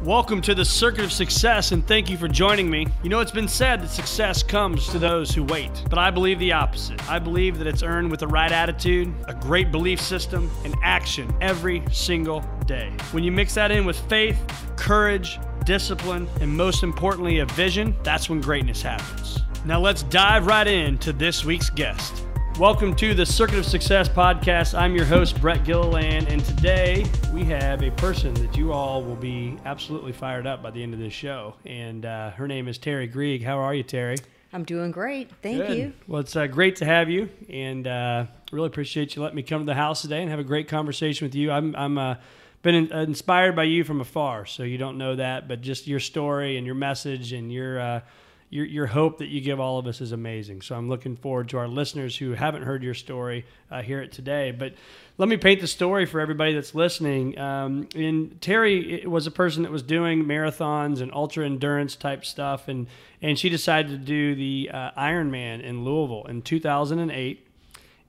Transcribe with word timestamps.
Welcome 0.03 0.41
to 0.43 0.57
the 0.57 0.65
Circuit 0.65 1.05
of 1.05 1.13
Success, 1.13 1.71
and 1.71 1.87
thank 1.87 2.11
you 2.11 2.17
for 2.17 2.27
joining 2.27 2.69
me. 2.69 2.89
You 3.05 3.11
know, 3.11 3.21
it's 3.21 3.31
been 3.31 3.47
said 3.47 3.81
that 3.83 3.91
success 3.91 4.43
comes 4.43 4.89
to 4.89 4.99
those 4.99 5.33
who 5.33 5.45
wait, 5.45 5.85
but 5.89 6.01
I 6.01 6.11
believe 6.11 6.41
the 6.41 6.51
opposite. 6.51 7.09
I 7.09 7.21
believe 7.21 7.59
that 7.59 7.69
it's 7.69 7.85
earned 7.85 8.11
with 8.11 8.19
the 8.19 8.27
right 8.27 8.51
attitude, 8.51 9.15
a 9.29 9.35
great 9.35 9.71
belief 9.71 10.01
system, 10.01 10.51
and 10.65 10.75
action 10.83 11.33
every 11.41 11.85
single 11.93 12.41
day. 12.67 12.91
When 13.13 13.23
you 13.23 13.31
mix 13.31 13.55
that 13.55 13.71
in 13.71 13.85
with 13.85 14.01
faith, 14.09 14.37
courage, 14.75 15.39
discipline, 15.69 16.27
and 16.41 16.51
most 16.51 16.83
importantly, 16.83 17.41
a 17.41 17.45
vision, 17.45 17.95
that's 18.03 18.31
when 18.31 18.41
greatness 18.41 18.81
happens. 18.81 19.41
Now, 19.67 19.79
let's 19.79 20.03
dive 20.05 20.47
right 20.47 20.67
into 20.67 21.13
this 21.13 21.45
week's 21.45 21.69
guest. 21.69 22.25
Welcome 22.59 22.97
to 22.97 23.13
the 23.13 23.27
Circuit 23.27 23.59
of 23.59 23.67
Success 23.67 24.09
podcast. 24.09 24.73
I'm 24.73 24.97
your 24.97 25.05
host, 25.05 25.39
Brett 25.43 25.67
Gilliland, 25.67 26.29
and 26.29 26.43
today 26.43 27.05
we 27.35 27.45
have 27.45 27.83
a 27.83 27.91
person 27.91 28.33
that 28.37 28.57
you 28.57 28.73
all 28.73 29.05
will 29.05 29.15
be 29.15 29.59
absolutely 29.67 30.13
fired 30.13 30.47
up 30.47 30.63
by 30.63 30.71
the 30.71 30.83
end 30.83 30.95
of 30.95 31.01
this 31.01 31.13
show. 31.13 31.55
And 31.67 32.07
uh, 32.07 32.31
her 32.31 32.49
name 32.49 32.67
is 32.67 32.79
Teri 32.79 33.13
Griege. 33.13 33.43
How 33.43 33.59
are 33.59 33.75
you, 33.75 33.85
Teri? 33.85 34.19
I'm 34.55 34.65
doing 34.65 34.91
great. 34.91 35.31
Thank 35.43 35.67
Good. 35.67 35.77
you. 35.77 35.93
Well, 36.07 36.23
it's 36.23 36.35
uh, 36.35 36.47
great 36.47 36.77
to 36.77 36.87
have 36.87 37.11
you, 37.11 37.29
and 37.51 37.87
uh, 37.87 38.25
really 38.53 38.69
appreciate 38.69 39.15
you 39.15 39.21
letting 39.21 39.37
me 39.37 39.43
come 39.43 39.61
to 39.61 39.67
the 39.67 39.75
house 39.75 40.01
today 40.01 40.23
and 40.23 40.31
have 40.31 40.41
a 40.41 40.45
great 40.45 40.67
conversation 40.67 41.27
with 41.27 41.35
you. 41.35 41.51
I'm, 41.51 41.77
I'm 41.77 41.99
uh, 41.99 42.15
been 42.69 42.91
in, 42.91 42.93
inspired 42.93 43.57
by 43.57 43.63
you 43.63 43.83
from 43.83 44.03
afar, 44.03 44.45
so 44.45 44.63
you 44.63 44.77
don't 44.77 44.99
know 44.99 45.17
that, 45.17 45.49
but 45.49 45.63
just 45.63 45.87
your 45.87 46.01
story 46.01 46.59
and 46.59 46.67
your 46.67 46.75
message 46.75 47.33
and 47.33 47.51
your 47.51 47.81
uh, 47.81 48.01
your, 48.51 48.67
your 48.67 48.87
hope 48.87 49.19
that 49.19 49.29
you 49.29 49.41
give 49.41 49.59
all 49.59 49.79
of 49.79 49.87
us 49.87 50.01
is 50.03 50.13
amazing. 50.13 50.63
So 50.63 50.75
I'm 50.75 50.89
looking 50.89 51.17
forward 51.17 51.49
to 51.51 51.59
our 51.59 51.69
listeners 51.69 52.17
who 52.17 52.33
haven't 52.33 52.63
heard 52.63 52.83
your 52.83 52.95
story 52.95 53.45
uh, 53.71 53.83
hear 53.83 54.01
it 54.01 54.13
today. 54.13 54.53
But 54.53 54.75
let 55.19 55.29
me 55.29 55.37
paint 55.37 55.61
the 55.61 55.67
story 55.67 56.07
for 56.07 56.21
everybody 56.21 56.55
that's 56.55 56.75
listening. 56.75 57.39
Um, 57.39 57.89
and 57.95 58.39
Teri 58.41 59.05
was 59.07 59.27
a 59.27 59.31
person 59.31 59.63
that 59.63 59.73
was 59.73 59.83
doing 59.83 60.25
marathons 60.25 61.01
and 61.01 61.13
ultra 61.13 61.45
endurance 61.47 61.97
type 61.97 62.25
stuff, 62.25 62.69
and 62.69 62.87
and 63.23 63.39
she 63.39 63.49
decided 63.49 63.91
to 63.91 63.99
do 63.99 64.35
the 64.35 64.71
uh, 64.73 64.91
Ironman 64.93 65.63
in 65.63 65.85
Louisville 65.85 66.27
in 66.29 66.43
2008. 66.43 67.48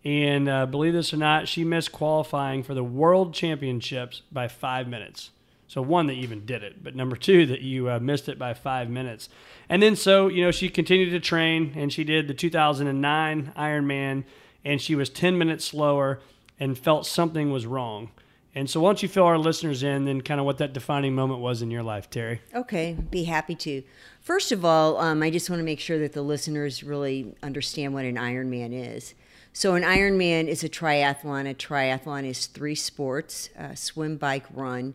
And 0.06 0.48
uh, 0.48 0.66
believe 0.66 0.94
this 0.94 1.14
or 1.14 1.18
not, 1.18 1.48
she 1.48 1.64
missed 1.64 1.92
qualifying 1.92 2.64
for 2.64 2.74
the 2.74 2.84
World 2.84 3.34
Championships 3.34 4.22
by 4.32 4.48
five 4.48 4.88
minutes. 4.88 5.32
So 5.68 5.84
one 5.84 6.08
that 6.08 6.14
even 6.14 6.48
did 6.48 6.64
it, 6.64 6.84
but 6.84 6.96
number 6.96 7.16
two 7.16 7.46
that 7.46 7.62
you 7.62 7.92
uh, 7.92 8.00
missed 8.00 8.28
it 8.28 8.40
by 8.40 8.56
five 8.56 8.90
minutes. 8.90 9.30
And 9.70 9.84
then 9.84 9.96
so 9.96 10.28
you 10.28 10.44
know 10.44 10.50
she 10.50 10.68
continued 10.68 11.12
to 11.12 11.20
train 11.20 11.74
and 11.76 11.94
she 11.94 12.04
did 12.04 12.28
the 12.28 12.34
2009 12.34 13.54
Ironman 13.56 14.24
and 14.66 14.82
she 14.82 14.96
was 14.96 15.10
10 15.10 15.38
minutes 15.38 15.66
slower 15.66 16.22
and 16.60 16.78
felt 16.78 17.06
something 17.06 17.52
was 17.52 17.68
wrong. 17.68 18.10
And 18.56 18.68
so 18.68 18.80
why 18.80 18.90
don't 18.90 19.04
you 19.04 19.10
fill 19.10 19.26
our 19.26 19.38
listeners 19.38 19.84
in 19.84 20.06
then 20.06 20.22
kind 20.22 20.40
of 20.40 20.46
what 20.46 20.58
that 20.58 20.74
defining 20.74 21.14
moment 21.14 21.40
was 21.40 21.62
in 21.62 21.70
your 21.70 21.84
life, 21.84 22.10
Teri? 22.10 22.40
Okay, 22.56 22.98
be 23.12 23.26
happy 23.26 23.54
to. 23.56 23.84
First 24.22 24.52
of 24.52 24.66
all, 24.66 24.98
um, 24.98 25.22
I 25.22 25.30
just 25.30 25.52
want 25.52 25.60
to 25.60 25.64
make 25.64 25.80
sure 25.80 26.00
that 26.00 26.14
the 26.14 26.24
listeners 26.24 26.84
really 26.84 27.36
understand 27.44 27.94
what 27.94 28.06
an 28.06 28.16
Ironman 28.16 28.72
is. 28.74 29.14
So, 29.60 29.76
an 29.76 29.84
Ironman 29.84 30.48
is 30.48 30.64
a 30.64 30.70
triathlon. 30.70 31.46
A 31.46 31.54
triathlon 31.54 32.24
is 32.24 32.46
three 32.46 32.76
sports 32.76 33.50
uh, 33.60 33.76
swim, 33.76 34.16
bike, 34.16 34.46
run. 34.54 34.94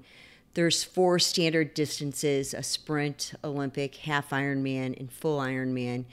There's 0.54 0.82
four 0.82 1.18
standard 1.18 1.74
distances 1.74 2.54
a 2.54 2.62
sprint, 2.62 3.34
Olympic, 3.44 3.94
half 3.96 4.30
Ironman, 4.30 4.98
and 4.98 5.12
full 5.12 5.38
Ironman. 5.38 6.06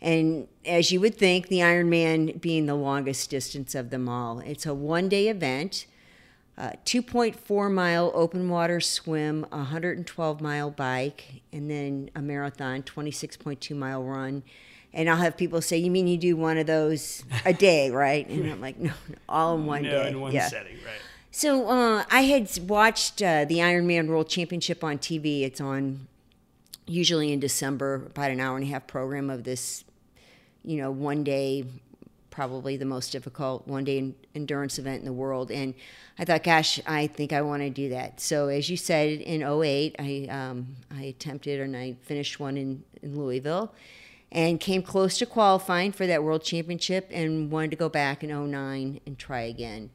And 0.00 0.48
as 0.64 0.90
you 0.90 0.98
would 1.00 1.16
think, 1.16 1.48
the 1.48 1.58
Ironman 1.58 2.40
being 2.40 2.64
the 2.64 2.74
longest 2.74 3.28
distance 3.28 3.74
of 3.74 3.90
them 3.90 4.08
all. 4.08 4.38
It's 4.38 4.64
a 4.64 4.72
one 4.72 5.10
day 5.10 5.28
event, 5.28 5.84
uh, 6.56 6.70
2.4 6.86 7.70
mile 7.70 8.12
open 8.14 8.48
water 8.48 8.80
swim, 8.80 9.44
112 9.50 10.40
mile 10.40 10.70
bike, 10.70 11.42
and 11.52 11.70
then 11.70 12.10
a 12.16 12.22
marathon, 12.22 12.82
26.2 12.82 13.76
mile 13.76 14.02
run. 14.02 14.42
And 14.92 15.08
I'll 15.08 15.16
have 15.16 15.36
people 15.36 15.60
say, 15.60 15.76
"You 15.76 15.90
mean 15.90 16.06
you 16.08 16.18
do 16.18 16.36
one 16.36 16.58
of 16.58 16.66
those 16.66 17.24
a 17.44 17.52
day, 17.52 17.90
right?" 17.92 18.28
And 18.28 18.50
I'm 18.50 18.60
like, 18.60 18.78
"No, 18.78 18.90
no 19.08 19.14
all 19.28 19.54
in 19.56 19.66
one 19.66 19.82
no, 19.82 19.90
day, 19.90 20.08
in 20.08 20.20
one 20.20 20.32
yeah. 20.32 20.48
setting, 20.48 20.76
right? 20.84 21.00
So 21.30 21.68
uh, 21.68 22.04
I 22.10 22.22
had 22.22 22.50
watched 22.68 23.22
uh, 23.22 23.44
the 23.44 23.58
Ironman 23.58 24.08
World 24.08 24.28
Championship 24.28 24.82
on 24.82 24.98
TV. 24.98 25.42
It's 25.42 25.60
on 25.60 26.08
usually 26.90 27.32
in 27.32 27.38
December, 27.38 27.94
about 27.94 28.30
an 28.30 28.40
hour 28.40 28.56
and 28.56 28.66
a 28.66 28.68
half 28.68 28.86
program 28.86 29.30
of 29.30 29.44
this, 29.44 29.84
you 30.64 30.76
know, 30.76 30.90
one 30.90 31.22
day, 31.22 31.64
probably 32.30 32.76
the 32.76 32.84
most 32.84 33.12
difficult 33.12 33.66
one 33.66 33.84
day 33.84 34.12
endurance 34.34 34.78
event 34.78 34.98
in 34.98 35.04
the 35.04 35.12
world. 35.12 35.50
And 35.50 35.74
I 36.18 36.24
thought, 36.24 36.42
gosh, 36.42 36.80
I 36.86 37.06
think 37.06 37.32
I 37.32 37.42
want 37.42 37.62
to 37.62 37.70
do 37.70 37.90
that. 37.90 38.20
So 38.20 38.48
as 38.48 38.68
you 38.68 38.76
said, 38.76 39.20
in 39.20 39.42
08, 39.42 39.96
I, 39.98 40.26
um, 40.30 40.76
I 40.90 41.02
attempted 41.02 41.60
and 41.60 41.76
I 41.76 41.94
finished 42.02 42.40
one 42.40 42.56
in, 42.56 42.82
in 43.02 43.18
Louisville 43.18 43.72
and 44.32 44.60
came 44.60 44.82
close 44.82 45.18
to 45.18 45.26
qualifying 45.26 45.92
for 45.92 46.06
that 46.06 46.22
world 46.22 46.42
championship 46.42 47.08
and 47.12 47.50
wanted 47.50 47.70
to 47.70 47.76
go 47.76 47.88
back 47.88 48.22
in 48.22 48.30
09 48.30 49.00
and 49.04 49.18
try 49.18 49.40
again 49.40 49.90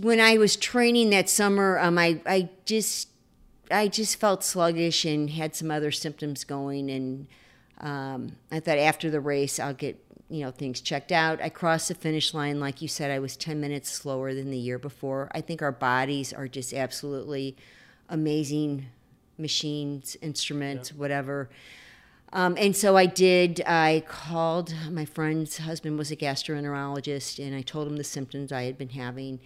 when 0.00 0.20
I 0.20 0.38
was 0.38 0.56
training 0.56 1.10
that 1.10 1.28
summer, 1.28 1.78
um, 1.78 1.98
I, 1.98 2.20
I 2.26 2.48
just 2.64 3.08
I 3.70 3.88
just 3.88 4.16
felt 4.16 4.44
sluggish 4.44 5.04
and 5.04 5.30
had 5.30 5.54
some 5.54 5.70
other 5.70 5.90
symptoms 5.90 6.44
going, 6.44 6.90
and 6.90 7.26
um, 7.80 8.32
I 8.50 8.60
thought 8.60 8.78
after 8.78 9.10
the 9.10 9.20
race 9.20 9.58
I'll 9.58 9.74
get 9.74 10.02
you 10.28 10.44
know 10.44 10.50
things 10.50 10.80
checked 10.80 11.12
out. 11.12 11.40
I 11.40 11.48
crossed 11.48 11.88
the 11.88 11.94
finish 11.94 12.34
line, 12.34 12.60
like 12.60 12.82
you 12.82 12.88
said, 12.88 13.10
I 13.10 13.18
was 13.18 13.36
ten 13.36 13.60
minutes 13.60 13.90
slower 13.90 14.34
than 14.34 14.50
the 14.50 14.58
year 14.58 14.78
before. 14.78 15.30
I 15.34 15.40
think 15.40 15.62
our 15.62 15.72
bodies 15.72 16.32
are 16.32 16.48
just 16.48 16.74
absolutely 16.74 17.56
amazing 18.08 18.86
machines, 19.38 20.16
instruments, 20.20 20.90
yeah. 20.90 20.98
whatever. 20.98 21.50
Um, 22.32 22.56
and 22.58 22.74
so 22.74 22.96
I 22.96 23.06
did. 23.06 23.62
I 23.66 24.04
called 24.08 24.74
my 24.90 25.04
friend's 25.04 25.58
husband 25.58 25.98
was 25.98 26.10
a 26.10 26.16
gastroenterologist, 26.16 27.44
and 27.44 27.54
I 27.54 27.60
told 27.62 27.86
him 27.86 27.96
the 27.96 28.04
symptoms 28.04 28.52
I 28.52 28.62
had 28.62 28.78
been 28.78 28.90
having. 28.90 29.40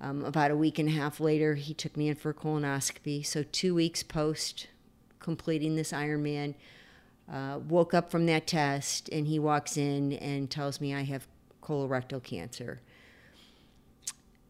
Um, 0.00 0.24
about 0.24 0.50
a 0.50 0.56
week 0.56 0.78
and 0.78 0.88
a 0.88 0.92
half 0.92 1.18
later, 1.18 1.54
he 1.54 1.74
took 1.74 1.96
me 1.96 2.08
in 2.08 2.14
for 2.14 2.30
a 2.30 2.34
colonoscopy. 2.34 3.24
So 3.24 3.42
two 3.42 3.74
weeks 3.74 4.02
post 4.02 4.68
completing 5.18 5.74
this 5.74 5.90
Ironman, 5.90 6.54
uh, 7.32 7.58
woke 7.66 7.94
up 7.94 8.10
from 8.10 8.26
that 8.26 8.46
test, 8.46 9.08
and 9.08 9.26
he 9.26 9.38
walks 9.38 9.76
in 9.76 10.12
and 10.14 10.50
tells 10.50 10.80
me 10.80 10.94
I 10.94 11.02
have 11.02 11.26
colorectal 11.62 12.22
cancer. 12.22 12.80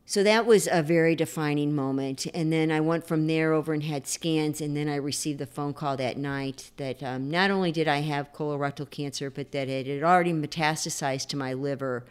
So 0.06 0.22
that 0.22 0.44
was 0.44 0.68
a 0.70 0.82
very 0.82 1.16
defining 1.16 1.74
moment. 1.74 2.26
And 2.34 2.52
then 2.52 2.70
I 2.70 2.80
went 2.80 3.06
from 3.06 3.26
there 3.26 3.54
over 3.54 3.72
and 3.72 3.82
had 3.82 4.06
scans, 4.06 4.60
and 4.60 4.76
then 4.76 4.86
I 4.88 4.96
received 4.96 5.38
the 5.38 5.46
phone 5.46 5.72
call 5.72 5.96
that 5.96 6.18
night 6.18 6.70
that 6.76 7.02
um, 7.02 7.30
not 7.30 7.50
only 7.50 7.72
did 7.72 7.88
I 7.88 8.00
have 8.00 8.32
colorectal 8.32 8.88
cancer, 8.88 9.30
but 9.30 9.52
that 9.52 9.68
it 9.68 9.86
had 9.86 10.02
already 10.02 10.32
metastasized 10.32 11.28
to 11.28 11.38
my 11.38 11.54
liver, 11.54 12.04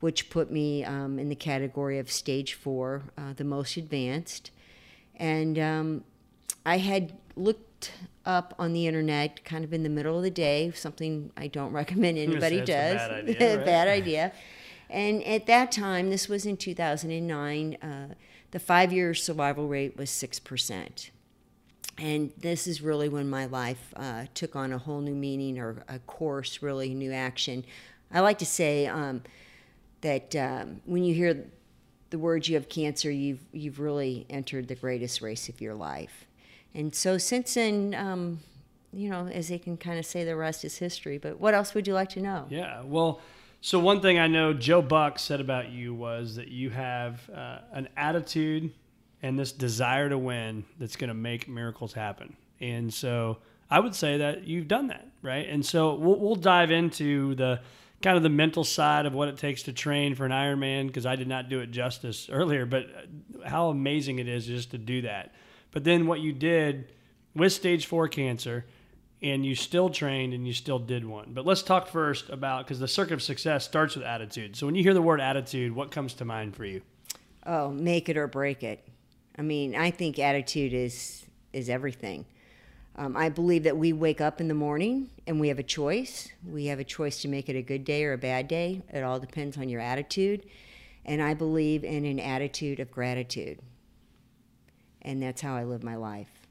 which 0.00 0.30
put 0.30 0.50
me 0.50 0.84
um, 0.84 1.18
in 1.18 1.28
the 1.28 1.34
category 1.34 1.98
of 1.98 2.10
stage 2.10 2.54
four, 2.54 3.02
uh, 3.18 3.34
the 3.34 3.44
most 3.44 3.76
advanced. 3.76 4.50
And 5.16 5.58
um, 5.58 6.04
I 6.64 6.78
had 6.78 7.12
looked 7.36 7.92
up 8.24 8.54
on 8.58 8.72
the 8.72 8.86
internet 8.86 9.44
kind 9.44 9.64
of 9.64 9.74
in 9.74 9.82
the 9.82 9.90
middle 9.90 10.16
of 10.16 10.22
the 10.22 10.30
day, 10.30 10.72
something 10.74 11.30
I 11.36 11.48
don't 11.48 11.72
recommend 11.74 12.16
anybody 12.16 12.60
does. 12.60 12.96
bad 12.96 13.10
idea. 13.12 13.56
right? 13.56 13.66
bad 13.66 13.88
idea. 13.88 14.32
And 14.90 15.22
at 15.24 15.46
that 15.46 15.72
time, 15.72 16.10
this 16.10 16.28
was 16.28 16.46
in 16.46 16.56
2009, 16.56 17.74
uh, 17.74 18.14
the 18.50 18.58
five 18.58 18.92
year 18.92 19.14
survival 19.14 19.66
rate 19.66 19.96
was 19.96 20.10
6%. 20.10 21.10
And 21.96 22.32
this 22.36 22.66
is 22.66 22.80
really 22.80 23.08
when 23.08 23.30
my 23.30 23.46
life 23.46 23.92
uh, 23.96 24.26
took 24.34 24.56
on 24.56 24.72
a 24.72 24.78
whole 24.78 25.00
new 25.00 25.14
meaning 25.14 25.58
or 25.58 25.82
a 25.88 25.98
course, 26.00 26.62
really 26.62 26.92
new 26.94 27.12
action. 27.12 27.64
I 28.12 28.20
like 28.20 28.38
to 28.38 28.46
say 28.46 28.86
um, 28.86 29.22
that 30.00 30.34
um, 30.36 30.80
when 30.84 31.04
you 31.04 31.14
hear 31.14 31.46
the 32.10 32.18
words 32.18 32.48
you 32.48 32.56
have 32.56 32.68
cancer, 32.68 33.10
you've, 33.10 33.40
you've 33.52 33.80
really 33.80 34.26
entered 34.28 34.68
the 34.68 34.74
greatest 34.74 35.20
race 35.20 35.48
of 35.48 35.60
your 35.60 35.74
life. 35.74 36.26
And 36.74 36.94
so 36.94 37.18
since 37.18 37.54
then, 37.54 37.94
um, 37.94 38.40
you 38.92 39.08
know, 39.08 39.26
as 39.26 39.48
they 39.48 39.58
can 39.58 39.76
kind 39.76 39.98
of 39.98 40.06
say, 40.06 40.24
the 40.24 40.36
rest 40.36 40.64
is 40.64 40.78
history. 40.78 41.18
But 41.18 41.40
what 41.40 41.54
else 41.54 41.74
would 41.74 41.86
you 41.86 41.94
like 41.94 42.10
to 42.10 42.20
know? 42.20 42.46
Yeah, 42.50 42.82
well, 42.84 43.20
so 43.64 43.78
one 43.78 44.02
thing 44.02 44.18
I 44.18 44.26
know 44.26 44.52
Joe 44.52 44.82
Buck 44.82 45.18
said 45.18 45.40
about 45.40 45.70
you 45.70 45.94
was 45.94 46.36
that 46.36 46.48
you 46.48 46.68
have 46.68 47.30
uh, 47.30 47.60
an 47.72 47.88
attitude 47.96 48.70
and 49.22 49.38
this 49.38 49.52
desire 49.52 50.10
to 50.10 50.18
win 50.18 50.66
that's 50.78 50.96
going 50.96 51.08
to 51.08 51.14
make 51.14 51.48
miracles 51.48 51.94
happen. 51.94 52.36
And 52.60 52.92
so 52.92 53.38
I 53.70 53.80
would 53.80 53.94
say 53.94 54.18
that 54.18 54.44
you've 54.44 54.68
done 54.68 54.88
that, 54.88 55.08
right? 55.22 55.48
And 55.48 55.64
so 55.64 55.94
we'll, 55.94 56.20
we'll 56.20 56.34
dive 56.34 56.70
into 56.70 57.34
the 57.36 57.62
kind 58.02 58.18
of 58.18 58.22
the 58.22 58.28
mental 58.28 58.64
side 58.64 59.06
of 59.06 59.14
what 59.14 59.28
it 59.28 59.38
takes 59.38 59.62
to 59.62 59.72
train 59.72 60.14
for 60.14 60.26
an 60.26 60.30
Ironman 60.30 60.88
because 60.88 61.06
I 61.06 61.16
did 61.16 61.26
not 61.26 61.48
do 61.48 61.60
it 61.60 61.70
justice 61.70 62.28
earlier, 62.30 62.66
but 62.66 62.84
how 63.46 63.70
amazing 63.70 64.18
it 64.18 64.28
is 64.28 64.44
just 64.44 64.72
to 64.72 64.78
do 64.78 65.00
that. 65.00 65.34
But 65.70 65.84
then 65.84 66.06
what 66.06 66.20
you 66.20 66.34
did 66.34 66.92
with 67.34 67.54
stage 67.54 67.86
four 67.86 68.08
cancer 68.08 68.66
and 69.24 69.44
you 69.44 69.54
still 69.54 69.88
trained 69.88 70.34
and 70.34 70.46
you 70.46 70.52
still 70.52 70.78
did 70.78 71.02
one. 71.02 71.30
But 71.32 71.46
let's 71.46 71.62
talk 71.62 71.88
first 71.88 72.28
about 72.28 72.66
because 72.66 72.78
the 72.78 72.86
circuit 72.86 73.14
of 73.14 73.22
success 73.22 73.64
starts 73.64 73.96
with 73.96 74.04
attitude. 74.04 74.54
So 74.54 74.66
when 74.66 74.74
you 74.74 74.82
hear 74.82 74.92
the 74.92 75.00
word 75.00 75.18
attitude, 75.18 75.74
what 75.74 75.90
comes 75.90 76.12
to 76.14 76.26
mind 76.26 76.54
for 76.54 76.66
you? 76.66 76.82
Oh, 77.46 77.70
make 77.70 78.10
it 78.10 78.18
or 78.18 78.26
break 78.26 78.62
it. 78.62 78.86
I 79.38 79.42
mean, 79.42 79.74
I 79.74 79.90
think 79.90 80.18
attitude 80.18 80.74
is 80.74 81.24
is 81.54 81.70
everything. 81.70 82.26
Um, 82.96 83.16
I 83.16 83.30
believe 83.30 83.62
that 83.62 83.76
we 83.76 83.92
wake 83.94 84.20
up 84.20 84.40
in 84.42 84.48
the 84.48 84.54
morning 84.54 85.08
and 85.26 85.40
we 85.40 85.48
have 85.48 85.58
a 85.58 85.64
choice. 85.64 86.28
We 86.46 86.66
have 86.66 86.78
a 86.78 86.84
choice 86.84 87.22
to 87.22 87.28
make 87.28 87.48
it 87.48 87.56
a 87.56 87.62
good 87.62 87.84
day 87.84 88.04
or 88.04 88.12
a 88.12 88.18
bad 88.18 88.46
day. 88.46 88.82
It 88.92 89.02
all 89.02 89.18
depends 89.18 89.56
on 89.56 89.70
your 89.70 89.80
attitude. 89.80 90.44
And 91.06 91.22
I 91.22 91.32
believe 91.32 91.82
in 91.82 92.04
an 92.04 92.20
attitude 92.20 92.78
of 92.78 92.90
gratitude. 92.90 93.58
And 95.02 95.22
that's 95.22 95.40
how 95.40 95.56
I 95.56 95.64
live 95.64 95.82
my 95.82 95.96
life. 95.96 96.43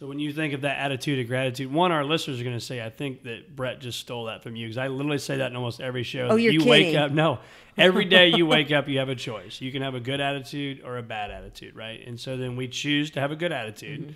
So 0.00 0.06
when 0.06 0.18
you 0.18 0.32
think 0.32 0.54
of 0.54 0.62
that 0.62 0.78
attitude 0.78 1.18
of 1.18 1.26
gratitude, 1.26 1.70
one, 1.70 1.92
our 1.92 2.04
listeners 2.04 2.40
are 2.40 2.44
going 2.44 2.56
to 2.56 2.64
say, 2.64 2.82
"I 2.82 2.88
think 2.88 3.24
that 3.24 3.54
Brett 3.54 3.80
just 3.80 4.00
stole 4.00 4.24
that 4.24 4.42
from 4.42 4.56
you," 4.56 4.66
because 4.66 4.78
I 4.78 4.88
literally 4.88 5.18
say 5.18 5.36
that 5.36 5.50
in 5.50 5.56
almost 5.56 5.78
every 5.78 6.04
show. 6.04 6.28
Oh, 6.30 6.36
you're 6.36 6.54
you 6.54 6.60
kidding. 6.60 6.70
wake 6.70 6.96
up. 6.96 7.12
No, 7.12 7.38
every 7.76 8.06
day 8.06 8.28
you 8.28 8.46
wake 8.56 8.72
up, 8.72 8.88
you 8.88 8.98
have 8.98 9.10
a 9.10 9.14
choice. 9.14 9.60
You 9.60 9.70
can 9.70 9.82
have 9.82 9.94
a 9.94 10.00
good 10.00 10.22
attitude 10.22 10.80
or 10.86 10.96
a 10.96 11.02
bad 11.02 11.30
attitude, 11.30 11.76
right? 11.76 12.00
And 12.06 12.18
so 12.18 12.38
then 12.38 12.56
we 12.56 12.66
choose 12.66 13.10
to 13.10 13.20
have 13.20 13.30
a 13.30 13.36
good 13.36 13.52
attitude. 13.52 14.00
Mm-hmm. 14.00 14.12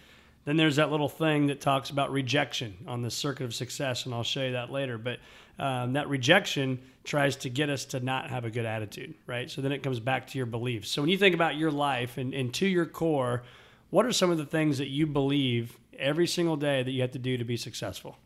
Then 0.47 0.57
there's 0.57 0.77
that 0.77 0.91
little 0.91 1.09
thing 1.09 1.49
that 1.49 1.61
talks 1.61 1.91
about 1.91 2.11
rejection 2.11 2.79
on 2.89 3.03
the 3.03 3.11
circuit 3.11 3.45
of 3.45 3.55
success, 3.55 4.07
and 4.07 4.15
I'll 4.15 4.23
show 4.23 4.43
you 4.43 4.53
that 4.53 4.73
later. 4.73 4.97
But 4.97 5.19
um, 5.59 5.93
that 5.93 6.09
rejection 6.09 6.81
tries 7.05 7.37
to 7.37 7.51
get 7.51 7.69
us 7.69 7.85
to 7.87 8.01
not 8.01 8.31
have 8.31 8.47
a 8.47 8.51
good 8.51 8.65
attitude, 8.65 9.13
right? 9.27 9.51
So 9.51 9.61
then 9.61 9.71
it 9.71 9.83
comes 9.83 10.01
back 10.01 10.29
to 10.29 10.39
your 10.39 10.47
beliefs. 10.47 10.89
So 10.89 11.03
when 11.03 11.11
you 11.11 11.19
think 11.19 11.35
about 11.35 11.57
your 11.57 11.71
life 11.71 12.17
and, 12.17 12.33
and 12.33 12.55
to 12.55 12.67
your 12.67 12.87
core, 12.87 13.43
what 13.94 14.05
are 14.05 14.12
some 14.12 14.29
of 14.29 14.38
the 14.38 14.44
things 14.44 14.79
that 14.79 14.88
you 14.88 15.06
believe 15.06 15.79
every 15.96 16.26
single 16.26 16.56
day 16.56 16.82
that 16.82 16.91
you 16.91 17.00
have 17.00 17.12
to 17.12 17.19
do 17.19 17.38
to 17.38 17.44
be 17.44 17.56
successful? 17.56 18.19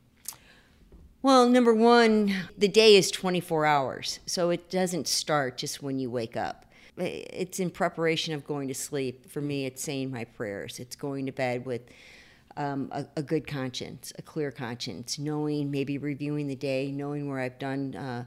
Well, 1.21 1.47
number 1.47 1.75
one, 1.75 2.35
the 2.57 2.69
day 2.69 2.97
is 2.97 3.11
24 3.11 3.67
hours, 3.67 4.19
so 4.25 4.49
it 4.49 4.71
doesn't 4.71 5.07
start 5.07 5.59
just 5.59 5.83
when 5.83 5.99
you 5.99 6.11
wake 6.11 6.39
up. 6.39 6.65
It's 6.97 7.61
in 7.61 7.69
preparation 7.69 8.33
of 8.33 8.47
going 8.47 8.69
to 8.69 8.75
sleep. 8.75 9.31
For 9.31 9.43
me, 9.43 9.67
it's 9.67 9.83
saying 9.83 10.11
my 10.11 10.25
prayers. 10.25 10.81
It's 10.81 10.97
going 10.97 11.27
to 11.27 11.33
bed 11.33 11.67
with 11.67 11.83
um, 12.57 12.89
a, 12.91 13.05
a, 13.19 13.23
good 13.23 13.47
conscience, 13.47 14.11
a 14.19 14.23
clear 14.23 14.51
conscience, 14.51 15.19
knowing, 15.19 15.71
maybe 15.71 15.99
reviewing 15.99 16.47
the 16.47 16.57
day, 16.57 16.91
knowing 16.91 17.29
where 17.29 17.41
I've 17.41 17.59
done 17.59 17.95
uh, 17.95 18.25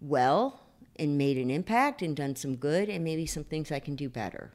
well 0.00 0.60
and 1.00 1.18
made 1.18 1.36
an 1.36 1.50
impact 1.50 2.00
and 2.00 2.14
done 2.14 2.36
some 2.36 2.54
good, 2.54 2.88
and 2.88 3.02
maybe 3.02 3.26
some 3.26 3.42
things 3.42 3.72
I 3.72 3.80
can 3.80 3.96
do 3.96 4.08
better. 4.08 4.52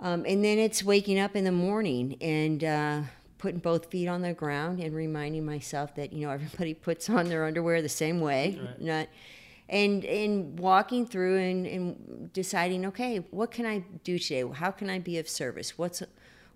Um, 0.00 0.24
and 0.26 0.44
then 0.44 0.58
it's 0.58 0.82
waking 0.84 1.18
up 1.18 1.34
in 1.34 1.44
the 1.44 1.52
morning 1.52 2.16
and 2.20 2.62
uh, 2.62 3.00
putting 3.38 3.58
both 3.60 3.86
feet 3.90 4.06
on 4.08 4.22
the 4.22 4.32
ground 4.32 4.78
and 4.80 4.94
reminding 4.94 5.44
myself 5.44 5.94
that 5.96 6.12
you 6.12 6.26
know 6.26 6.32
everybody 6.38 6.74
puts 6.74 7.10
on 7.10 7.28
their 7.28 7.44
underwear 7.44 7.82
the 7.82 7.88
same 7.88 8.20
way, 8.20 8.58
Right. 8.60 8.80
not 8.80 9.08
and 9.70 10.04
and 10.06 10.58
walking 10.58 11.04
through 11.04 11.36
and, 11.38 11.66
and 11.66 12.32
deciding 12.32 12.86
okay 12.86 13.18
what 13.32 13.50
can 13.50 13.66
i 13.66 13.84
do 14.02 14.18
today? 14.18 14.42
How 14.50 14.70
can 14.70 14.88
i 14.88 14.98
be 14.98 15.18
of 15.18 15.28
service? 15.28 15.76
What's 15.76 16.02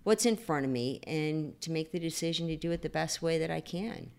what's 0.03 0.25
in 0.25 0.35
front 0.35 0.65
of 0.65 0.71
me? 0.71 0.99
And 1.05 1.59
to 1.61 1.71
make 1.71 1.91
the 1.91 1.99
decision 1.99 2.47
to 2.47 2.55
do 2.55 2.71
it 2.71 2.81
the 2.81 2.89
best 2.89 3.21
way 3.21 3.37
that 3.37 3.51
i 3.51 3.59
can. 3.61 4.09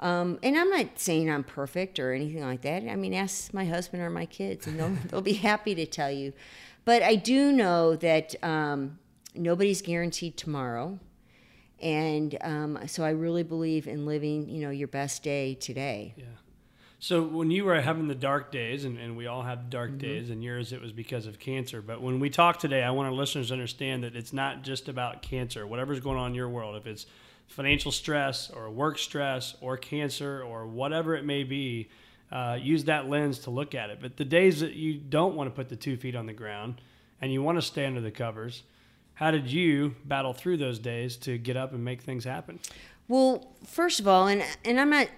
Um, 0.00 0.38
and 0.42 0.56
i'm 0.58 0.68
not 0.70 0.98
saying 1.00 1.30
i'm 1.30 1.42
perfect 1.42 1.98
or 1.98 2.12
anything 2.12 2.42
like 2.42 2.60
that. 2.62 2.82
I 2.88 2.96
mean 2.96 3.14
ask 3.14 3.54
my 3.54 3.64
husband 3.64 4.02
or 4.02 4.10
my 4.10 4.26
kids 4.26 4.66
and 4.66 4.78
they'll, 4.78 4.96
they'll 5.08 5.22
be 5.22 5.32
happy 5.32 5.74
to 5.74 5.86
tell 5.86 6.10
you 6.10 6.32
but 6.88 7.02
i 7.02 7.14
do 7.14 7.52
know 7.52 7.94
that 7.96 8.34
um, 8.42 8.98
nobody's 9.34 9.82
guaranteed 9.82 10.36
tomorrow 10.36 10.98
and 11.80 12.38
um, 12.40 12.78
so 12.86 13.04
i 13.04 13.10
really 13.10 13.42
believe 13.42 13.86
in 13.86 14.06
living 14.06 14.48
you 14.48 14.62
know 14.62 14.70
your 14.70 14.88
best 14.88 15.22
day 15.22 15.54
today 15.54 16.14
Yeah. 16.16 16.24
So 17.00 17.22
when 17.22 17.50
you 17.52 17.64
were 17.64 17.80
having 17.80 18.08
the 18.08 18.14
dark 18.16 18.50
days, 18.50 18.84
and, 18.84 18.98
and 18.98 19.16
we 19.16 19.28
all 19.28 19.42
have 19.42 19.70
dark 19.70 19.98
days, 19.98 20.30
and 20.30 20.42
yours 20.42 20.72
it 20.72 20.82
was 20.82 20.90
because 20.90 21.26
of 21.26 21.38
cancer. 21.38 21.80
But 21.80 22.02
when 22.02 22.18
we 22.18 22.28
talk 22.28 22.58
today, 22.58 22.82
I 22.82 22.90
want 22.90 23.06
our 23.06 23.14
listeners 23.14 23.48
to 23.48 23.52
understand 23.52 24.02
that 24.02 24.16
it's 24.16 24.32
not 24.32 24.62
just 24.64 24.88
about 24.88 25.22
cancer. 25.22 25.64
Whatever's 25.64 26.00
going 26.00 26.18
on 26.18 26.30
in 26.30 26.34
your 26.34 26.48
world, 26.48 26.74
if 26.74 26.88
it's 26.88 27.06
financial 27.46 27.92
stress 27.92 28.50
or 28.50 28.68
work 28.68 28.98
stress 28.98 29.54
or 29.60 29.76
cancer 29.76 30.42
or 30.42 30.66
whatever 30.66 31.14
it 31.14 31.24
may 31.24 31.44
be, 31.44 31.88
uh, 32.30 32.58
use 32.60 32.84
that 32.84 33.08
lens 33.08 33.40
to 33.40 33.50
look 33.50 33.74
at 33.74 33.90
it. 33.90 33.98
But 34.00 34.16
the 34.16 34.24
days 34.24 34.60
that 34.60 34.74
you 34.74 34.94
don't 34.94 35.34
want 35.34 35.48
to 35.48 35.54
put 35.54 35.68
the 35.68 35.76
two 35.76 35.96
feet 35.96 36.14
on 36.14 36.26
the 36.26 36.32
ground 36.32 36.80
and 37.20 37.32
you 37.32 37.42
want 37.42 37.58
to 37.58 37.62
stay 37.62 37.86
under 37.86 38.00
the 38.00 38.10
covers, 38.10 38.62
how 39.14 39.30
did 39.30 39.50
you 39.50 39.96
battle 40.04 40.32
through 40.32 40.58
those 40.58 40.78
days 40.78 41.16
to 41.16 41.38
get 41.38 41.56
up 41.56 41.72
and 41.72 41.84
make 41.84 42.02
things 42.02 42.24
happen? 42.24 42.60
Well, 43.08 43.48
first 43.64 44.00
of 44.00 44.06
all, 44.06 44.28
and 44.28 44.44
and 44.64 44.78
I'm 44.78 44.90
not 44.90 45.08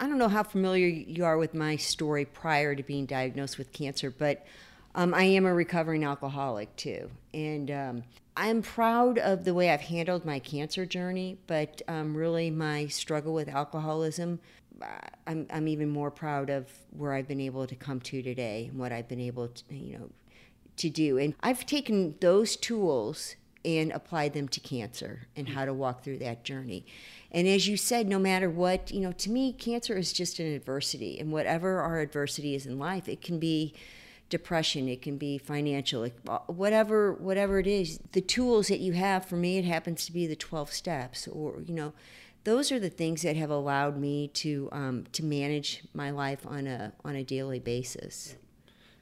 I- 0.00 0.06
don't 0.06 0.18
know 0.18 0.28
how 0.28 0.42
familiar 0.42 0.86
you 0.86 1.24
are 1.24 1.36
with 1.36 1.54
my 1.54 1.76
story 1.76 2.24
prior 2.24 2.74
to 2.74 2.82
being 2.82 3.06
diagnosed 3.06 3.58
with 3.58 3.72
cancer, 3.72 4.10
but 4.10 4.46
um, 4.94 5.12
I 5.12 5.24
am 5.24 5.44
a 5.44 5.52
recovering 5.52 6.04
alcoholic 6.04 6.74
too, 6.76 7.10
and 7.34 7.70
um, 7.70 8.02
I'm 8.36 8.62
proud 8.62 9.18
of 9.18 9.44
the 9.44 9.52
way 9.52 9.70
I've 9.70 9.82
handled 9.82 10.24
my 10.24 10.38
cancer 10.38 10.86
journey. 10.86 11.36
But 11.46 11.82
um, 11.86 12.16
really, 12.16 12.50
my 12.50 12.86
struggle 12.86 13.34
with 13.34 13.48
alcoholism, 13.48 14.40
I'm 15.26 15.46
I'm 15.50 15.68
even 15.68 15.88
more 15.88 16.10
proud 16.10 16.50
of 16.50 16.68
where 16.90 17.12
I've 17.12 17.28
been 17.28 17.40
able 17.40 17.66
to 17.66 17.74
come 17.74 18.00
to 18.00 18.22
today 18.22 18.66
and 18.70 18.78
what 18.78 18.92
I've 18.92 19.08
been 19.08 19.20
able 19.20 19.48
to 19.48 19.74
you 19.74 19.98
know 19.98 20.10
to 20.76 20.90
do. 20.90 21.18
And 21.18 21.34
I've 21.40 21.66
taken 21.66 22.16
those 22.20 22.56
tools 22.56 23.36
and 23.64 23.92
applied 23.92 24.34
them 24.34 24.48
to 24.48 24.60
cancer 24.60 25.26
and 25.36 25.48
how 25.48 25.64
to 25.64 25.72
walk 25.72 26.04
through 26.04 26.18
that 26.18 26.44
journey. 26.44 26.84
And 27.30 27.48
as 27.48 27.66
you 27.66 27.76
said, 27.76 28.06
no 28.08 28.18
matter 28.18 28.50
what, 28.50 28.90
you 28.90 29.00
know, 29.00 29.12
to 29.12 29.30
me, 29.30 29.52
cancer 29.52 29.96
is 29.96 30.12
just 30.12 30.38
an 30.38 30.46
adversity. 30.46 31.18
And 31.18 31.32
whatever 31.32 31.80
our 31.80 32.00
adversity 32.00 32.54
is 32.54 32.66
in 32.66 32.78
life, 32.78 33.08
it 33.08 33.22
can 33.22 33.38
be 33.38 33.72
depression, 34.28 34.88
it 34.88 35.00
can 35.00 35.16
be 35.16 35.38
financial, 35.38 36.04
it- 36.04 36.18
uh, 36.28 36.38
whatever 36.46 37.12
whatever 37.14 37.58
it 37.58 37.66
is. 37.66 38.00
The 38.12 38.20
tools 38.20 38.68
that 38.68 38.80
you 38.80 38.92
have, 38.92 39.24
for 39.24 39.36
me, 39.36 39.58
it 39.58 39.64
happens 39.64 40.04
to 40.06 40.12
be 40.12 40.26
the 40.26 40.36
12 40.36 40.72
steps 40.72 41.26
or, 41.28 41.62
you 41.64 41.74
know, 41.74 41.92
those 42.44 42.70
are 42.70 42.78
the 42.78 42.90
things 42.90 43.22
that 43.22 43.36
have 43.36 43.50
allowed 43.50 43.98
me 43.98 44.28
to 44.28 44.68
um, 44.72 45.04
to 45.12 45.24
manage 45.24 45.82
my 45.94 46.10
life 46.10 46.46
on 46.46 46.66
a 46.66 46.92
on 47.04 47.16
a 47.16 47.24
daily 47.24 47.58
basis. 47.58 48.36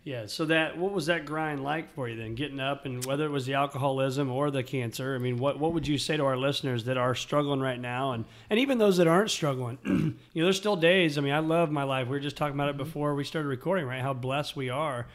Yeah. 0.05 0.27
So 0.27 0.47
that 0.47 0.77
what 0.77 0.93
was 0.93 1.07
that 1.07 1.27
grind 1.27 1.63
like 1.63 1.93
for 1.95 2.09
you 2.09 2.17
then? 2.17 2.35
Getting 2.35 2.59
up 2.59 2.87
and 2.87 3.05
whether 3.05 3.25
it 3.25 3.31
was 3.31 3.47
the 3.47 3.55
alcoholism 3.55 4.31
or 4.31 4.51
the 4.51 4.63
cancer. 4.63 5.15
I 5.15 5.19
mean, 5.19 5.39
what 5.39 5.61
what 5.61 5.73
would 5.75 5.87
you 5.87 5.97
say 5.99 6.17
to 6.17 6.25
our 6.25 6.37
listeners 6.37 6.85
that 6.85 6.97
are 6.97 7.15
struggling 7.15 7.61
right 7.61 7.79
now, 7.79 8.13
and 8.13 8.25
and 8.51 8.59
even 8.59 8.79
those 8.79 8.97
that 8.97 9.07
aren't 9.07 9.31
struggling? 9.31 9.79
you 9.85 10.43
know, 10.43 10.45
there's 10.45 10.57
still 10.57 10.77
days. 10.77 11.19
I 11.19 11.21
mean, 11.21 11.33
I 11.33 11.39
love 11.39 11.71
my 11.71 11.85
life. 11.85 12.09
We 12.09 12.13
were 12.13 12.21
just 12.21 12.37
talking 12.37 12.55
about 12.55 12.69
it 12.71 12.77
before 12.77 13.15
we 13.15 13.23
started 13.23 13.49
recording, 13.49 13.87
right? 13.87 14.01
How 14.01 14.13
blessed 14.13 14.57
we 14.57 14.71
are, 14.71 15.07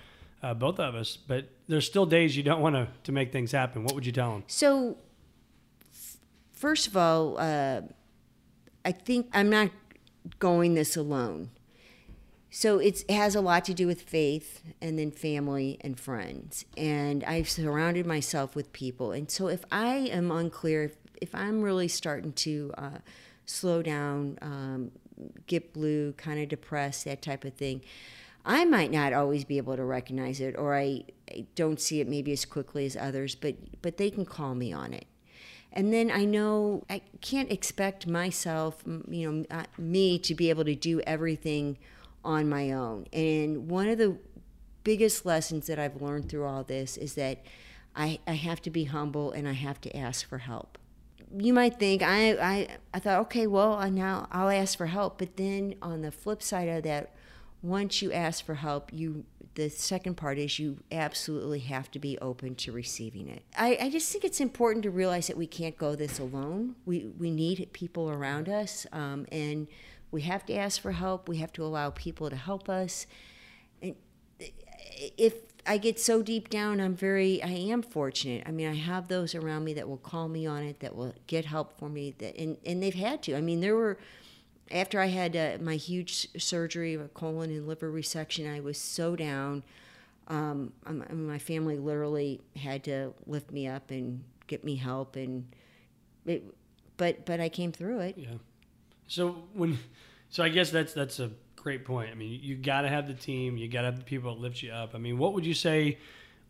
uh, 0.42 0.54
both 0.54 0.80
of 0.80 0.96
us. 0.96 1.18
But 1.18 1.50
there's 1.68 1.86
still 1.86 2.06
days 2.06 2.38
you 2.38 2.44
don't 2.44 2.62
want 2.62 2.76
to 2.76 2.88
to 3.04 3.12
make 3.12 3.34
things 3.34 3.52
happen. 3.52 3.84
What 3.84 3.94
would 3.94 4.06
you 4.06 4.14
tell 4.14 4.32
them? 4.32 4.44
So, 4.48 4.98
f- 5.94 6.18
first 6.54 6.88
of 6.88 6.96
all, 6.96 7.38
uh, 7.38 7.82
I 8.88 8.94
think 8.94 9.28
I'm 9.34 9.50
not 9.50 9.72
going 10.40 10.74
this 10.74 10.96
alone. 10.96 11.50
So 12.50 12.80
it 12.80 13.04
has 13.12 13.36
a 13.36 13.42
lot 13.42 13.66
to 13.66 13.74
do 13.74 13.86
with 13.86 14.02
faith 14.02 14.64
and 14.82 14.98
then 14.98 15.12
family 15.12 15.78
and 15.82 16.00
friends. 16.00 16.64
And 16.78 17.22
I've 17.26 17.50
surrounded 17.50 18.06
myself 18.06 18.56
with 18.56 18.72
people. 18.72 19.12
And 19.12 19.30
so 19.30 19.50
if 19.50 19.66
I 19.74 19.96
am 20.10 20.32
unclear, 20.32 20.86
if, 20.86 20.96
if 21.22 21.36
I'm 21.36 21.64
really 21.64 21.90
starting 21.90 22.32
to 22.32 22.74
uh, 22.78 22.98
slow 23.46 23.82
down, 23.82 24.40
um, 24.42 24.92
get 25.48 25.74
blue, 25.74 26.14
kind 26.14 26.40
of 26.40 26.48
depressed, 26.48 27.04
that 27.04 27.22
type 27.22 27.44
of 27.44 27.56
thing, 27.56 27.82
I 28.46 28.64
might 28.64 28.90
not 28.90 29.12
always 29.12 29.44
be 29.44 29.58
able 29.58 29.76
to 29.76 29.84
recognize 29.84 30.40
it, 30.40 30.56
or 30.58 30.74
I, 30.74 31.04
I 31.30 31.46
don't 31.56 31.82
see 31.82 32.00
it 32.00 32.08
maybe 32.08 32.32
as 32.32 32.46
quickly 32.46 32.86
as 32.86 32.96
others, 32.96 33.36
but 33.36 33.56
but 33.82 33.98
they 33.98 34.10
can 34.10 34.24
call 34.24 34.56
me 34.56 34.72
on 34.72 34.94
it. 34.94 35.08
And 35.74 35.94
then 35.94 36.10
I 36.10 36.26
know 36.26 36.84
I 36.90 37.02
can't 37.22 37.52
expect 37.52 38.08
myself, 38.08 38.84
you 38.86 39.32
know, 39.32 39.46
uh, 39.52 39.66
me 39.78 40.18
to 40.20 40.34
be 40.34 40.50
able 40.50 40.66
to 40.66 40.76
do 40.76 41.02
everything 41.02 41.78
on 42.24 42.50
my 42.50 42.72
own. 42.72 43.06
And 43.14 43.70
one 43.70 43.88
of 43.88 43.98
the 43.98 44.18
biggest 44.84 45.26
lessons 45.26 45.68
that 45.68 45.78
I've 45.78 46.02
learned 46.02 46.30
through 46.30 46.46
all 46.46 46.64
this 46.64 46.98
is 46.98 47.16
that 47.16 47.44
I, 47.96 48.20
I 48.26 48.34
have 48.34 48.62
to 48.62 48.70
be 48.70 48.86
humble 48.86 49.32
and 49.32 49.48
I 49.48 49.54
have 49.54 49.82
to 49.82 49.98
ask 49.98 50.28
for 50.28 50.38
help. 50.38 50.78
You 51.36 51.52
might 51.52 51.78
think 51.78 52.02
I, 52.02 52.32
I 52.34 52.68
I 52.94 53.00
thought 53.00 53.20
okay 53.24 53.48
well 53.48 53.92
now 53.92 54.30
I'll 54.32 54.50
ask 54.50 54.78
for 54.78 54.86
help 54.86 55.18
but 55.18 55.36
then 55.36 55.76
on 55.82 56.02
the 56.02 56.12
flip 56.12 56.42
side 56.42 56.70
of 56.70 56.84
that 56.84 57.14
once 57.62 58.02
you 58.02 58.14
ask 58.14 58.46
for 58.46 58.56
help 58.56 58.94
you 58.94 59.26
the 59.58 59.70
second 59.70 60.16
part 60.16 60.38
is 60.38 60.60
you 60.60 60.78
absolutely 60.92 61.60
have 61.60 61.90
to 61.90 61.98
be 61.98 62.16
open 62.20 62.54
to 62.54 62.72
receiving 62.72 63.28
it 63.28 63.44
I, 63.58 63.78
I 63.82 63.90
just 63.90 64.12
think 64.12 64.24
it's 64.24 64.40
important 64.40 64.84
to 64.84 64.92
realize 64.92 65.28
that 65.28 65.36
we 65.36 65.48
can't 65.48 65.78
go 65.78 65.96
this 65.96 66.20
alone 66.20 66.76
we 66.86 67.08
we 67.18 67.32
need 67.32 67.68
people 67.74 68.10
around 68.10 68.48
us 68.48 68.86
um, 68.94 69.26
and 69.32 69.68
we 70.12 70.22
have 70.22 70.46
to 70.46 70.54
ask 70.54 70.80
for 70.80 70.92
help 70.92 71.28
we 71.28 71.38
have 71.38 71.52
to 71.54 71.64
allow 71.64 71.90
people 71.90 72.30
to 72.30 72.36
help 72.36 72.70
us 72.70 73.08
and 73.82 73.96
if 75.18 75.34
I 75.70 75.78
get 75.78 76.00
so 76.00 76.22
deep 76.22 76.50
down. 76.50 76.80
I'm 76.80 76.96
very, 76.96 77.44
I 77.44 77.50
am 77.50 77.82
fortunate. 77.82 78.44
I 78.48 78.52
mean, 78.52 78.70
I 78.70 78.74
have 78.74 79.10
those 79.10 79.36
around 79.36 79.66
me 79.66 79.74
that 79.74 79.88
will 79.88 79.98
call 79.98 80.30
me 80.30 80.46
on 80.46 80.64
it, 80.64 80.80
that 80.80 80.96
will 80.96 81.14
get 81.28 81.44
help 81.44 81.78
for 81.78 81.90
me. 81.90 82.16
That 82.20 82.38
and 82.38 82.58
and 82.66 82.82
they've 82.82 82.96
had 82.96 83.22
to. 83.24 83.36
I 83.36 83.42
mean, 83.42 83.60
there 83.60 83.76
were 83.76 83.98
after 84.72 85.00
I 85.00 85.08
had 85.08 85.36
uh, 85.36 85.58
my 85.62 85.76
huge 85.76 86.28
surgery 86.42 86.94
of 86.94 87.02
a 87.02 87.08
colon 87.10 87.50
and 87.52 87.68
liver 87.68 87.92
resection. 87.92 88.54
I 88.54 88.60
was 88.60 88.78
so 88.78 89.16
down. 89.16 89.64
Um, 90.28 90.74
I 90.86 90.92
mean, 90.92 91.28
my 91.28 91.40
family 91.40 91.78
literally 91.78 92.42
had 92.56 92.84
to 92.86 93.14
lift 93.26 93.52
me 93.52 93.68
up 93.68 93.92
and 93.92 94.24
get 94.48 94.64
me 94.64 94.76
help, 94.76 95.16
and 95.16 95.48
it, 96.26 96.44
but 96.98 97.26
but 97.26 97.40
I 97.40 97.50
came 97.50 97.72
through 97.72 98.00
it. 98.00 98.18
Yeah. 98.18 98.36
So 99.08 99.44
when, 99.54 99.80
so 100.30 100.44
I 100.44 100.50
guess 100.50 100.70
that's 100.70 100.94
that's 100.94 101.20
a 101.20 101.32
great 101.56 101.86
point. 101.86 102.10
I 102.12 102.16
mean, 102.16 102.40
you 102.44 102.56
got 102.56 102.82
to 102.82 102.90
have 102.90 103.08
the 103.08 103.14
team, 103.14 103.58
you 103.58 103.68
got 103.70 103.82
to 103.82 103.86
have 103.88 103.98
the 103.98 104.04
people 104.06 104.34
that 104.36 104.42
lift 104.42 104.62
you 104.62 104.72
up. 104.72 104.96
I 104.96 104.98
mean, 104.98 105.18
what 105.18 105.34
would 105.34 105.46
you 105.46 105.54
say 105.54 105.98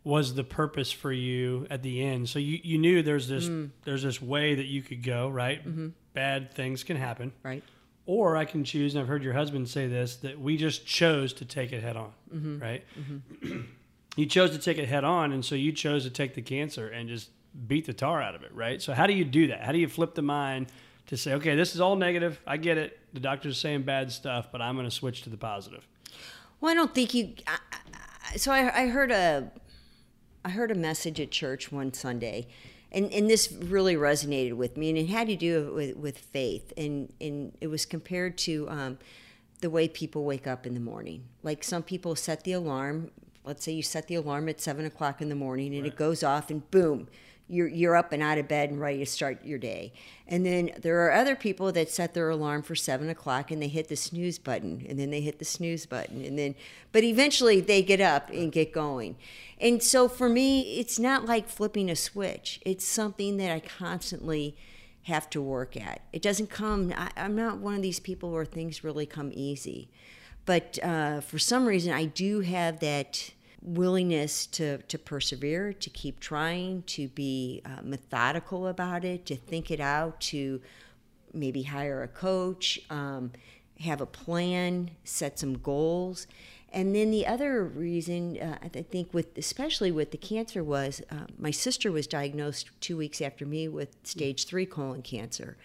was 0.04 0.34
the 0.36 0.44
purpose 0.44 0.92
for 0.92 1.12
you 1.12 1.68
at 1.70 1.84
the 1.84 2.04
end? 2.04 2.30
So 2.30 2.40
you, 2.40 2.60
you 2.64 2.78
knew 2.78 3.04
there's 3.04 3.28
this 3.28 3.48
Mm. 3.48 3.70
there's 3.84 4.04
this 4.04 4.22
way 4.22 4.56
that 4.56 4.66
you 4.66 4.82
could 4.82 5.04
go, 5.04 5.30
right? 5.30 5.60
Mm-hmm. 5.68 5.90
Bad 6.14 6.52
things 6.54 6.84
can 6.84 6.98
happen, 6.98 7.32
Right. 7.44 7.64
Or 8.08 8.36
I 8.36 8.46
can 8.46 8.64
choose. 8.64 8.96
And 8.96 9.02
I've 9.02 9.08
heard 9.08 9.22
your 9.22 9.34
husband 9.34 9.70
say 9.70 9.86
this 9.88 10.16
that 10.18 10.40
we 10.40 10.58
just 10.58 10.88
chose 10.88 11.32
to 11.34 11.46
take 11.46 11.72
it 11.72 11.84
head 11.84 11.96
on, 11.96 12.12
Mm-hmm. 12.34 12.60
right? 12.60 12.84
you 14.16 14.26
chose 14.26 14.50
to 14.52 14.58
take 14.58 14.80
it 14.80 14.88
head 14.88 15.04
on, 15.04 15.32
and 15.32 15.46
so 15.46 15.54
you 15.54 15.72
chose 15.72 16.04
to 16.06 16.10
take 16.10 16.34
the 16.34 16.42
cancer 16.42 16.88
and 16.88 17.08
just 17.08 17.30
beat 17.68 17.86
the 17.86 17.94
tar 17.94 18.22
out 18.22 18.34
of 18.36 18.44
it, 18.44 18.54
right? 18.54 18.82
So 18.82 18.94
how 18.94 19.06
do 19.08 19.14
you 19.14 19.24
do 19.26 19.48
that? 19.48 19.62
How 19.64 19.72
do 19.72 19.78
you 19.78 19.88
flip 19.88 20.16
the 20.16 20.22
mind 20.22 20.68
to 21.08 21.16
say, 21.18 21.34
okay, 21.36 21.56
this 21.56 21.74
is 21.74 21.80
all 21.82 21.96
negative. 21.96 22.40
I 22.46 22.58
get 22.58 22.78
it. 22.78 23.00
The 23.14 23.20
doctor's 23.20 23.58
saying 23.58 23.84
bad 23.84 24.12
stuff, 24.12 24.50
but 24.52 24.62
I'm 24.62 24.76
going 24.76 24.88
to 24.88 24.92
switch 24.96 25.22
to 25.24 25.30
the 25.30 25.38
positive. 25.38 25.88
Well, 26.60 26.72
I 26.72 26.76
don't 26.76 26.94
think 26.94 27.14
you. 27.14 27.34
I, 27.48 27.58
I, 28.34 28.38
so 28.38 28.52
I, 28.52 28.84
I 28.84 28.88
heard 28.88 29.12
a, 29.12 29.50
I 30.44 30.50
heard 30.50 30.70
a 30.72 30.76
message 30.76 31.20
at 31.22 31.32
church 31.32 31.72
one 31.72 31.94
Sunday, 31.94 32.48
and, 32.92 33.12
and 33.12 33.30
this 33.30 33.52
really 33.52 33.96
resonated 33.96 34.54
with 34.54 34.78
me, 34.78 34.90
and 34.90 34.98
it 34.98 35.08
had 35.10 35.28
to 35.28 35.36
do 35.36 35.74
with, 35.74 35.96
with 35.98 36.18
faith, 36.18 36.72
and 36.78 37.12
and 37.20 37.58
it 37.60 37.68
was 37.68 37.86
compared 37.86 38.38
to 38.40 38.70
um, 38.70 38.98
the 39.62 39.70
way 39.70 39.88
people 39.88 40.24
wake 40.24 40.48
up 40.48 40.66
in 40.66 40.74
the 40.74 40.80
morning. 40.80 41.24
Like 41.44 41.64
some 41.64 41.84
people 41.84 42.16
set 42.16 42.44
the 42.44 42.54
alarm. 42.54 43.12
Let's 43.44 43.64
say 43.64 43.72
you 43.72 43.84
set 43.84 44.08
the 44.08 44.16
alarm 44.16 44.50
at 44.50 44.60
seven 44.60 44.86
o'clock 44.86 45.22
in 45.22 45.30
the 45.30 45.36
morning, 45.36 45.76
and 45.76 45.86
it 45.86 45.96
goes 45.96 46.24
off, 46.24 46.50
and 46.50 46.70
boom, 46.70 47.08
you're 47.50 47.68
you're 47.68 47.96
up 47.96 48.12
and 48.12 48.22
out 48.22 48.38
of 48.38 48.48
bed 48.48 48.70
and 48.70 48.80
ready 48.80 49.00
to 49.00 49.06
start 49.06 49.44
your 49.46 49.58
day. 49.58 49.94
And 50.28 50.46
then 50.46 50.72
there 50.82 51.06
are 51.06 51.14
other 51.14 51.36
people 51.36 51.72
that 51.72 51.90
set 51.90 52.14
their 52.14 52.30
alarm 52.30 52.62
for 52.64 52.76
seven 52.76 53.10
o'clock 53.10 53.52
and 53.52 53.62
they 53.62 53.70
hit 53.70 53.88
the 53.88 53.96
snooze 53.96 54.38
button, 54.38 54.86
and 54.88 55.00
then 55.00 55.10
they 55.10 55.22
hit 55.22 55.40
the 55.40 55.46
snooze 55.46 55.86
button, 55.86 56.24
and 56.24 56.38
then 56.38 56.56
but 56.92 57.04
eventually 57.04 57.62
they 57.62 57.82
get 57.82 58.02
up 58.02 58.30
and 58.30 58.52
get 58.52 58.74
going. 58.74 59.16
And 59.60 59.82
so 59.82 60.08
for 60.08 60.30
me, 60.30 60.80
it's 60.80 61.00
not 61.00 61.26
like 61.26 61.48
flipping 61.48 61.90
a 61.90 61.96
switch. 61.96 62.60
It's 62.66 62.86
something 62.86 63.38
that 63.38 63.52
I 63.52 63.60
constantly 63.60 64.56
have 65.04 65.30
to 65.30 65.42
work 65.42 65.78
at. 65.78 66.02
It 66.12 66.22
doesn't 66.22 66.50
come. 66.50 66.94
I, 66.96 67.10
I'm 67.16 67.36
not 67.36 67.60
one 67.60 67.76
of 67.76 67.82
these 67.82 68.00
people 68.00 68.32
where 68.32 68.46
things 68.46 68.84
really 68.84 69.06
come 69.06 69.32
easy, 69.34 69.90
but 70.46 70.78
uh, 70.84 71.22
for 71.22 71.40
some 71.40 71.66
reason, 71.66 71.94
I 71.94 72.06
do 72.06 72.42
have 72.42 72.80
that 72.82 73.32
willingness 73.68 74.48
to, 74.48 74.78
to 74.80 74.98
persevere, 74.98 75.74
to 75.74 75.90
keep 75.90 76.20
trying, 76.20 76.84
to 76.84 77.10
be 77.10 77.62
uh, 77.66 77.82
methodical 77.84 78.68
about 78.68 79.04
it, 79.04 79.26
to 79.26 79.36
think 79.36 79.70
it 79.70 79.80
out, 79.80 80.20
to 80.22 80.62
maybe 81.34 81.64
hire 81.64 82.02
a 82.02 82.08
coach, 82.08 82.80
um, 82.90 83.32
have 83.82 84.00
a 84.00 84.06
plan, 84.06 84.92
set 85.04 85.38
some 85.38 85.58
goals. 85.58 86.28
And 86.72 86.96
then 86.96 87.12
the 87.12 87.28
other 87.28 87.64
reason, 87.64 88.38
uh, 88.40 88.58
I 88.62 88.68
think, 88.70 89.14
with 89.14 89.38
especially 89.38 89.92
with 89.92 90.12
the 90.12 90.18
cancer, 90.18 90.64
was 90.64 91.02
uh, 91.12 91.26
my 91.38 91.52
sister 91.52 91.92
was 91.92 92.08
diagnosed 92.08 92.70
two 92.82 92.98
weeks 92.98 93.22
after 93.22 93.46
me 93.46 93.68
with 93.68 93.96
stage 94.04 94.46
three 94.46 94.66
colon 94.66 95.02
cancer, 95.02 95.58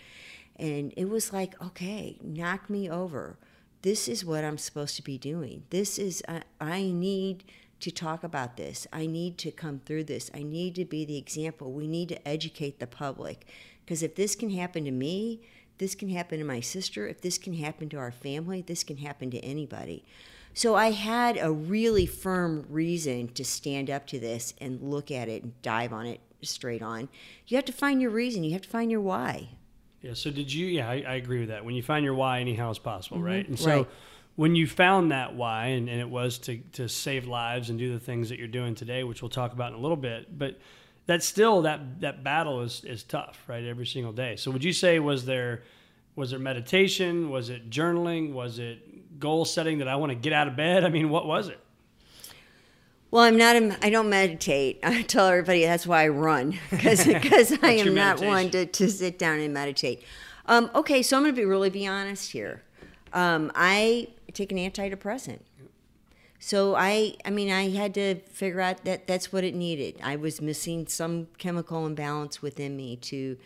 and 0.57 0.93
it 0.97 1.09
was 1.09 1.33
like, 1.33 1.61
okay, 1.61 2.19
knock 2.23 2.71
me 2.71 2.89
over. 2.89 3.37
This 3.83 4.07
is 4.07 4.25
what 4.25 4.45
I'm 4.45 4.59
supposed 4.59 4.95
to 4.97 5.03
be 5.03 5.19
doing. 5.19 5.65
This 5.71 5.99
is 5.99 6.23
I, 6.29 6.43
I 6.61 6.83
need 6.83 7.45
to 7.83 7.91
talk 7.91 8.23
about 8.23 8.57
this. 8.57 8.87
I 8.93 9.07
need 9.07 9.39
to 9.39 9.51
come 9.51 9.81
through 9.85 10.05
this. 10.05 10.31
I 10.33 10.45
need 10.45 10.77
to 10.77 10.85
be 10.85 11.05
the 11.05 11.19
example. 11.19 11.73
We 11.73 11.89
need 11.89 12.09
to 12.11 12.29
educate 12.29 12.79
the 12.79 12.87
public. 12.87 13.47
Because 13.85 14.05
if 14.05 14.15
this 14.15 14.37
can 14.37 14.51
happen 14.51 14.85
to 14.85 14.93
me, 14.93 15.41
this 15.79 15.97
can 15.97 16.09
happen 16.09 16.39
to 16.39 16.45
my 16.45 16.61
sister. 16.61 17.09
If 17.09 17.21
this 17.23 17.39
can 17.39 17.55
happen 17.55 17.89
to 17.89 17.97
our 17.99 18.13
family, 18.13 18.63
this 18.63 18.85
can 18.85 18.99
happen 18.99 19.33
to 19.33 19.39
anybody. 19.41 20.05
So 20.55 20.77
I 20.77 20.93
had 20.93 21.37
a 21.37 21.51
really 21.51 22.07
firm 22.07 22.67
reason 22.69 23.29
to 23.29 23.45
stand 23.45 23.91
up 23.91 24.07
to 24.09 24.21
this 24.21 24.55
and 24.61 24.81
look 24.81 25.11
at 25.11 25.29
it 25.29 25.43
and 25.43 25.61
dive 25.63 25.93
on 25.93 26.07
it 26.07 26.21
straight 26.41 26.83
on. 26.83 27.09
You 27.49 27.57
have 27.57 27.65
to 27.65 27.73
find 27.73 28.01
your 28.01 28.11
reason. 28.11 28.45
You 28.45 28.53
have 28.53 28.63
to 28.63 28.69
find 28.69 28.93
your 28.93 29.01
why. 29.01 29.49
Yeah. 30.03 30.15
So 30.15 30.31
did 30.31 30.53
you? 30.53 30.67
Yeah, 30.67 30.89
I, 30.89 31.05
I 31.07 31.15
agree 31.15 31.41
with 31.41 31.49
that. 31.49 31.65
When 31.65 31.75
you 31.75 31.83
find 31.83 32.05
your 32.05 32.15
why, 32.15 32.41
anyhow 32.41 32.71
is 32.71 32.79
possible, 32.79 33.21
right? 33.21 33.47
And 33.49 33.59
so 33.59 33.69
Mm-hmm. 33.69 33.79
Right. 33.79 33.89
When 34.37 34.55
you 34.55 34.67
found 34.67 35.13
that 35.13 35.35
why, 35.35 35.67
and, 35.67 35.89
and 35.89 36.01
it 36.01 36.09
was 36.09 36.39
to 36.41 36.59
to 36.73 36.89
save 36.89 37.27
lives 37.27 37.71
and 37.71 37.79
do 37.79 37.93
the 37.93 38.01
things 38.01 38.29
that 38.29 38.39
you're 38.39 38.49
doing 38.49 38.75
today, 38.75 39.05
which 39.05 39.23
we'll 39.23 39.29
talk 39.29 39.53
about 39.53 39.73
in 39.73 39.79
a 39.79 39.81
little 39.83 39.97
bit, 39.97 40.39
but 40.39 40.59
that's 41.07 41.27
still 41.27 41.63
that 41.63 42.01
that 42.01 42.25
battle 42.25 42.63
is 42.63 42.85
is 42.85 43.03
tough, 43.03 43.39
right? 43.47 43.65
Every 43.65 43.87
single 43.87 44.13
day. 44.13 44.37
So 44.37 44.51
would 44.51 44.65
you 44.65 44.73
say 44.73 44.99
was 44.99 45.25
there 45.25 45.63
was 46.15 46.31
there 46.31 46.39
meditation? 46.39 47.31
Was 47.31 47.49
it 47.49 47.71
journaling? 47.71 48.33
Was 48.33 48.59
it 48.59 49.19
goal 49.19 49.45
setting 49.45 49.79
that 49.79 49.89
I 49.89 49.97
want 49.97 50.11
to 50.11 50.17
get 50.17 50.33
out 50.33 50.49
of 50.49 50.57
bed? 50.57 50.85
I 50.85 50.89
mean, 50.89 51.11
what 51.11 51.27
was 51.27 51.49
it? 51.49 51.59
Well, 53.11 53.25
I'm 53.25 53.37
not. 53.37 53.57
A, 53.57 53.77
I 53.85 53.91
don't 53.91 54.09
meditate. 54.09 54.81
I 54.83 55.03
tell 55.03 55.27
everybody 55.27 55.65
that's 55.65 55.87
why 55.87 56.05
I 56.05 56.09
run 56.09 56.59
because 56.71 57.05
because 57.07 57.53
I 57.63 57.73
am 57.73 57.95
not 57.95 58.21
one 58.21 58.51
to, 58.51 58.67
to 58.67 58.91
sit 58.91 59.19
down 59.19 59.39
and 59.41 59.53
meditate. 59.53 60.03
Um, 60.47 60.71
okay, 60.75 61.03
so 61.03 61.17
I'm 61.17 61.23
going 61.23 61.35
to 61.35 61.41
be 61.41 61.45
really 61.45 61.71
be 61.71 61.87
honest 61.87 62.33
here. 62.33 62.63
Um, 63.13 63.53
I 63.55 64.09
take 64.33 64.53
an 64.53 64.59
antidepressant. 64.59 65.41
So 66.39 66.75
I, 66.75 67.15
I 67.25 67.31
mean, 67.31 67.51
I 67.53 67.71
had 67.71 67.95
to 67.95 68.17
figure 68.31 68.61
out 68.61 68.85
that 68.85 69.07
that's 69.07 69.33
what 69.33 69.45
it 69.45 69.55
needed. 69.55 70.01
I 70.03 70.17
was 70.17 70.41
missing 70.41 70.89
some 70.89 71.29
chemical 71.39 71.87
imbalance 71.87 72.43
within 72.43 72.77
me 72.77 72.97
to, 72.97 73.39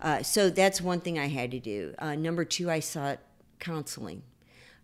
uh, 0.00 0.22
so 0.24 0.50
that's 0.50 0.80
one 0.80 1.00
thing 1.00 1.16
I 1.18 1.28
had 1.28 1.52
to 1.52 1.60
do. 1.60 1.94
Uh, 2.00 2.16
number 2.16 2.44
two, 2.44 2.68
I 2.68 2.80
sought 2.80 3.20
counseling, 3.60 4.22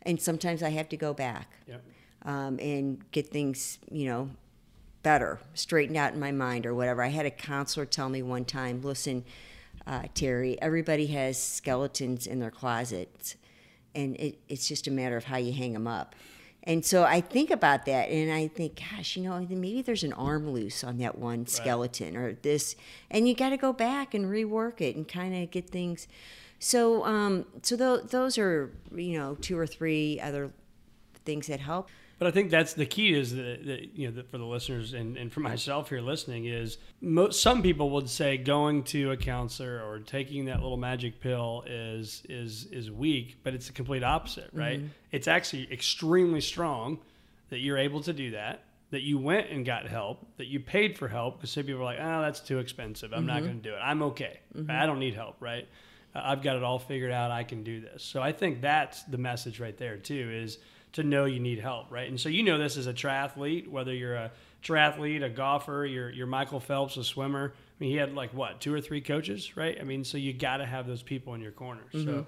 and 0.02 0.20
sometimes 0.20 0.62
I 0.62 0.68
have 0.70 0.88
to 0.90 0.96
go 0.96 1.12
back 1.12 1.54
Yeah. 1.66 1.78
um, 2.24 2.60
and 2.60 3.02
get 3.10 3.28
things, 3.28 3.78
you 3.90 4.04
know, 4.06 4.30
better, 5.02 5.40
straightened 5.54 5.96
out 5.96 6.12
in 6.12 6.20
my 6.20 6.30
mind 6.32 6.66
or 6.66 6.74
whatever. 6.74 7.02
I 7.02 7.08
had 7.08 7.26
a 7.26 7.30
counselor 7.32 7.86
tell 7.86 8.08
me 8.08 8.22
one 8.22 8.44
time, 8.44 8.80
listen, 8.82 9.24
uh, 9.88 10.02
Teri, 10.14 10.56
everybody 10.62 11.06
has 11.08 11.36
skeletons 11.40 12.26
in 12.28 12.38
their 12.38 12.50
closets, 12.50 13.34
and 13.96 14.16
it, 14.16 14.38
it's 14.48 14.68
just 14.68 14.86
a 14.86 14.90
matter 14.90 15.16
of 15.16 15.24
how 15.24 15.38
you 15.38 15.52
hang 15.52 15.72
them 15.72 15.86
up. 15.86 16.14
And 16.62 16.84
so 16.84 17.04
I 17.04 17.20
think 17.20 17.50
about 17.50 17.86
that, 17.86 18.10
and 18.10 18.32
I 18.32 18.48
think, 18.48 18.80
gosh, 18.90 19.16
you 19.16 19.22
know, 19.22 19.38
maybe 19.38 19.82
there's 19.82 20.02
an 20.02 20.12
arm 20.12 20.50
loose 20.50 20.82
on 20.82 20.98
that 20.98 21.16
one 21.16 21.46
skeleton 21.46 22.16
or 22.16 22.32
this, 22.32 22.74
and 23.08 23.28
you 23.28 23.36
got 23.36 23.50
to 23.50 23.56
go 23.56 23.72
back 23.72 24.14
and 24.14 24.26
rework 24.26 24.80
it 24.80 24.96
and 24.96 25.06
kind 25.06 25.32
of 25.32 25.50
get 25.52 25.70
things. 25.70 26.08
So, 26.58 27.04
um, 27.04 27.46
so 27.62 27.76
th- 27.76 28.10
those 28.10 28.36
are, 28.36 28.72
you 28.92 29.16
know, 29.16 29.36
two 29.40 29.56
or 29.56 29.66
three 29.66 30.18
other 30.20 30.50
things 31.24 31.46
that 31.46 31.60
help. 31.60 31.88
But 32.18 32.28
I 32.28 32.30
think 32.30 32.50
that's 32.50 32.72
the 32.72 32.86
key 32.86 33.14
is 33.14 33.34
that, 33.34 33.66
that 33.66 33.94
you 33.94 34.08
know 34.08 34.14
that 34.14 34.30
for 34.30 34.38
the 34.38 34.44
listeners 34.44 34.94
and, 34.94 35.16
and 35.16 35.30
for 35.32 35.40
myself 35.52 35.90
here 35.90 36.00
listening 36.00 36.46
is 36.46 36.78
most, 37.00 37.42
some 37.42 37.62
people 37.62 37.90
would 37.90 38.08
say 38.08 38.38
going 38.38 38.84
to 38.84 39.10
a 39.10 39.16
counselor 39.16 39.82
or 39.82 39.98
taking 39.98 40.46
that 40.46 40.62
little 40.62 40.78
magic 40.78 41.20
pill 41.20 41.64
is 41.66 42.22
is 42.28 42.66
is 42.66 42.90
weak, 42.90 43.36
but 43.42 43.54
it's 43.54 43.66
the 43.66 43.72
complete 43.72 44.02
opposite, 44.02 44.48
right? 44.52 44.78
Mm-hmm. 44.78 44.88
It's 45.12 45.28
actually 45.28 45.70
extremely 45.70 46.40
strong 46.40 46.98
that 47.50 47.58
you're 47.58 47.78
able 47.78 48.00
to 48.02 48.12
do 48.12 48.30
that. 48.32 48.62
That 48.92 49.02
you 49.02 49.18
went 49.18 49.50
and 49.50 49.66
got 49.66 49.88
help, 49.88 50.24
that 50.36 50.46
you 50.46 50.60
paid 50.60 50.96
for 50.96 51.08
help 51.08 51.38
because 51.38 51.50
some 51.50 51.64
people 51.64 51.82
are 51.82 51.84
like, 51.84 51.98
oh, 52.00 52.22
that's 52.22 52.38
too 52.38 52.60
expensive. 52.60 53.12
I'm 53.12 53.26
not 53.26 53.38
mm-hmm. 53.38 53.46
going 53.46 53.62
to 53.62 53.68
do 53.70 53.74
it. 53.74 53.78
I'm 53.78 54.00
okay. 54.04 54.38
Mm-hmm. 54.56 54.70
I 54.70 54.86
don't 54.86 55.00
need 55.00 55.14
help, 55.14 55.34
right? 55.40 55.66
I've 56.14 56.40
got 56.40 56.56
it 56.56 56.62
all 56.62 56.78
figured 56.78 57.10
out. 57.10 57.32
I 57.32 57.42
can 57.42 57.64
do 57.64 57.80
this. 57.80 58.04
So 58.04 58.22
I 58.22 58.32
think 58.32 58.60
that's 58.60 59.02
the 59.02 59.18
message 59.18 59.58
right 59.58 59.76
there 59.76 59.96
too 59.96 60.30
is 60.32 60.58
to 60.92 61.02
know 61.02 61.24
you 61.24 61.40
need 61.40 61.58
help, 61.58 61.90
right? 61.90 62.08
And 62.08 62.18
so 62.18 62.28
you 62.28 62.42
know 62.42 62.58
this 62.58 62.76
as 62.76 62.86
a 62.86 62.94
triathlete, 62.94 63.68
whether 63.68 63.92
you're 63.92 64.14
a 64.14 64.30
triathlete, 64.62 65.22
a 65.22 65.28
golfer, 65.28 65.84
you're, 65.84 66.10
you're 66.10 66.26
Michael 66.26 66.60
Phelps, 66.60 66.96
a 66.96 67.04
swimmer. 67.04 67.52
I 67.54 67.74
mean, 67.78 67.90
he 67.90 67.96
had 67.96 68.14
like 68.14 68.32
what 68.32 68.60
two 68.60 68.72
or 68.72 68.80
three 68.80 69.00
coaches, 69.00 69.56
right? 69.56 69.76
I 69.78 69.84
mean, 69.84 70.04
so 70.04 70.16
you 70.18 70.32
got 70.32 70.58
to 70.58 70.66
have 70.66 70.86
those 70.86 71.02
people 71.02 71.34
in 71.34 71.40
your 71.40 71.52
corner. 71.52 71.82
So, 71.92 72.26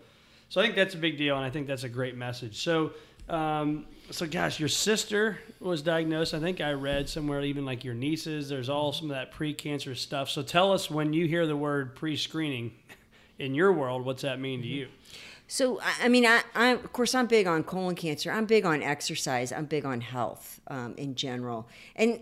so 0.51 0.61
I 0.61 0.65
think 0.65 0.77
that's 0.77 0.95
a 0.95 0.99
big 0.99 1.17
deal, 1.19 1.37
and 1.37 1.45
I 1.45 1.51
think 1.51 1.67
that's 1.67 1.85
a 1.85 1.89
great 1.89 2.17
message. 2.17 2.63
So, 2.63 2.93
um, 3.29 3.87
so 4.11 4.27
gosh, 4.27 4.59
your 4.59 4.69
sister 4.69 5.39
was 5.61 5.83
diagnosed. 5.83 6.35
I 6.35 6.41
think 6.41 6.61
I 6.61 6.73
read 6.73 7.09
somewhere 7.09 7.43
even 7.43 7.65
like 7.65 7.85
your 7.85 7.95
nieces. 7.95 8.49
There's 8.49 8.69
all 8.69 8.93
some 8.93 9.11
of 9.11 9.17
that 9.17 9.31
pre-cancer 9.33 9.95
stuff. 9.95 10.31
So 10.31 10.43
tell 10.43 10.73
us 10.73 10.91
when 10.91 11.13
you 11.13 11.27
hear 11.27 11.47
the 11.47 11.57
word 11.57 11.95
pre-screening 11.95 12.73
in 13.39 13.55
your 13.55 13.73
world, 13.73 14.05
what's 14.05 14.23
that 14.23 14.41
mean 14.41 14.63
to 14.63 14.69
you? 14.69 14.89
So 15.49 15.81
I 15.81 16.05
I 16.05 16.09
mean, 16.09 16.25
I, 16.25 16.43
I 16.55 16.69
of 16.69 16.93
course 16.93 17.15
I'm 17.15 17.27
big 17.27 17.47
on 17.47 17.65
colon 17.65 17.97
cancer. 17.97 18.31
I'm 18.31 18.47
big 18.47 18.65
on 18.65 18.83
exercise. 18.83 19.51
I'm 19.51 19.65
big 19.65 19.85
on 19.85 20.01
health 20.03 20.61
um, 20.69 20.95
in 20.97 21.15
general. 21.17 21.67
And 21.97 22.21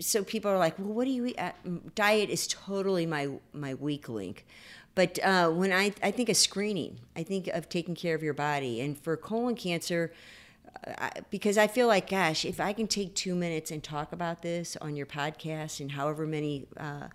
so 0.00 0.24
people 0.24 0.50
are 0.50 0.58
like, 0.58 0.78
well, 0.78 0.88
what 0.88 1.04
do 1.04 1.10
you 1.10 1.26
eat? 1.26 1.38
Uh, 1.38 1.52
diet 1.94 2.30
is 2.30 2.46
totally 2.48 3.06
my 3.06 3.28
my 3.52 3.74
weak 3.74 4.08
link. 4.08 4.46
But 4.94 5.18
uh, 5.22 5.50
when 5.50 5.72
I 5.72 5.92
I 6.02 6.10
think 6.10 6.28
of 6.28 6.36
screening, 6.36 6.98
I 7.14 7.22
think 7.22 7.46
of 7.48 7.68
taking 7.68 7.94
care 7.94 8.14
of 8.14 8.22
your 8.22 8.34
body, 8.34 8.80
and 8.80 8.98
for 8.98 9.16
colon 9.16 9.54
cancer. 9.54 10.12
Uh, 10.86 11.10
because 11.30 11.58
I 11.58 11.66
feel 11.66 11.88
like, 11.88 12.08
gosh, 12.08 12.44
if 12.44 12.60
I 12.60 12.72
can 12.72 12.86
take 12.86 13.14
two 13.14 13.34
minutes 13.34 13.70
and 13.70 13.82
talk 13.82 14.12
about 14.12 14.42
this 14.42 14.76
on 14.80 14.96
your 14.96 15.06
podcast, 15.06 15.80
and 15.80 15.92
however 15.92 16.26
many 16.26 16.66
uh, 16.76 17.08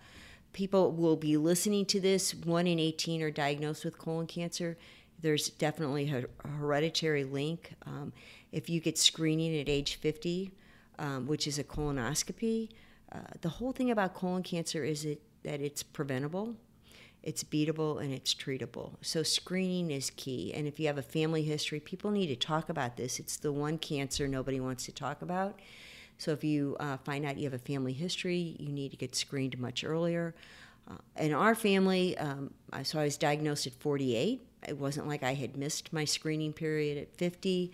people 0.54 0.92
will 0.92 1.16
be 1.16 1.36
listening 1.36 1.86
to 1.88 2.00
this, 2.00 2.34
one 2.34 2.68
in 2.68 2.80
18 2.80 3.22
are 3.22 3.32
diagnosed 3.32 3.84
with 3.84 3.98
colon 3.98 4.28
cancer. 4.28 4.78
There's 5.20 5.50
definitely 5.50 6.10
a 6.12 6.48
hereditary 6.48 7.24
link. 7.24 7.74
Um, 7.86 8.14
if 8.52 8.70
you 8.70 8.80
get 8.80 8.98
screening 8.98 9.60
at 9.60 9.68
age 9.68 9.96
50, 9.96 10.52
um, 11.00 11.28
which 11.28 11.48
is 11.48 11.58
a 11.58 11.64
colonoscopy, 11.64 12.70
uh, 13.12 13.20
the 13.42 13.50
whole 13.50 13.72
thing 13.72 13.92
about 13.92 14.14
colon 14.14 14.44
cancer 14.44 14.84
is 14.84 15.06
it, 15.06 15.22
that 15.44 15.60
it's 15.60 15.84
preventable, 15.84 16.56
it's 17.22 17.44
beatable, 17.44 18.02
and 18.02 18.14
it's 18.14 18.34
treatable. 18.34 18.96
So 19.02 19.24
screening 19.24 19.92
is 19.92 20.10
key. 20.10 20.54
And 20.54 20.68
if 20.68 20.80
you 20.80 20.88
have 20.88 20.98
a 20.98 21.04
family 21.04 21.44
history, 21.44 21.80
people 21.80 22.12
need 22.12 22.28
to 22.28 22.36
talk 22.36 22.70
about 22.70 22.98
this. 22.98 23.20
It's 23.20 23.38
the 23.38 23.52
one 23.52 23.78
cancer 23.78 24.28
nobody 24.28 24.60
wants 24.60 24.86
to 24.86 24.92
talk 24.92 25.22
about. 25.22 25.60
So 26.24 26.32
if 26.32 26.42
you 26.42 26.78
uh, 26.80 26.96
find 26.98 27.26
out 27.26 27.38
you 27.38 27.44
have 27.44 27.54
a 27.54 27.60
family 27.60 27.92
history, 27.92 28.56
you 28.58 28.72
need 28.72 28.92
to 28.92 28.98
get 28.98 29.14
screened 29.14 29.60
much 29.60 29.84
earlier. 29.84 30.34
Uh, 30.90 30.96
in 31.18 31.34
our 31.34 31.54
family, 31.54 32.18
um, 32.18 32.54
so 32.84 32.98
I 32.98 33.04
was 33.04 33.18
diagnosed 33.18 33.68
at 33.68 33.74
48. 33.74 34.42
It 34.70 34.78
wasn't 34.78 35.10
like 35.10 35.22
I 35.22 35.34
had 35.34 35.58
missed 35.58 35.92
my 35.92 36.06
screening 36.06 36.54
period 36.54 36.98
at 36.98 37.14
50. 37.18 37.74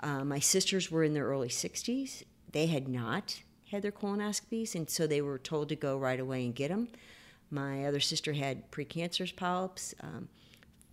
Uh, 0.00 0.24
my 0.24 0.38
sisters 0.38 0.92
were 0.92 1.02
in 1.02 1.12
their 1.12 1.24
early 1.24 1.48
60s. 1.48 2.22
They 2.52 2.66
had 2.66 2.86
not 2.86 3.40
had 3.72 3.82
their 3.82 3.90
colonoscopies, 3.90 4.76
and 4.76 4.88
so 4.88 5.08
they 5.08 5.20
were 5.20 5.38
told 5.38 5.68
to 5.70 5.76
go 5.76 5.98
right 5.98 6.20
away 6.20 6.44
and 6.44 6.54
get 6.54 6.68
them. 6.68 6.86
My 7.50 7.84
other 7.84 8.00
sister 8.00 8.32
had 8.32 8.70
precancerous 8.70 9.34
polyps. 9.34 9.92
Um, 10.00 10.28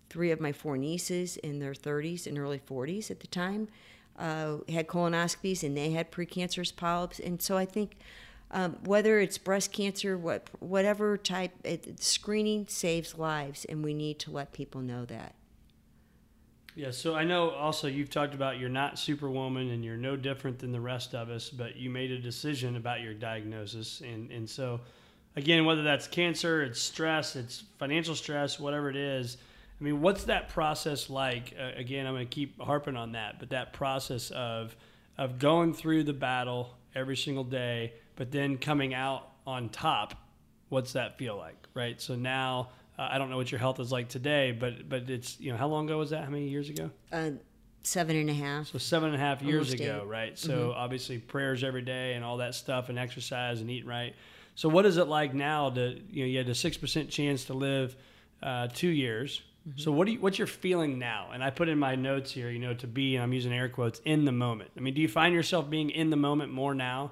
three 0.09 0.31
of 0.31 0.41
my 0.41 0.51
four 0.51 0.75
nieces 0.75 1.37
in 1.37 1.59
their 1.59 1.73
30s 1.73 2.25
and 2.25 2.39
early 2.39 2.59
40s 2.59 3.11
at 3.11 3.19
the 3.19 3.27
time 3.27 3.67
uh, 4.17 4.57
had 4.69 4.87
colonoscopies, 4.87 5.63
and 5.63 5.75
they 5.75 5.91
had 5.91 6.11
precancerous 6.11 6.75
polyps. 6.75 7.19
And 7.19 7.41
so 7.41 7.57
I 7.57 7.65
think 7.65 7.97
um, 8.51 8.77
whether 8.85 9.19
it's 9.19 9.37
breast 9.37 9.71
cancer, 9.71 10.17
what 10.17 10.49
whatever 10.59 11.17
type, 11.17 11.51
it, 11.63 12.01
screening 12.01 12.67
saves 12.67 13.17
lives, 13.17 13.65
and 13.65 13.83
we 13.83 13.93
need 13.93 14.19
to 14.19 14.31
let 14.31 14.53
people 14.53 14.81
know 14.81 15.05
that. 15.05 15.35
Yeah, 16.75 16.91
so 16.91 17.15
I 17.15 17.23
know 17.23 17.51
also 17.51 17.87
you've 17.87 18.09
talked 18.09 18.33
about 18.33 18.59
you're 18.59 18.69
not 18.69 18.99
superwoman 18.99 19.71
and 19.71 19.83
you're 19.83 19.95
no 19.95 20.17
different 20.17 20.59
than 20.59 20.73
the 20.73 20.81
rest 20.81 21.15
of 21.15 21.29
us, 21.29 21.49
but 21.49 21.77
you 21.77 21.89
made 21.89 22.11
a 22.11 22.19
decision 22.19 22.75
about 22.75 22.99
your 22.99 23.13
diagnosis. 23.13 24.01
And, 24.01 24.29
and 24.29 24.49
so, 24.49 24.81
again, 25.37 25.63
whether 25.63 25.83
that's 25.83 26.05
cancer, 26.05 26.63
it's 26.63 26.81
stress, 26.81 27.37
it's 27.37 27.63
financial 27.79 28.13
stress, 28.13 28.59
whatever 28.59 28.89
it 28.89 28.97
is, 28.97 29.37
I 29.79 29.83
mean, 29.83 30.01
what's 30.01 30.25
that 30.25 30.49
process 30.49 31.09
like? 31.09 31.53
Uh, 31.59 31.71
again, 31.75 32.07
I'm 32.07 32.13
going 32.13 32.27
to 32.27 32.33
keep 32.33 32.59
harping 32.61 32.95
on 32.95 33.11
that, 33.13 33.39
but 33.39 33.49
that 33.49 33.73
process 33.73 34.31
of, 34.31 34.75
of 35.17 35.37
going 35.37 35.73
through 35.73 36.03
the 36.03 36.13
battle 36.13 36.75
every 36.95 37.17
single 37.17 37.43
day, 37.43 37.93
but 38.15 38.31
then 38.31 38.57
coming 38.57 38.93
out 38.93 39.29
on 39.45 39.69
top, 39.69 40.15
what's 40.69 40.93
that 40.93 41.17
feel 41.17 41.35
like, 41.37 41.57
right? 41.73 41.99
So 42.01 42.15
now 42.15 42.69
uh, 42.97 43.09
I 43.11 43.17
don't 43.17 43.29
know 43.29 43.37
what 43.37 43.51
your 43.51 43.59
health 43.59 43.79
is 43.79 43.91
like 43.91 44.07
today, 44.07 44.51
but 44.51 44.87
but 44.87 45.09
it's 45.09 45.39
you 45.39 45.51
know 45.51 45.57
how 45.57 45.67
long 45.67 45.85
ago 45.85 45.97
was 45.97 46.11
that? 46.11 46.23
How 46.23 46.29
many 46.29 46.47
years 46.47 46.69
ago? 46.69 46.89
Uh, 47.11 47.31
seven 47.83 48.15
and 48.15 48.29
a 48.29 48.33
half. 48.33 48.67
So 48.67 48.77
seven 48.77 49.09
and 49.09 49.15
a 49.15 49.19
half 49.19 49.41
years 49.41 49.67
Almost 49.67 49.73
ago, 49.73 50.01
eight. 50.03 50.07
right? 50.07 50.39
So 50.39 50.69
mm-hmm. 50.69 50.79
obviously 50.79 51.17
prayers 51.17 51.63
every 51.63 51.81
day 51.81 52.13
and 52.13 52.23
all 52.23 52.37
that 52.37 52.55
stuff, 52.55 52.89
and 52.89 52.97
exercise 52.97 53.61
and 53.61 53.69
eat 53.69 53.85
right. 53.85 54.15
So 54.55 54.69
what 54.69 54.85
is 54.85 54.95
it 54.97 55.07
like 55.07 55.33
now 55.33 55.69
to 55.71 55.99
you 56.09 56.23
know 56.23 56.27
you 56.27 56.37
had 56.37 56.47
a 56.47 56.55
six 56.55 56.77
percent 56.77 57.09
chance 57.09 57.45
to 57.45 57.53
live 57.53 57.95
uh, 58.41 58.67
two 58.67 58.89
years. 58.89 59.41
Mm-hmm. 59.67 59.79
So 59.79 59.91
what 59.91 60.05
do 60.05 60.13
you, 60.13 60.19
what's 60.19 60.37
your 60.37 60.47
feeling 60.47 60.99
now? 60.99 61.29
And 61.33 61.43
I 61.43 61.49
put 61.49 61.69
in 61.69 61.79
my 61.79 61.95
notes 61.95 62.31
here, 62.31 62.49
you 62.49 62.59
know, 62.59 62.73
to 62.75 62.87
be, 62.87 63.15
and 63.15 63.23
I'm 63.23 63.33
using 63.33 63.51
air 63.53 63.69
quotes, 63.69 63.99
in 64.05 64.25
the 64.25 64.31
moment. 64.31 64.71
I 64.77 64.79
mean, 64.79 64.93
do 64.93 65.01
you 65.01 65.07
find 65.07 65.33
yourself 65.33 65.69
being 65.69 65.89
in 65.89 66.09
the 66.09 66.17
moment 66.17 66.51
more 66.51 66.75
now 66.75 67.11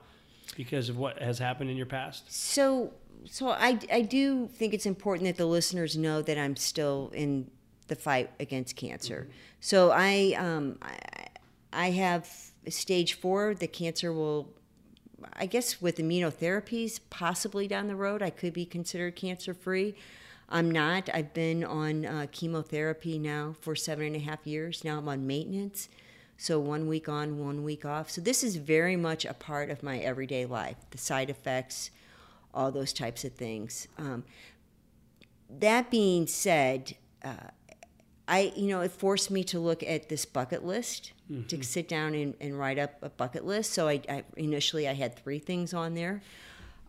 because 0.56 0.89
of 0.89 0.97
what 0.97 1.21
has 1.21 1.39
happened 1.39 1.69
in 1.69 1.78
your 1.78 1.86
past? 1.88 2.32
So 2.32 2.93
so 3.25 3.49
I, 3.49 3.80
I 3.91 4.01
do 4.01 4.47
think 4.47 4.73
it's 4.73 4.86
important 4.86 5.28
that 5.28 5.38
the 5.38 5.45
listeners 5.45 5.97
know 5.97 6.21
that 6.21 6.38
I'm 6.38 6.56
still 6.56 7.12
in 7.13 7.49
the 7.88 7.95
fight 7.95 8.32
against 8.39 8.75
cancer. 8.75 9.28
Mm-hmm. 9.28 9.38
So 9.62 9.91
I, 9.91 10.36
um, 10.38 10.78
I, 10.82 11.28
I 11.71 11.91
have 11.91 12.30
stage 12.67 13.13
four. 13.13 13.54
The 13.54 13.67
cancer 13.67 14.12
will, 14.12 14.54
I 15.34 15.45
guess, 15.45 15.82
with 15.82 15.97
immunotherapies, 15.97 16.99
possibly 17.10 17.67
down 17.67 17.88
the 17.88 17.95
road, 17.95 18.21
I 18.21 18.30
could 18.30 18.54
be 18.54 18.65
considered 18.65 19.15
cancer 19.15 19.54
free. 19.54 19.95
I'm 20.54 20.70
not. 20.70 21.10
I've 21.12 21.34
been 21.34 21.63
on 21.63 22.06
uh, 22.06 22.28
chemotherapy 22.32 23.18
now 23.18 23.56
for 23.60 23.76
seven 23.76 24.06
and 24.06 24.16
a 24.16 24.20
half 24.20 24.46
years. 24.46 24.84
Now 24.84 25.00
I'm 25.00 25.10
on 25.10 25.26
maintenance. 25.26 25.89
So 26.38 26.60
one 26.60 26.88
week 26.88 27.10
on, 27.10 27.39
one 27.39 27.63
week 27.63 27.86
off. 27.86 28.12
So 28.12 28.22
this 28.22 28.44
is 28.44 28.58
very 28.58 28.96
much 28.96 29.26
a 29.26 29.34
part 29.34 29.72
of 29.72 29.82
my 29.82 29.98
everyday 29.98 30.46
life. 30.46 30.78
The 30.92 31.00
side 31.00 31.32
effects, 31.32 31.89
all 32.54 32.72
those 32.72 32.94
types 32.94 33.26
of 33.26 33.34
things. 33.34 33.88
Um, 33.98 34.26
that 35.50 35.89
being 35.89 36.28
said, 36.28 36.96
uh, 37.24 37.50
I 38.28 38.54
you 38.56 38.68
know 38.68 38.82
it 38.82 38.92
forced 38.92 39.32
me 39.32 39.44
to 39.46 39.60
look 39.60 39.84
at 39.84 40.08
this 40.08 40.26
bucket 40.26 40.63
list 40.63 41.13
mm-hmm. 41.32 41.48
to 41.48 41.63
sit 41.63 41.88
down 41.88 42.13
and, 42.13 42.36
and, 42.39 42.58
write 42.58 42.80
up 42.80 42.96
a 43.02 43.10
bucket 43.10 43.46
list. 43.46 43.74
So 43.74 43.88
I, 43.88 44.02
I, 44.08 44.24
initially 44.38 44.88
I 44.88 44.94
had 44.94 45.16
three 45.16 45.39
things 45.39 45.74
on 45.74 45.94
there, 45.94 46.22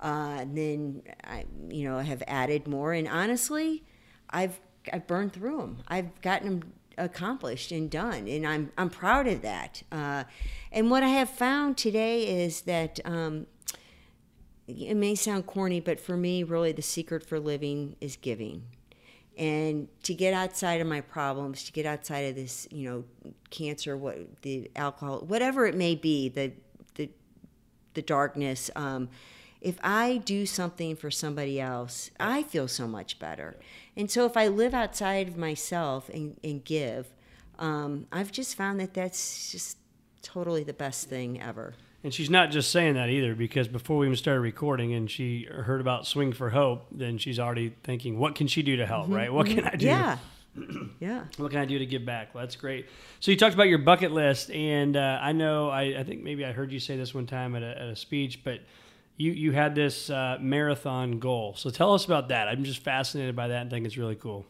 uh, 0.05 0.45
then 0.47 1.03
I 1.25 1.47
you 1.69 1.89
know 1.89 1.99
have 1.99 2.23
added 2.29 2.69
more. 2.69 2.93
And 2.93 3.09
honestly, 3.09 3.83
I've 4.31 4.61
I've 4.93 5.07
burned 5.07 5.33
through 5.33 5.57
them. 5.59 5.79
I've 5.89 6.21
gotten 6.21 6.61
them 6.61 6.73
accomplished 6.99 7.73
and 7.73 7.91
done, 7.91 8.29
and 8.29 8.47
I'm 8.47 8.71
I'm 8.77 8.91
proud 8.91 9.27
of 9.27 9.41
that. 9.43 9.83
Uh, 9.91 10.25
and 10.71 10.91
what 10.91 11.03
I 11.03 11.09
have 11.09 11.31
found 11.31 11.79
today 11.79 12.45
is 12.45 12.63
that 12.63 13.01
um, 13.07 13.47
it 14.69 14.95
may 14.95 15.15
sound 15.15 15.47
corny, 15.47 15.81
but 15.81 15.99
for 15.99 16.19
me, 16.19 16.43
really, 16.43 16.73
the 16.73 16.83
secret 16.83 17.25
for 17.27 17.41
living 17.41 17.97
is 18.01 18.17
giving. 18.17 18.65
And 19.39 19.89
to 20.05 20.15
get 20.15 20.35
outside 20.35 20.81
of 20.81 20.87
my 20.87 21.01
problems, 21.01 21.65
to 21.65 21.73
get 21.73 21.87
outside 21.87 22.27
of 22.27 22.37
this, 22.37 22.69
you 22.71 22.89
know, 22.89 23.33
cancer, 23.51 23.97
what 23.97 24.43
the 24.43 24.71
alcohol, 24.77 25.21
whatever 25.27 25.65
it 25.65 25.75
may 25.75 25.95
be, 25.95 26.29
the 26.29 26.53
the 26.95 27.09
the 27.95 28.03
darkness. 28.03 28.71
Um, 28.77 29.09
if 29.65 29.79
I 29.83 30.19
do 30.19 30.45
something 30.45 30.95
for 30.95 31.11
somebody 31.11 31.59
else, 31.59 32.11
I 32.21 32.43
feel 32.43 32.69
so 32.69 32.87
much 32.87 33.19
better. 33.19 33.57
And 33.97 34.11
so 34.11 34.27
if 34.27 34.37
I 34.37 34.47
live 34.47 34.75
outside 34.75 35.27
of 35.27 35.39
myself 35.39 36.11
and, 36.11 36.39
and 36.45 36.63
give, 36.63 37.09
um, 37.59 38.07
I've 38.13 38.31
just 38.31 38.57
found 38.57 38.79
that 38.81 38.93
that's 38.93 39.51
just 39.51 39.79
totally 40.21 40.65
the 40.65 40.75
best 40.75 41.09
thing 41.09 41.41
ever. 41.41 41.75
And 42.03 42.13
she's 42.13 42.29
not 42.29 42.51
just 42.51 42.71
saying 42.71 42.95
that 42.95 43.09
either, 43.09 43.35
because 43.35 43.67
before 43.67 43.97
we 43.97 44.07
even 44.07 44.17
started 44.17 44.41
recording 44.41 44.93
and 44.93 45.11
she 45.11 45.45
heard 45.51 45.81
about 45.81 46.07
Swing 46.07 46.35
for 46.35 46.51
Hope, 46.51 46.87
then 46.91 47.17
she's 47.17 47.39
already 47.39 47.75
thinking, 47.85 48.19
what 48.19 48.35
can 48.35 48.47
she 48.47 48.63
do 48.63 48.77
to 48.77 48.85
help, 48.85 49.05
mm-hmm. 49.05 49.15
right? 49.15 49.33
What 49.33 49.47
can 49.47 49.65
I 49.65 49.77
do? 49.77 49.87
Yeah. 49.87 50.19
yeah. 51.01 51.25
What 51.39 51.51
can 51.51 51.61
I 51.61 51.65
do 51.65 51.79
to 51.79 51.87
give 51.87 52.05
back? 52.05 52.35
Well, 52.35 52.45
that's 52.45 52.57
great. 52.57 52.87
So 53.21 53.31
you 53.31 53.39
talked 53.39 53.55
about 53.55 53.69
your 53.69 53.79
bucket 53.79 54.13
list, 54.13 54.51
and 54.51 54.95
uh, 54.95 55.19
I 55.23 55.33
know, 55.33 55.71
I, 55.71 56.01
I, 56.01 56.05
think 56.05 56.23
maybe 56.23 56.45
I 56.45 56.53
heard 56.53 56.71
you 56.71 56.79
say 56.79 56.99
this 56.99 57.15
one 57.15 57.27
time 57.27 57.57
at 57.57 57.63
a, 57.63 57.81
at 57.81 57.89
a 57.89 57.97
speech, 57.97 58.45
but 58.45 58.61
you, 59.17 59.33
you 59.33 59.53
had 59.53 59.75
this 59.75 60.11
uh, 60.11 60.39
marathon 60.41 61.19
goal. 61.19 61.55
So 61.57 61.71
tell 61.71 61.95
us 61.95 62.05
about 62.05 62.29
that. 62.29 62.49
I'm 62.49 62.65
just 62.65 62.83
fascinated 62.83 63.37
by 63.37 63.49
that 63.49 63.63
and 63.63 63.71
think 63.71 63.87
it's 63.87 63.97
really 63.97 64.17
cool. 64.17 64.45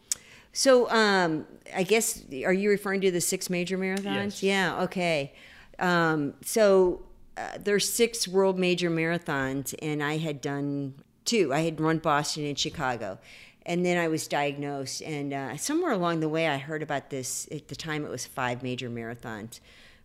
So 0.53 0.88
um, 0.90 1.46
I 1.74 1.83
guess, 1.83 2.22
are 2.44 2.53
you 2.53 2.70
referring 2.70 3.00
to 3.03 3.11
the 3.11 3.20
six 3.20 3.50
major 3.50 3.77
marathons? 3.77 4.40
Yes. 4.40 4.42
Yeah, 4.42 4.83
okay. 4.83 5.35
Um, 5.79 6.35
so 6.42 7.03
uh, 7.37 7.59
there's 7.59 7.92
six 7.92 8.29
world 8.29 8.59
major 8.59 8.88
marathons, 8.90 9.74
and 9.83 10.03
I 10.03 10.18
had 10.18 10.40
done 10.40 10.94
two. 11.24 11.53
I 11.53 11.61
had 11.61 11.81
run 11.81 11.98
Boston 11.98 12.44
and 12.44 12.59
Chicago, 12.59 13.18
and 13.66 13.85
then 13.85 13.98
I 13.98 14.07
was 14.07 14.29
diagnosed. 14.29 15.03
And 15.03 15.33
uh, 15.33 15.57
somewhere 15.57 15.90
along 15.90 16.20
the 16.20 16.29
way, 16.29 16.46
I 16.46 16.59
heard 16.59 16.83
about 16.83 17.11
this. 17.11 17.48
At 17.50 17.66
the 17.66 17.77
time, 17.77 18.05
it 18.05 18.11
was 18.11 18.24
five 18.24 18.62
major 18.62 18.88
marathons: 18.88 19.59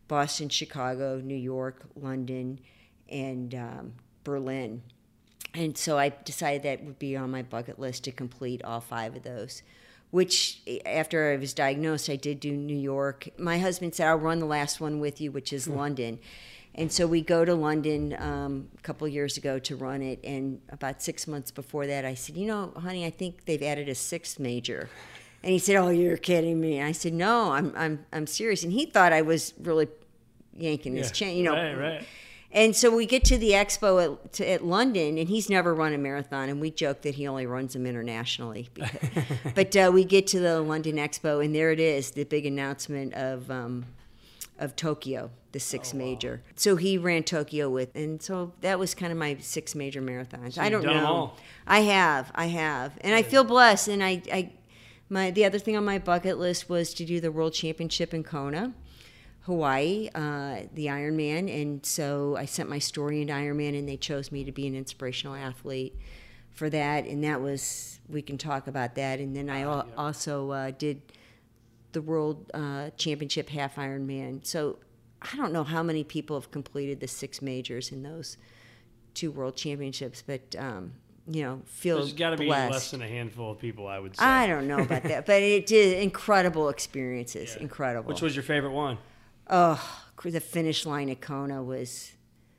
Boston, 0.07 0.49
Chicago, 0.49 1.21
New 1.23 1.35
York, 1.35 1.83
London, 1.95 2.59
and 3.07 3.53
um, 3.53 3.93
Berlin. 4.29 4.81
And 5.53 5.77
so 5.77 5.97
I 5.97 6.09
decided 6.09 6.63
that 6.63 6.83
would 6.83 6.99
be 6.99 7.17
on 7.17 7.31
my 7.31 7.41
bucket 7.41 7.79
list 7.79 8.03
to 8.05 8.11
complete 8.11 8.63
all 8.63 8.81
five 8.81 9.15
of 9.15 9.23
those. 9.23 9.63
Which, 10.11 10.61
after 10.85 11.31
I 11.31 11.37
was 11.37 11.53
diagnosed, 11.53 12.09
I 12.09 12.15
did 12.15 12.39
do 12.39 12.51
New 12.51 12.77
York. 12.77 13.29
My 13.37 13.59
husband 13.59 13.93
said, 13.93 14.07
"I'll 14.07 14.17
run 14.17 14.39
the 14.39 14.45
last 14.47 14.81
one 14.81 14.99
with 14.99 15.21
you," 15.21 15.31
which 15.31 15.53
is 15.53 15.65
hmm. 15.65 15.75
London 15.75 16.19
and 16.75 16.91
so 16.91 17.07
we 17.07 17.21
go 17.21 17.43
to 17.43 17.55
London 17.55 18.15
um, 18.19 18.69
a 18.77 18.81
couple 18.81 19.07
years 19.07 19.37
ago 19.37 19.59
to 19.59 19.75
run 19.75 20.01
it. 20.01 20.19
And 20.23 20.61
about 20.69 21.01
six 21.01 21.27
months 21.27 21.51
before 21.51 21.87
that, 21.87 22.05
I 22.05 22.13
said, 22.13 22.37
You 22.37 22.47
know, 22.47 22.71
honey, 22.77 23.05
I 23.05 23.09
think 23.09 23.45
they've 23.45 23.61
added 23.61 23.89
a 23.89 23.95
sixth 23.95 24.39
major. 24.39 24.89
And 25.43 25.51
he 25.51 25.59
said, 25.59 25.75
Oh, 25.75 25.89
you're 25.89 26.17
kidding 26.17 26.59
me. 26.61 26.81
I 26.81 26.91
said, 26.91 27.13
No, 27.13 27.51
I'm, 27.51 27.73
I'm, 27.75 28.05
I'm 28.13 28.27
serious. 28.27 28.63
And 28.63 28.71
he 28.71 28.85
thought 28.85 29.11
I 29.11 29.23
was 29.23 29.53
really 29.59 29.87
yanking 30.55 30.95
yeah, 30.95 31.01
his 31.01 31.11
chain, 31.11 31.37
you 31.37 31.43
know. 31.43 31.53
Right, 31.53 31.77
right. 31.77 32.05
And 32.51 32.75
so 32.75 32.95
we 32.95 33.05
get 33.05 33.23
to 33.25 33.37
the 33.37 33.51
expo 33.51 34.03
at, 34.23 34.33
to, 34.33 34.49
at 34.49 34.65
London, 34.65 35.19
and 35.19 35.29
he's 35.29 35.49
never 35.51 35.73
run 35.73 35.93
a 35.93 35.99
marathon, 35.99 36.49
and 36.49 36.59
we 36.59 36.71
joke 36.71 37.01
that 37.03 37.15
he 37.15 37.27
only 37.27 37.45
runs 37.45 37.73
them 37.73 37.85
internationally. 37.85 38.69
Because, 38.79 39.25
but 39.53 39.75
uh, 39.75 39.91
we 39.93 40.03
get 40.03 40.25
to 40.27 40.39
the 40.39 40.59
London 40.61 40.95
Expo, 40.95 41.43
and 41.43 41.53
there 41.53 41.71
it 41.71 41.79
is, 41.79 42.11
the 42.11 42.23
big 42.23 42.45
announcement 42.45 43.13
of 43.13 43.51
um, 43.51 43.85
of 44.57 44.75
Tokyo, 44.75 45.29
the 45.51 45.59
sixth 45.59 45.93
Oh, 45.93 45.97
wow. 45.99 46.05
major. 46.05 46.41
So 46.55 46.75
he 46.75 46.97
ran 46.97 47.23
Tokyo 47.23 47.69
with, 47.69 47.95
and 47.95 48.21
so 48.21 48.51
that 48.61 48.77
was 48.79 48.93
kind 48.95 49.11
of 49.11 49.17
my 49.17 49.37
six 49.39 49.75
major 49.75 50.01
marathons. 50.01 50.57
I 50.57 50.67
you've 50.69 50.83
don't 50.83 50.93
know. 50.93 51.05
all. 51.05 51.37
I 51.67 51.81
have, 51.81 52.31
I 52.35 52.47
have, 52.47 52.97
and 53.01 53.13
I 53.13 53.21
feel 53.21 53.43
blessed. 53.43 53.87
And 53.89 54.03
I, 54.03 54.21
I, 54.33 54.51
my 55.07 55.31
the 55.31 55.45
other 55.45 55.59
thing 55.59 55.77
on 55.77 55.85
my 55.85 55.99
bucket 55.99 56.37
list 56.39 56.67
was 56.69 56.93
to 56.95 57.05
do 57.05 57.19
the 57.21 57.31
World 57.31 57.53
Championship 57.53 58.13
in 58.13 58.23
Kona. 58.23 58.73
Hawaii, 59.49 60.09
uh, 60.13 60.61
the 60.73 60.85
Ironman, 60.85 61.49
and 61.49 61.83
so 61.83 62.35
I 62.37 62.45
sent 62.45 62.69
my 62.69 62.77
story 62.77 63.19
into 63.19 63.33
Ironman, 63.33 63.77
and 63.77 63.89
they 63.89 63.97
chose 63.97 64.31
me 64.31 64.43
to 64.43 64.51
be 64.51 64.67
an 64.67 64.75
inspirational 64.75 65.35
athlete 65.35 65.97
for 66.51 66.69
that, 66.69 67.05
and 67.05 67.23
that 67.23 67.41
was 67.41 67.99
we 68.07 68.21
can 68.21 68.37
talk 68.37 68.67
about 68.67 68.93
that, 68.93 69.19
and 69.19 69.35
then 69.35 69.49
I 69.49 69.61
al- 69.61 69.87
yeah. 69.87 69.95
also 69.97 70.51
uh, 70.51 70.71
did 70.77 71.01
the 71.93 72.01
World 72.03 72.51
uh, 72.53 72.91
Championship 72.91 73.49
half 73.49 73.77
Ironman. 73.77 74.45
So 74.45 74.77
I 75.19 75.35
don't 75.35 75.51
know 75.51 75.63
how 75.63 75.81
many 75.81 76.03
people 76.03 76.39
have 76.39 76.51
completed 76.51 76.99
the 76.99 77.07
six 77.07 77.41
majors 77.41 77.91
in 77.91 78.03
those 78.03 78.37
two 79.15 79.31
World 79.31 79.55
Championships, 79.55 80.21
but 80.21 80.55
um, 80.59 80.93
you 81.27 81.41
know, 81.41 81.63
feel 81.65 81.97
There's 81.97 82.13
got 82.13 82.31
to 82.31 82.37
be 82.37 82.49
less 82.49 82.91
than 82.91 83.01
a 83.01 83.07
handful 83.07 83.49
of 83.49 83.57
people, 83.57 83.87
I 83.87 83.97
would 83.97 84.15
say. 84.15 84.23
I 84.23 84.45
don't 84.45 84.67
know 84.67 84.77
about 84.77 85.01
that, 85.11 85.25
but 85.25 85.41
it 85.41 85.65
did 85.65 86.03
incredible 86.03 86.69
experiences. 86.69 87.55
Yeah. 87.55 87.63
Incredible. 87.63 88.09
Which 88.09 88.21
was 88.21 88.35
your 88.35 88.43
favorite 88.43 88.73
one? 88.73 88.99
Oh, 89.49 90.01
the 90.23 90.39
finish 90.39 90.85
line 90.85 91.09
at 91.09 91.21
Kona 91.21 91.63
was 91.63 92.11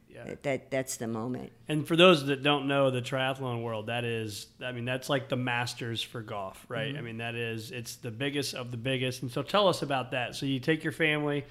Yeah. 0.09 0.25
that, 0.25 0.43
that 0.43 0.71
that's 0.71 0.97
the 0.97 1.07
moment. 1.07 1.53
And 1.69 1.87
for 1.87 1.95
those 1.97 2.27
that 2.27 2.43
don't 2.43 2.67
know 2.67 2.91
the 2.91 3.03
triathlon 3.03 3.63
world, 3.63 3.87
that 3.87 4.05
is, 4.05 4.47
I 4.63 4.73
mean, 4.73 4.85
that's 4.85 5.09
like 5.09 5.29
the 5.29 5.37
masters 5.37 6.03
for 6.03 6.21
golf, 6.23 6.65
right? 6.69 6.89
Mm-hmm. 6.89 6.99
I 6.99 7.01
mean, 7.03 7.19
that 7.19 7.35
is, 7.35 7.71
it's 7.71 7.97
the 7.97 8.11
biggest 8.11 8.55
of 8.55 8.71
the 8.71 8.77
biggest. 8.77 9.23
And 9.23 9.31
so 9.31 9.43
tell 9.43 9.69
us 9.69 9.83
about 9.83 10.11
that. 10.13 10.35
So 10.35 10.47
you 10.47 10.59
take 10.59 10.83
your 10.83 10.93
family. 10.93 11.45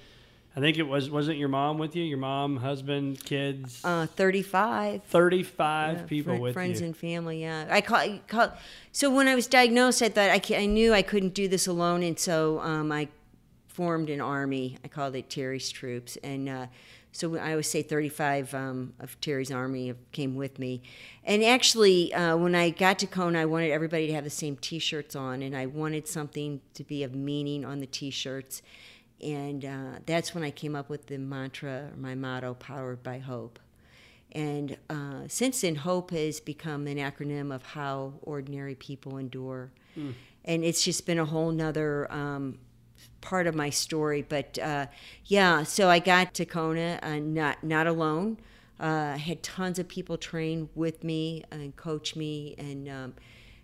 I 0.56 0.58
think 0.58 0.78
it 0.78 0.82
was, 0.82 1.08
wasn't 1.08 1.38
your 1.38 1.48
mom 1.48 1.78
with 1.78 1.94
you? 1.94 2.02
Your 2.02 2.18
mom, 2.18 2.56
husband, 2.56 3.24
kids? 3.24 3.80
Uh, 3.84 4.06
Thirty-five. 4.06 5.04
35 5.04 5.96
Yeah, 5.96 6.02
people 6.06 6.38
with 6.40 6.54
friends 6.54 6.80
you. 6.80 6.86
and 6.86 6.96
family. 6.96 7.42
Yeah, 7.42 7.68
I 7.70 7.80
call, 7.80 8.18
call. 8.26 8.52
So 8.90 9.14
when 9.14 9.28
I 9.28 9.36
was 9.36 9.46
diagnosed, 9.46 10.02
I 10.02 10.08
thought 10.08 10.28
I, 10.28 10.40
I 10.56 10.66
knew 10.66 10.92
I 10.92 11.02
couldn't 11.02 11.34
do 11.34 11.46
this 11.46 11.68
alone, 11.68 12.02
and 12.02 12.18
so 12.18 12.58
um, 12.62 12.90
I 12.90 13.06
formed 13.80 14.10
an 14.10 14.20
army. 14.20 14.76
I 14.84 14.88
called 14.88 15.16
it 15.16 15.30
Teri's 15.30 15.70
Troops, 15.70 16.18
and 16.22 16.50
uh, 16.50 16.66
so 17.12 17.38
I 17.38 17.52
always 17.52 17.66
say 17.66 17.80
35 17.80 18.52
um, 18.52 18.92
of 19.00 19.18
Teri's 19.22 19.50
army 19.50 19.94
came 20.12 20.36
with 20.36 20.58
me. 20.58 20.82
And 21.24 21.42
actually, 21.42 22.12
uh, 22.12 22.36
when 22.36 22.54
I 22.54 22.68
got 22.68 22.98
to 22.98 23.06
Kona, 23.06 23.40
I 23.40 23.46
wanted 23.46 23.70
everybody 23.70 24.06
to 24.08 24.12
have 24.12 24.24
the 24.24 24.28
same 24.28 24.56
T-shirts 24.56 25.16
on, 25.16 25.40
and 25.40 25.56
I 25.56 25.64
wanted 25.64 26.06
something 26.06 26.60
to 26.74 26.84
be 26.84 27.02
of 27.04 27.14
meaning 27.14 27.64
on 27.64 27.80
the 27.80 27.86
T-shirts. 27.86 28.60
And 29.22 29.64
uh, 29.64 29.92
that's 30.04 30.34
when 30.34 30.44
I 30.44 30.50
came 30.50 30.76
up 30.76 30.90
with 30.90 31.06
the 31.06 31.16
mantra, 31.16 31.88
or 31.90 31.96
my 31.96 32.14
motto, 32.14 32.52
"Powered 32.52 33.02
by 33.02 33.18
Hope." 33.18 33.58
And 34.32 34.76
uh, 34.90 35.22
since 35.26 35.62
then, 35.62 35.76
hope 35.76 36.10
has 36.10 36.38
become 36.38 36.86
an 36.86 36.98
acronym 36.98 37.50
of 37.50 37.64
how 37.64 38.12
ordinary 38.20 38.74
people 38.74 39.16
endure. 39.16 39.72
And 40.44 40.64
it's 40.64 40.84
just 40.84 41.06
been 41.06 41.18
a 41.18 41.24
whole 41.24 41.50
nother 41.50 42.12
um, 42.12 42.58
part 43.20 43.46
of 43.46 43.54
my 43.54 43.70
story. 43.70 44.22
But 44.22 44.58
uh, 44.58 44.86
yeah, 45.26 45.62
so 45.62 45.88
I 45.88 45.98
got 45.98 46.34
to 46.34 46.44
Kona 46.44 46.98
uh, 47.02 47.18
not, 47.18 47.62
not 47.64 47.86
alone. 47.86 48.38
Uh, 48.78 49.12
I 49.14 49.18
had 49.18 49.42
tons 49.42 49.78
of 49.78 49.88
people 49.88 50.16
train 50.16 50.68
with 50.74 51.04
me 51.04 51.44
and 51.50 51.74
coach 51.76 52.16
me. 52.16 52.54
And, 52.58 52.88
um, 52.88 53.14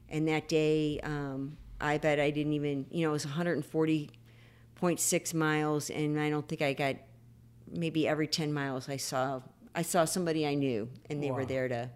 and 0.08 0.28
that 0.28 0.48
day, 0.48 1.00
um, 1.02 1.56
I 1.80 1.98
bet 1.98 2.20
I 2.20 2.30
didn't 2.30 2.52
even, 2.52 2.86
you 2.90 3.02
know, 3.02 3.10
it 3.10 3.14
was 3.14 3.26
140.6 3.26 5.34
miles. 5.34 5.90
And 5.90 6.20
I 6.20 6.30
don't 6.30 6.46
think 6.48 6.62
I 6.62 6.72
got 6.72 6.96
maybe 7.70 8.06
every 8.06 8.28
10 8.28 8.52
miles 8.52 8.88
I 8.88 8.96
saw 8.96 9.40
I 9.74 9.82
saw 9.82 10.04
somebody 10.04 10.46
I 10.46 10.54
knew 10.54 10.88
and 11.10 11.22
they 11.22 11.30
Wow. 11.30 11.38
were 11.38 11.44
there 11.44 11.68
to 11.68 11.90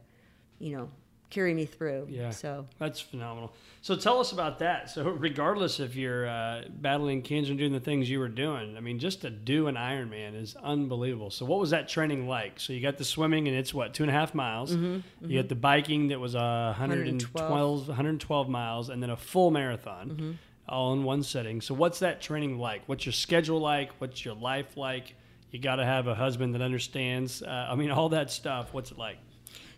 you 0.58 0.76
know 0.76 0.90
carry 1.30 1.54
me 1.54 1.64
through 1.64 2.06
Yeah. 2.10 2.30
so 2.30 2.66
That's 2.78 3.00
phenomenal. 3.00 3.52
So 3.82 3.96
tell 3.96 4.20
us 4.20 4.32
about 4.32 4.58
that. 4.58 4.90
So 4.90 5.08
regardless 5.08 5.80
if 5.80 5.96
you're 5.96 6.28
uh, 6.28 6.64
battling 6.68 7.22
cancer 7.22 7.52
and 7.52 7.58
doing 7.58 7.72
the 7.72 7.80
things 7.80 8.10
you 8.10 8.18
were 8.18 8.28
doing, 8.28 8.76
I 8.76 8.80
mean, 8.80 8.98
just 8.98 9.22
to 9.22 9.30
do 9.30 9.68
an 9.68 9.76
Ironman 9.76 10.34
is 10.40 10.54
unbelievable. 10.62 11.30
So 11.30 11.46
what 11.46 11.58
was 11.60 11.70
that 11.70 11.88
training 11.88 12.28
like? 12.28 12.60
So 12.60 12.72
you 12.74 12.80
got 12.82 12.98
the 12.98 13.04
swimming 13.04 13.48
and 13.48 13.56
it's 13.56 13.72
what 13.72 13.94
two 13.94 14.02
and 14.02 14.10
a 14.10 14.12
half 14.12 14.34
miles. 14.34 14.72
Mm-hmm, 14.76 15.30
You 15.30 15.40
got 15.40 15.48
the 15.48 15.54
biking 15.54 16.08
that 16.08 16.20
was 16.20 16.34
uh, 16.36 16.74
112, 16.76 17.32
112. 17.48 17.88
112 17.88 18.48
miles, 18.48 18.88
and 18.90 19.02
then 19.02 19.10
a 19.10 19.16
full 19.16 19.50
marathon, 19.50 20.10
Mm-hmm. 20.10 20.30
all 20.68 20.92
in 20.92 21.04
one 21.04 21.22
setting. 21.22 21.60
So 21.62 21.72
what's 21.74 22.00
that 22.00 22.20
training 22.20 22.58
like? 22.58 22.82
What's 22.86 23.06
your 23.06 23.12
schedule 23.14 23.60
like? 23.60 23.92
What's 23.98 24.24
your 24.24 24.34
life 24.34 24.76
like? 24.76 25.14
You 25.52 25.58
got 25.58 25.76
to 25.76 25.84
have 25.84 26.06
a 26.06 26.14
husband 26.14 26.54
that 26.54 26.62
understands. 26.62 27.42
Uh, 27.42 27.68
I 27.70 27.74
mean, 27.76 27.90
all 27.90 28.10
that 28.10 28.30
stuff. 28.30 28.74
What's 28.74 28.90
it 28.90 28.98
like? 28.98 29.16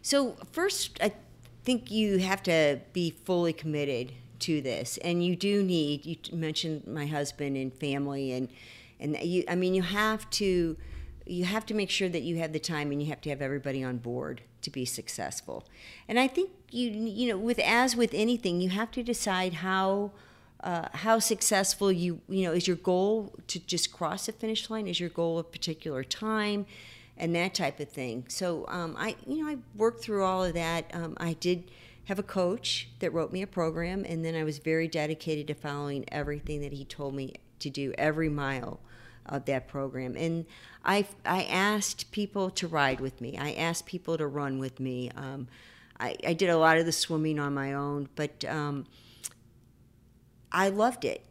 so 0.04 0.36
first 0.50 0.98
I 1.00 1.12
think 1.64 1.90
you 1.90 2.18
have 2.18 2.42
to 2.42 2.80
be 2.92 3.10
fully 3.10 3.52
committed 3.52 4.12
to 4.40 4.60
this 4.60 4.98
and 4.98 5.24
you 5.24 5.36
do 5.36 5.62
need 5.62 6.04
you 6.04 6.16
mentioned 6.32 6.86
my 6.86 7.06
husband 7.06 7.56
and 7.56 7.72
family 7.72 8.32
and 8.32 8.48
and 8.98 9.16
you 9.22 9.44
I 9.48 9.54
mean 9.54 9.74
you 9.74 9.82
have 9.82 10.28
to 10.30 10.76
you 11.26 11.44
have 11.44 11.66
to 11.66 11.74
make 11.74 11.90
sure 11.90 12.08
that 12.08 12.22
you 12.22 12.38
have 12.38 12.52
the 12.52 12.58
time 12.58 12.90
and 12.90 13.02
you 13.02 13.08
have 13.08 13.20
to 13.22 13.30
have 13.30 13.40
everybody 13.40 13.82
on 13.82 13.98
board 13.98 14.42
to 14.62 14.70
be 14.70 14.84
successful. 14.84 15.64
And 16.08 16.18
I 16.18 16.28
think 16.28 16.50
you 16.70 16.90
you 16.90 17.28
know 17.28 17.38
with 17.38 17.58
as 17.58 17.96
with 17.96 18.14
anything 18.14 18.60
you 18.60 18.70
have 18.70 18.90
to 18.92 19.02
decide 19.02 19.54
how 19.54 20.12
uh, 20.62 20.88
how 20.92 21.18
successful 21.18 21.90
you 21.90 22.20
you 22.28 22.44
know 22.44 22.52
is 22.52 22.66
your 22.66 22.76
goal 22.76 23.34
to 23.48 23.58
just 23.58 23.92
cross 23.92 24.26
the 24.26 24.32
finish 24.32 24.70
line 24.70 24.86
is 24.86 25.00
your 25.00 25.10
goal 25.10 25.38
a 25.38 25.44
particular 25.44 26.04
time 26.04 26.64
and 27.22 27.36
that 27.36 27.54
type 27.54 27.78
of 27.78 27.88
thing. 27.88 28.24
So 28.28 28.66
um, 28.68 28.96
i 28.98 29.14
you 29.26 29.42
know 29.42 29.48
i 29.48 29.56
worked 29.76 30.02
through 30.02 30.24
all 30.24 30.44
of 30.44 30.54
that. 30.54 30.90
Um, 30.92 31.16
i 31.18 31.34
did 31.34 31.70
have 32.06 32.18
a 32.18 32.22
coach 32.22 32.88
that 32.98 33.12
wrote 33.12 33.32
me 33.32 33.42
a 33.42 33.46
program 33.46 34.04
and 34.06 34.24
then 34.24 34.34
i 34.34 34.42
was 34.42 34.58
very 34.58 34.88
dedicated 34.88 35.46
to 35.46 35.54
following 35.54 36.04
everything 36.08 36.60
that 36.62 36.72
he 36.72 36.84
told 36.84 37.14
me 37.14 37.34
to 37.60 37.70
do 37.70 37.94
every 37.96 38.28
mile 38.28 38.80
of 39.24 39.44
that 39.44 39.68
program. 39.68 40.16
And 40.16 40.44
i 40.84 41.06
i 41.24 41.44
asked 41.44 42.10
people 42.10 42.50
to 42.50 42.66
ride 42.66 42.98
with 43.00 43.20
me. 43.20 43.38
I 43.38 43.52
asked 43.52 43.86
people 43.86 44.18
to 44.18 44.26
run 44.26 44.58
with 44.58 44.80
me. 44.80 45.10
Um, 45.16 45.46
I, 46.00 46.16
I 46.26 46.32
did 46.32 46.50
a 46.50 46.58
lot 46.58 46.78
of 46.78 46.86
the 46.86 46.92
swimming 46.92 47.38
on 47.38 47.54
my 47.54 47.72
own 47.72 48.08
but 48.16 48.44
um, 48.46 48.86
I 50.50 50.68
loved 50.70 51.04
it. 51.04 51.24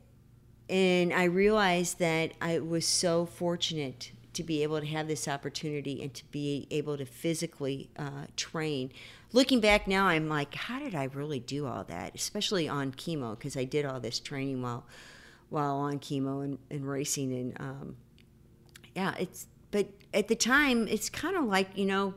And 0.69 1.13
I 1.13 1.25
realized 1.25 1.99
that 1.99 2.31
I 2.39 2.59
was 2.59 2.87
so 2.87 3.25
fortunate 3.25 4.13
to 4.33 4.43
be 4.43 4.63
able 4.63 4.79
to 4.79 4.85
have 4.85 5.07
this 5.07 5.27
opportunity 5.27 6.01
and 6.01 6.13
to 6.13 6.23
be 6.31 6.67
able 6.71 6.97
to 6.97 7.05
physically 7.05 7.89
uh, 7.97 8.25
train. 8.35 8.91
Looking 9.33 9.59
back 9.59 9.87
now, 9.87 10.07
I'm 10.07 10.29
like, 10.29 10.55
how 10.55 10.79
did 10.79 10.95
I 10.95 11.05
really 11.05 11.39
do 11.39 11.67
all 11.67 11.83
that? 11.85 12.15
Especially 12.15 12.67
on 12.67 12.91
chemo, 12.93 13.37
because 13.37 13.57
I 13.57 13.65
did 13.65 13.85
all 13.85 13.99
this 13.99 14.19
training 14.19 14.61
while 14.61 14.85
while 15.49 15.75
on 15.75 15.99
chemo 15.99 16.43
and, 16.43 16.57
and 16.69 16.87
racing. 16.87 17.33
And 17.33 17.59
um, 17.59 17.95
yeah, 18.95 19.13
it's 19.19 19.47
but 19.71 19.87
at 20.13 20.27
the 20.27 20.35
time, 20.35 20.87
it's 20.87 21.09
kind 21.09 21.35
of 21.35 21.45
like 21.45 21.77
you 21.77 21.85
know, 21.85 22.13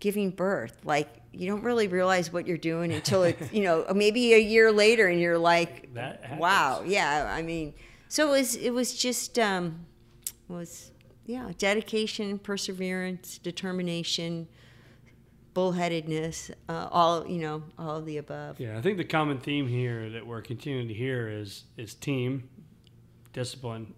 giving 0.00 0.30
birth. 0.30 0.76
Like 0.84 1.08
you 1.32 1.48
don't 1.48 1.62
really 1.62 1.88
realize 1.88 2.32
what 2.32 2.46
you're 2.46 2.56
doing 2.56 2.92
until 2.92 3.24
it's 3.24 3.52
you 3.52 3.62
know 3.62 3.84
maybe 3.94 4.34
a 4.34 4.40
year 4.40 4.70
later, 4.72 5.08
and 5.08 5.20
you're 5.20 5.38
like, 5.38 5.88
wow, 6.38 6.82
yeah. 6.86 7.32
I 7.32 7.42
mean, 7.42 7.74
so 8.08 8.28
it 8.28 8.30
was 8.30 8.56
it 8.56 8.70
was 8.70 8.96
just 8.96 9.38
um, 9.38 9.86
was 10.48 10.92
yeah, 11.28 11.52
dedication, 11.58 12.38
perseverance, 12.38 13.36
determination, 13.36 14.48
bullheadedness, 15.54 16.50
uh, 16.70 16.88
all 16.90 17.26
you 17.26 17.38
know, 17.38 17.62
all 17.78 17.96
of 17.96 18.06
the 18.06 18.16
above. 18.16 18.58
Yeah, 18.58 18.78
I 18.78 18.80
think 18.80 18.96
the 18.96 19.04
common 19.04 19.38
theme 19.38 19.68
here 19.68 20.08
that 20.08 20.26
we're 20.26 20.40
continuing 20.40 20.88
to 20.88 20.94
hear 20.94 21.28
is 21.28 21.64
is 21.76 21.92
team, 21.92 22.48
discipline, 23.34 23.94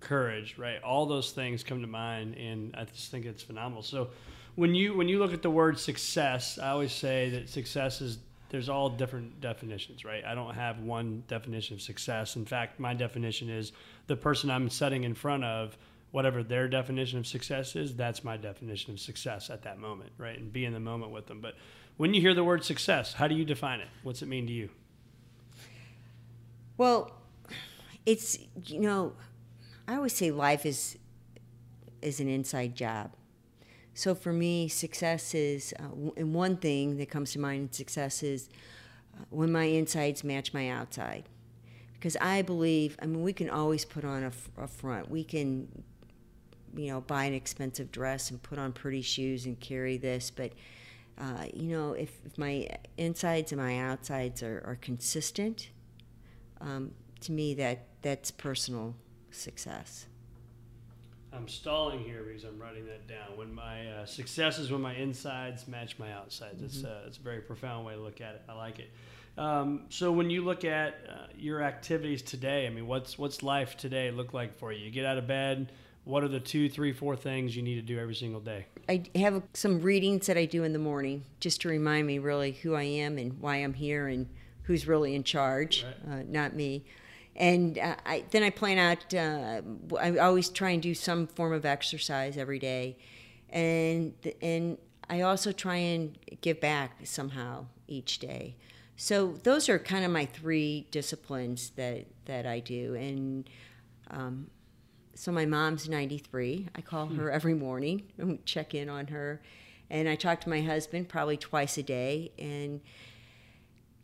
courage, 0.00 0.58
right? 0.58 0.82
All 0.82 1.06
those 1.06 1.32
things 1.32 1.64
come 1.64 1.80
to 1.80 1.86
mind, 1.86 2.34
and 2.34 2.76
I 2.76 2.84
just 2.84 3.10
think 3.10 3.24
it's 3.24 3.42
phenomenal. 3.42 3.82
So, 3.82 4.10
when 4.54 4.74
you 4.74 4.94
when 4.94 5.08
you 5.08 5.20
look 5.20 5.32
at 5.32 5.40
the 5.40 5.50
word 5.50 5.78
success, 5.78 6.58
I 6.58 6.68
always 6.68 6.92
say 6.92 7.30
that 7.30 7.48
success 7.48 8.02
is 8.02 8.18
there's 8.50 8.68
all 8.68 8.90
different 8.90 9.40
definitions, 9.40 10.04
right? 10.04 10.22
I 10.22 10.34
don't 10.34 10.54
have 10.54 10.80
one 10.80 11.22
definition 11.28 11.76
of 11.76 11.80
success. 11.80 12.36
In 12.36 12.44
fact, 12.44 12.78
my 12.78 12.92
definition 12.92 13.48
is 13.48 13.72
the 14.06 14.16
person 14.16 14.50
I'm 14.50 14.68
setting 14.68 15.04
in 15.04 15.14
front 15.14 15.44
of. 15.44 15.78
Whatever 16.10 16.42
their 16.42 16.68
definition 16.68 17.18
of 17.18 17.26
success 17.26 17.76
is, 17.76 17.94
that's 17.94 18.24
my 18.24 18.36
definition 18.36 18.92
of 18.92 19.00
success 19.00 19.50
at 19.50 19.62
that 19.62 19.78
moment, 19.78 20.10
right? 20.16 20.38
And 20.38 20.52
be 20.52 20.64
in 20.64 20.72
the 20.72 20.80
moment 20.80 21.12
with 21.12 21.26
them. 21.26 21.40
But 21.40 21.54
when 21.98 22.14
you 22.14 22.20
hear 22.20 22.34
the 22.34 22.44
word 22.44 22.64
success, 22.64 23.12
how 23.12 23.28
do 23.28 23.34
you 23.34 23.44
define 23.44 23.80
it? 23.80 23.88
What's 24.02 24.22
it 24.22 24.26
mean 24.28 24.46
to 24.46 24.52
you? 24.52 24.70
Well, 26.76 27.12
it's 28.06 28.38
you 28.64 28.80
know, 28.80 29.12
I 29.86 29.96
always 29.96 30.14
say 30.14 30.30
life 30.30 30.64
is 30.64 30.96
is 32.00 32.20
an 32.20 32.28
inside 32.28 32.74
job. 32.74 33.12
So 33.98 34.14
for 34.14 34.32
me, 34.32 34.68
success 34.68 35.34
is, 35.34 35.74
uh, 35.80 36.10
and 36.16 36.32
one 36.32 36.56
thing 36.56 36.98
that 36.98 37.10
comes 37.10 37.32
to 37.32 37.40
mind 37.40 37.62
in 37.62 37.72
success 37.72 38.22
is 38.22 38.48
uh, 39.12 39.24
when 39.30 39.50
my 39.50 39.64
insides 39.64 40.22
match 40.22 40.54
my 40.54 40.68
outside. 40.68 41.24
Because 41.94 42.16
I 42.20 42.42
believe, 42.42 42.96
I 43.02 43.06
mean, 43.06 43.22
we 43.22 43.32
can 43.32 43.50
always 43.50 43.84
put 43.84 44.04
on 44.04 44.22
a 44.22 44.68
front. 44.68 45.10
We 45.10 45.24
can, 45.24 45.82
you 46.78 46.90
know, 46.90 47.00
buy 47.00 47.24
an 47.24 47.34
expensive 47.34 47.90
dress 47.90 48.30
and 48.30 48.42
put 48.42 48.58
on 48.58 48.72
pretty 48.72 49.02
shoes 49.02 49.46
and 49.46 49.58
carry 49.58 49.96
this, 49.96 50.30
but 50.30 50.52
uh, 51.18 51.46
you 51.52 51.76
know, 51.76 51.92
if, 51.92 52.12
if 52.24 52.38
my 52.38 52.68
insides 52.96 53.50
and 53.50 53.60
my 53.60 53.78
outsides 53.80 54.42
are, 54.42 54.62
are 54.64 54.78
consistent, 54.80 55.70
um, 56.60 56.92
to 57.20 57.32
me 57.32 57.54
that 57.54 57.86
that's 58.02 58.30
personal 58.30 58.94
success. 59.30 60.06
I'm 61.32 61.48
stalling 61.48 62.00
here 62.04 62.22
because 62.22 62.44
I'm 62.44 62.58
writing 62.58 62.86
that 62.86 63.06
down. 63.06 63.36
When 63.36 63.52
my 63.52 63.86
uh, 63.90 64.06
success 64.06 64.58
is 64.58 64.70
when 64.70 64.80
my 64.80 64.94
insides 64.94 65.68
match 65.68 65.98
my 65.98 66.12
outsides. 66.12 66.62
It's 66.62 66.84
uh, 66.84 67.02
it's 67.06 67.18
a 67.18 67.20
very 67.20 67.40
profound 67.40 67.84
way 67.84 67.94
to 67.94 68.00
look 68.00 68.20
at 68.20 68.36
it. 68.36 68.42
I 68.48 68.54
like 68.54 68.78
it. 68.78 68.90
Um, 69.36 69.82
so 69.88 70.10
when 70.10 70.30
you 70.30 70.44
look 70.44 70.64
at 70.64 70.94
uh, 71.08 71.26
your 71.36 71.62
activities 71.62 72.22
today, 72.22 72.66
I 72.66 72.70
mean, 72.70 72.86
what's 72.86 73.18
what's 73.18 73.42
life 73.42 73.76
today 73.76 74.10
look 74.10 74.32
like 74.32 74.58
for 74.58 74.72
you? 74.72 74.84
You 74.84 74.90
get 74.90 75.04
out 75.04 75.18
of 75.18 75.26
bed. 75.26 75.70
What 76.08 76.24
are 76.24 76.28
the 76.28 76.40
two, 76.40 76.70
three, 76.70 76.94
four 76.94 77.16
things 77.16 77.54
you 77.54 77.60
need 77.60 77.74
to 77.74 77.82
do 77.82 77.98
every 77.98 78.14
single 78.14 78.40
day? 78.40 78.64
I 78.88 79.02
have 79.14 79.42
some 79.52 79.82
readings 79.82 80.26
that 80.28 80.38
I 80.38 80.46
do 80.46 80.64
in 80.64 80.72
the 80.72 80.78
morning 80.78 81.24
just 81.38 81.60
to 81.60 81.68
remind 81.68 82.06
me 82.06 82.18
really 82.18 82.52
who 82.52 82.74
I 82.74 82.84
am 82.84 83.18
and 83.18 83.38
why 83.42 83.56
I'm 83.56 83.74
here 83.74 84.08
and 84.08 84.26
who's 84.62 84.88
really 84.88 85.14
in 85.14 85.22
charge, 85.22 85.84
Right. 85.84 86.20
uh, 86.20 86.22
not 86.26 86.54
me. 86.54 86.86
And 87.36 87.76
uh, 87.76 87.96
I, 88.06 88.24
then 88.30 88.42
I 88.42 88.48
plan 88.48 88.78
out, 88.78 89.12
uh, 89.12 89.60
I 90.00 90.16
always 90.16 90.48
try 90.48 90.70
and 90.70 90.80
do 90.80 90.94
some 90.94 91.26
form 91.26 91.52
of 91.52 91.66
exercise 91.66 92.38
every 92.38 92.58
day. 92.58 92.96
And, 93.50 94.14
and 94.40 94.78
I 95.10 95.20
also 95.20 95.52
try 95.52 95.76
and 95.76 96.16
give 96.40 96.58
back 96.58 97.00
somehow 97.04 97.66
each 97.86 98.18
day. 98.18 98.56
So 98.96 99.34
those 99.42 99.68
are 99.68 99.78
kind 99.78 100.06
of 100.06 100.10
my 100.10 100.24
three 100.24 100.86
disciplines 100.90 101.68
that, 101.76 102.06
that 102.24 102.46
I 102.46 102.60
do. 102.60 102.94
And 102.94 103.50
um, 104.10 104.46
so 105.18 105.32
my 105.32 105.44
mom's 105.44 105.88
93. 105.88 106.68
I 106.76 106.80
call 106.80 107.06
her 107.06 107.28
every 107.28 107.52
morning 107.52 108.04
and 108.18 108.46
check 108.46 108.72
in 108.72 108.88
on 108.88 109.08
her. 109.08 109.42
And 109.90 110.08
I 110.08 110.14
talk 110.14 110.40
to 110.42 110.48
my 110.48 110.60
husband 110.60 111.08
probably 111.08 111.36
twice 111.36 111.76
a 111.76 111.82
day. 111.82 112.30
And 112.38 112.80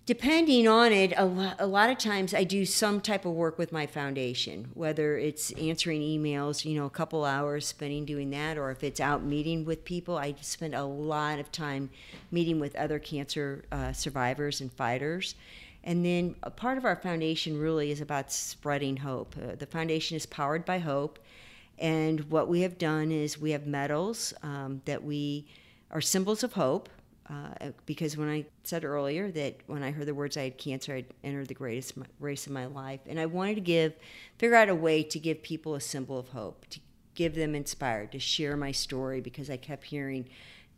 depending 0.07 0.67
on 0.67 0.91
it, 0.91 1.13
a 1.17 1.25
lot, 1.25 1.55
a 1.61 1.69
lot 1.69 1.89
of 1.89 1.99
times 1.99 2.35
I 2.35 2.43
do 2.43 2.67
some 2.67 3.01
type 3.01 3.25
of 3.25 3.31
work 3.31 3.59
with 3.59 3.71
my 3.71 3.87
foundation, 3.87 4.73
whether 4.75 5.17
it's 5.17 5.53
answering 5.53 6.01
emails, 6.01 6.65
you 6.65 6.75
know, 6.77 6.87
a 6.87 6.91
couple 6.91 7.25
hours 7.25 7.65
spending 7.65 8.05
doing 8.05 8.31
that, 8.31 8.59
or 8.59 8.73
if 8.73 8.83
it's 8.83 8.99
out 8.99 9.23
meeting 9.23 9.65
with 9.65 9.85
people. 9.85 10.19
I 10.19 10.35
spend 10.41 10.75
a 10.75 10.83
lot 10.83 11.39
of 11.39 11.53
time 11.53 11.91
meeting 12.33 12.59
with 12.59 12.75
other 12.75 12.99
cancer 12.99 13.65
uh, 13.71 13.93
survivors 13.93 14.61
and 14.61 14.73
fighters. 14.73 15.37
And 15.85 16.05
then 16.05 16.35
a 16.43 16.51
part 16.51 16.79
of 16.79 16.87
our 16.87 16.97
foundation 16.97 17.59
really 17.59 17.91
is 17.91 18.01
about 18.01 18.33
spreading 18.33 18.97
hope. 18.97 19.37
Uh, 19.41 19.55
the 19.55 19.67
foundation 19.67 20.17
is 20.17 20.25
powered 20.25 20.65
by 20.65 20.79
hope. 20.79 21.19
And 21.79 22.21
what 22.31 22.49
we 22.49 22.63
have 22.63 22.79
done 22.79 23.13
is 23.13 23.39
we 23.39 23.51
have 23.51 23.67
medals 23.67 24.33
um, 24.43 24.81
that 24.87 25.05
we 25.05 25.47
are 25.91 26.01
symbols 26.01 26.43
of 26.43 26.55
hope. 26.55 26.89
Uh, 27.29 27.71
because 27.87 28.17
when 28.17 28.29
I 28.29 28.45
said 28.65 28.85
earlier 28.85 29.31
that 29.31 29.57
when 29.67 29.83
I 29.83 29.91
heard 29.91 30.07
the 30.07 30.15
words 30.15 30.37
I 30.37 30.45
had 30.45 30.59
cancer, 30.59 30.95
I'd 30.95 31.07
entered 31.23 31.49
the 31.49 31.55
greatest 31.55 31.95
race 32.19 32.47
of 32.47 32.53
my 32.53 32.67
life. 32.67 33.01
And 33.07 33.21
I 33.21 33.27
wanted 33.27 33.57
to 33.57 33.61
give, 33.61 33.95
figure 34.39 34.57
out 34.57 34.69
a 34.71 34.75
way 34.75 35.03
to 35.03 35.19
give 35.19 35.43
people 35.43 35.75
a 35.75 35.81
symbol 35.81 36.19
of 36.19 36.29
hope, 36.29 36.67
to 36.71 36.81
give 37.15 37.35
them 37.35 37.55
inspired, 37.55 38.13
to 38.13 38.19
share 38.19 38.57
my 38.57 38.73
story 38.73 39.21
because 39.21 39.51
I 39.51 39.57
kept 39.57 39.85
hearing, 39.85 40.29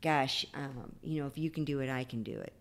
gosh, 0.02 0.46
um, 0.54 0.92
you 1.02 1.20
know, 1.20 1.26
if 1.26 1.38
you 1.38 1.50
can 1.50 1.64
do 1.64 1.80
it, 1.80 1.90
I 1.90 2.04
can 2.04 2.22
do 2.22 2.38
it. 2.38 2.52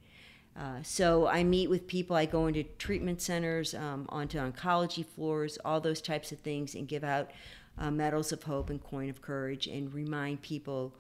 Uh, 0.58 0.82
so 0.84 1.28
I 1.28 1.44
meet 1.44 1.70
with 1.70 1.86
people. 1.88 2.16
I 2.16 2.26
go 2.26 2.48
into 2.48 2.64
treatment 2.64 3.22
centers, 3.22 3.74
um, 3.74 4.06
onto 4.10 4.38
oncology 4.38 5.06
floors, 5.06 5.58
all 5.66 5.82
those 5.82 6.02
types 6.02 6.32
of 6.32 6.40
things, 6.40 6.76
and 6.76 6.88
give 6.88 7.04
out 7.04 7.32
uh, 7.78 7.92
medals 7.92 8.32
of 8.32 8.44
hope 8.44 8.70
and 8.70 8.82
coin 8.82 9.10
of 9.10 9.22
courage, 9.22 9.68
and 9.68 9.94
remind 9.94 10.42
people 10.42 10.96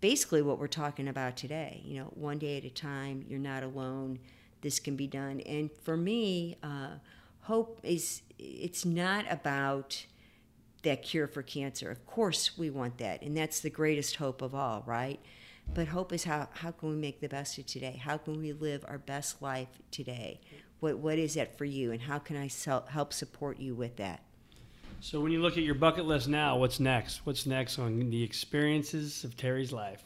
basically 0.00 0.42
what 0.42 0.58
we're 0.58 0.66
talking 0.66 1.08
about 1.08 1.36
today. 1.36 1.80
You 1.84 2.00
know, 2.00 2.06
one 2.14 2.38
day 2.38 2.58
at 2.58 2.64
a 2.64 2.70
time. 2.70 3.24
You're 3.28 3.38
not 3.38 3.62
alone. 3.62 4.18
This 4.60 4.78
can 4.78 4.96
be 4.96 5.06
done. 5.06 5.40
And 5.40 5.70
for 5.82 5.96
me, 5.96 6.58
uh, 6.62 6.96
hope 7.42 7.80
is 7.82 8.22
it's 8.38 8.84
not 8.84 9.24
about 9.30 10.04
that 10.82 11.02
cure 11.02 11.26
for 11.26 11.42
cancer. 11.42 11.90
Of 11.90 12.06
course, 12.06 12.58
we 12.58 12.70
want 12.70 12.98
that, 12.98 13.22
and 13.22 13.36
that's 13.36 13.60
the 13.60 13.70
greatest 13.70 14.16
hope 14.16 14.42
of 14.42 14.54
all, 14.54 14.82
right? 14.86 15.20
But 15.72 15.88
hope 15.88 16.12
is 16.12 16.24
how, 16.24 16.48
how 16.52 16.72
can 16.72 16.90
we 16.90 16.96
make 16.96 17.20
the 17.20 17.28
best 17.28 17.56
of 17.58 17.66
today? 17.66 18.00
How 18.02 18.16
can 18.16 18.38
we 18.40 18.52
live 18.52 18.84
our 18.88 18.98
best 18.98 19.40
life 19.40 19.68
today? 19.90 20.40
What, 20.80 20.98
what 20.98 21.18
is 21.18 21.34
that 21.34 21.56
for 21.56 21.64
you, 21.64 21.92
and 21.92 22.00
how 22.02 22.18
can 22.18 22.36
I 22.36 22.48
sel- 22.48 22.86
help 22.88 23.12
support 23.12 23.60
you 23.60 23.74
with 23.74 23.96
that? 23.96 24.22
So 25.00 25.20
when 25.20 25.30
you 25.32 25.40
look 25.40 25.56
at 25.56 25.62
your 25.62 25.74
bucket 25.76 26.06
list 26.06 26.28
now, 26.28 26.56
what's 26.58 26.80
next? 26.80 27.24
What's 27.24 27.46
next 27.46 27.78
on 27.78 28.10
the 28.10 28.22
experiences 28.22 29.24
of 29.24 29.36
Teri's 29.36 29.72
life? 29.72 30.02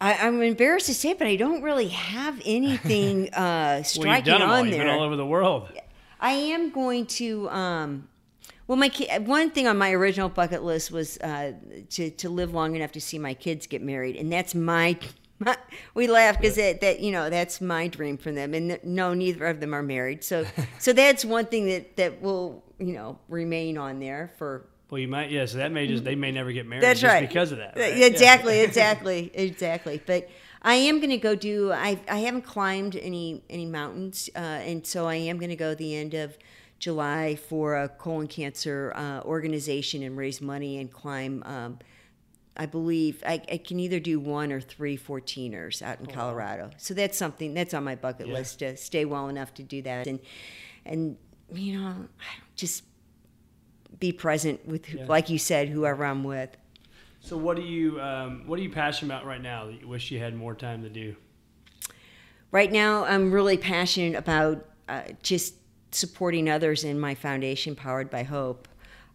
I, 0.00 0.14
I'm 0.26 0.42
embarrassed 0.42 0.86
to 0.86 0.94
say, 0.94 1.12
but 1.14 1.26
I 1.28 1.36
don't 1.36 1.62
really 1.62 1.88
have 1.88 2.40
anything 2.44 3.28
uh, 3.34 3.76
Well, 3.76 3.84
striking 3.84 4.34
all. 4.34 4.42
on 4.52 4.64
You've 4.66 4.74
there. 4.76 4.86
been 4.86 4.94
all 4.94 5.02
over 5.02 5.16
the 5.16 5.24
world. 5.26 5.68
I 6.20 6.32
am 6.32 6.70
going 6.70 7.06
to. 7.06 7.48
Um, 7.50 8.08
well, 8.72 8.78
my 8.78 8.88
ki- 8.88 9.10
one 9.26 9.50
thing 9.50 9.66
on 9.66 9.76
my 9.76 9.92
original 9.92 10.30
bucket 10.30 10.62
list 10.62 10.90
was 10.90 11.18
uh, 11.18 11.52
to 11.90 12.08
to 12.08 12.30
live 12.30 12.54
long 12.54 12.74
enough 12.74 12.92
to 12.92 13.02
see 13.02 13.18
my 13.18 13.34
kids 13.34 13.66
get 13.66 13.82
married, 13.82 14.16
and 14.16 14.32
that's 14.32 14.54
my. 14.54 14.96
my 15.40 15.58
we 15.94 16.06
laugh 16.06 16.38
because 16.38 16.56
that, 16.56 16.80
that 16.80 17.00
you 17.00 17.12
know 17.12 17.28
that's 17.28 17.60
my 17.60 17.86
dream 17.86 18.16
for 18.16 18.32
them, 18.32 18.54
and 18.54 18.80
no, 18.82 19.12
neither 19.12 19.44
of 19.44 19.60
them 19.60 19.74
are 19.74 19.82
married. 19.82 20.24
So 20.24 20.46
so 20.78 20.94
that's 20.94 21.22
one 21.22 21.44
thing 21.44 21.66
that 21.66 21.98
that 21.98 22.22
will 22.22 22.64
you 22.78 22.94
know 22.94 23.18
remain 23.28 23.76
on 23.76 24.00
there 24.00 24.32
for 24.38 24.64
Well, 24.88 25.00
you 25.00 25.08
might, 25.08 25.30
yeah. 25.30 25.44
So 25.44 25.58
that 25.58 25.70
may 25.70 25.86
just 25.86 26.04
they 26.04 26.14
may 26.14 26.32
never 26.32 26.50
get 26.50 26.66
married 26.66 26.82
That's 26.82 26.98
just 26.98 27.12
right. 27.12 27.28
because 27.28 27.52
of 27.52 27.58
that. 27.58 27.76
Right? 27.76 28.02
Exactly, 28.02 28.60
exactly, 28.68 29.30
exactly. 29.34 30.00
But 30.06 30.30
I 30.62 30.76
am 30.76 30.98
going 30.98 31.10
to 31.10 31.18
go 31.18 31.34
do. 31.34 31.72
I 31.72 32.00
I 32.08 32.20
haven't 32.20 32.46
climbed 32.46 32.96
any 32.96 33.42
any 33.50 33.66
mountains, 33.66 34.30
uh, 34.34 34.38
and 34.38 34.86
so 34.86 35.06
I 35.06 35.16
am 35.16 35.36
going 35.36 35.50
to 35.50 35.56
go 35.56 35.74
the 35.74 35.94
end 35.94 36.14
of 36.14 36.38
July 36.82 37.36
for 37.36 37.76
a 37.76 37.88
colon 37.88 38.26
cancer 38.26 38.92
uh, 38.96 39.20
organization 39.20 40.02
and 40.02 40.16
raise 40.16 40.40
money 40.40 40.78
and 40.80 40.92
climb. 40.92 41.40
Um, 41.46 41.78
I 42.56 42.66
believe 42.66 43.22
I, 43.24 43.40
I 43.50 43.58
can 43.58 43.78
either 43.78 44.00
do 44.00 44.18
one 44.18 44.50
or 44.50 44.60
three 44.60 44.98
14ers 44.98 45.80
out 45.80 46.00
in 46.00 46.06
Colorado. 46.06 46.70
So 46.78 46.92
that's 46.92 47.16
something 47.16 47.54
that's 47.54 47.72
on 47.72 47.84
my 47.84 47.94
bucket 47.94 48.26
Yeah. 48.26 48.34
list 48.34 48.58
to 48.58 48.76
stay 48.76 49.04
well 49.04 49.28
enough 49.28 49.54
to 49.54 49.62
do 49.62 49.80
that. 49.82 50.08
And 50.08 50.18
and 50.84 51.16
you 51.54 51.78
know, 51.78 51.94
just 52.56 52.82
be 54.00 54.10
present 54.10 54.66
with, 54.66 54.86
who 54.86 54.98
Yeah. 54.98 55.06
like 55.06 55.30
you 55.30 55.38
said, 55.38 55.68
whoever 55.68 56.04
I'm 56.04 56.24
with. 56.24 56.56
So 57.20 57.36
what 57.36 57.54
do 57.56 57.62
you 57.62 58.00
um, 58.00 58.42
what 58.48 58.58
are 58.58 58.62
you 58.62 58.70
passionate 58.70 59.14
about 59.14 59.24
right 59.24 59.40
now 59.40 59.66
that 59.66 59.80
you 59.80 59.86
wish 59.86 60.10
you 60.10 60.18
had 60.18 60.34
more 60.34 60.56
time 60.56 60.82
to 60.82 60.88
do? 60.88 61.14
Right 62.50 62.72
now, 62.72 63.04
I'm 63.04 63.30
really 63.30 63.56
passionate 63.56 64.18
about 64.18 64.66
uh, 64.88 65.02
just 65.22 65.54
supporting 65.92 66.50
others 66.50 66.84
in 66.84 66.98
my 66.98 67.14
foundation, 67.14 67.74
Powered 67.74 68.10
by 68.10 68.22
Hope, 68.22 68.68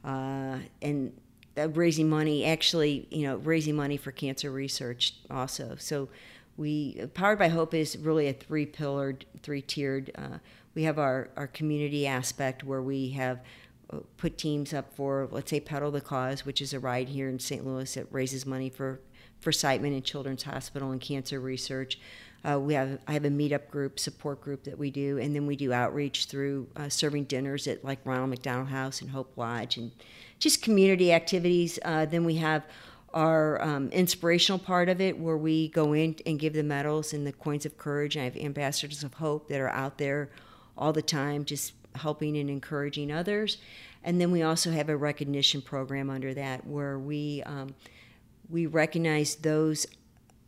uh, 0.04 0.58
and 0.82 1.12
uh, 1.58 1.70
raising 1.70 2.10
money. 2.10 2.46
Actually, 2.46 3.08
you 3.12 3.24
know, 3.24 3.38
raising 3.38 3.76
money 3.76 3.98
for 3.98 4.12
cancer 4.12 4.52
research 4.52 5.16
also. 5.30 5.76
So, 5.80 6.10
we 6.56 7.06
Powered 7.14 7.40
by 7.40 7.50
Hope 7.50 7.74
is 7.74 7.98
really 7.98 8.28
a 8.28 8.34
three-pillared, 8.34 9.26
three-tiered. 9.44 10.12
Uh, 10.16 10.38
we 10.76 10.84
have 10.84 11.00
our 11.00 11.30
our 11.36 11.48
community 11.48 12.08
aspect 12.08 12.64
where 12.64 12.82
we 12.82 13.10
have 13.10 13.42
uh, 13.92 13.98
put 14.18 14.38
teams 14.38 14.74
up 14.74 14.94
for, 14.94 15.28
let's 15.32 15.50
say, 15.50 15.60
Pedal 15.60 15.92
the 15.92 16.02
Cause, 16.02 16.46
which 16.46 16.62
is 16.62 16.74
a 16.74 16.80
ride 16.80 17.10
here 17.10 17.30
in 17.30 17.40
St. 17.40 17.66
Louis 17.66 17.94
that 17.94 18.08
raises 18.12 18.46
money 18.46 18.70
for 18.70 19.00
for 19.40 19.52
Siteman 19.52 19.94
and 19.94 20.04
Children's 20.04 20.44
Hospital 20.44 20.92
and 20.92 21.02
cancer 21.02 21.40
research. 21.40 22.00
Uh, 22.44 22.60
we 22.60 22.74
have 22.74 23.00
I 23.08 23.14
have 23.14 23.26
a 23.26 23.30
meetup 23.30 23.70
group, 23.70 24.00
support 24.00 24.42
group 24.42 24.64
that 24.64 24.78
we 24.78 24.92
do, 24.92 25.18
and 25.18 25.36
then 25.36 25.48
we 25.48 25.56
do 25.56 25.74
outreach 25.74 26.26
through 26.26 26.68
uh, 26.76 26.90
serving 26.90 27.26
dinners 27.26 27.68
at 27.68 27.84
like 27.84 28.00
Ronald 28.06 28.30
McDonald 28.30 28.70
House 28.70 29.02
and 29.02 29.10
Hope 29.10 29.34
Lodge, 29.36 29.78
and 29.78 29.92
just 30.40 30.62
community 30.62 31.12
activities. 31.12 31.80
Uh, 31.84 32.06
then 32.06 32.24
we 32.24 32.36
have 32.36 32.64
our 33.14 33.62
um, 33.62 33.90
inspirational 33.90 34.60
part 34.60 34.90
of 34.90 35.02
it, 35.02 35.18
where 35.18 35.38
we 35.38 35.70
go 35.70 35.94
in 35.94 36.16
and 36.26 36.40
give 36.40 36.54
the 36.54 36.64
medals 36.64 37.14
and 37.14 37.26
the 37.26 37.32
coins 37.32 37.66
of 37.66 37.78
courage. 37.78 38.16
And 38.16 38.22
I 38.22 38.26
have 38.26 38.38
ambassadors 38.38 39.04
of 39.04 39.16
hope 39.16 39.50
that 39.50 39.60
are 39.60 39.70
out 39.70 39.98
there 39.98 40.30
all 40.78 40.94
the 40.94 41.02
time, 41.02 41.44
just 41.44 41.74
helping 41.96 42.38
and 42.38 42.50
encouraging 42.50 43.12
others. 43.12 43.58
And 44.04 44.22
then 44.22 44.32
we 44.32 44.44
also 44.44 44.72
have 44.72 44.90
a 44.90 44.96
recognition 44.96 45.62
program 45.62 46.10
under 46.10 46.34
that, 46.34 46.66
where 46.66 47.00
we 47.00 47.44
um, 47.44 47.76
we 48.50 48.68
recognize 48.68 49.36
those 49.36 49.88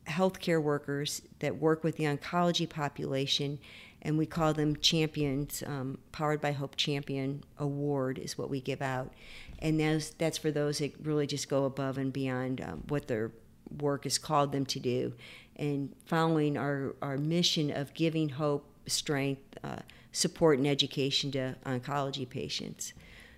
healthcare 0.10 0.62
workers 0.62 1.22
that 1.40 1.58
work 1.58 1.84
with 1.84 1.98
the 1.98 2.04
oncology 2.04 2.68
population 2.68 3.60
and 4.02 4.18
we 4.18 4.26
call 4.26 4.54
them 4.54 4.76
champions. 4.78 5.64
Um, 5.66 5.98
Powered 6.12 6.42
by 6.42 6.52
Hope 6.52 6.76
Champion 6.76 7.44
Award 7.58 8.18
is 8.18 8.38
what 8.38 8.50
we 8.50 8.62
give 8.62 8.82
out, 8.82 9.14
and 9.60 9.80
that's 9.80 10.12
that's 10.12 10.38
for 10.38 10.52
those 10.52 10.80
that 10.80 10.94
really 11.04 11.28
just 11.28 11.50
go 11.50 11.66
above 11.66 11.98
and 11.98 12.14
beyond 12.14 12.62
um, 12.62 12.84
what 12.88 13.08
their 13.08 13.32
work 13.80 14.06
has 14.06 14.18
called 14.18 14.52
them 14.52 14.66
to 14.68 14.80
do, 14.80 15.14
and 15.56 15.94
following 16.06 16.58
our 16.58 16.96
our 17.02 17.18
mission 17.18 17.72
of 17.72 17.94
giving 17.94 18.30
hope, 18.30 18.66
strength, 18.88 19.58
uh, 19.64 19.80
support, 20.12 20.58
and 20.58 20.68
education 20.68 21.32
to 21.32 21.56
oncology 21.66 22.28
patients. 22.28 22.94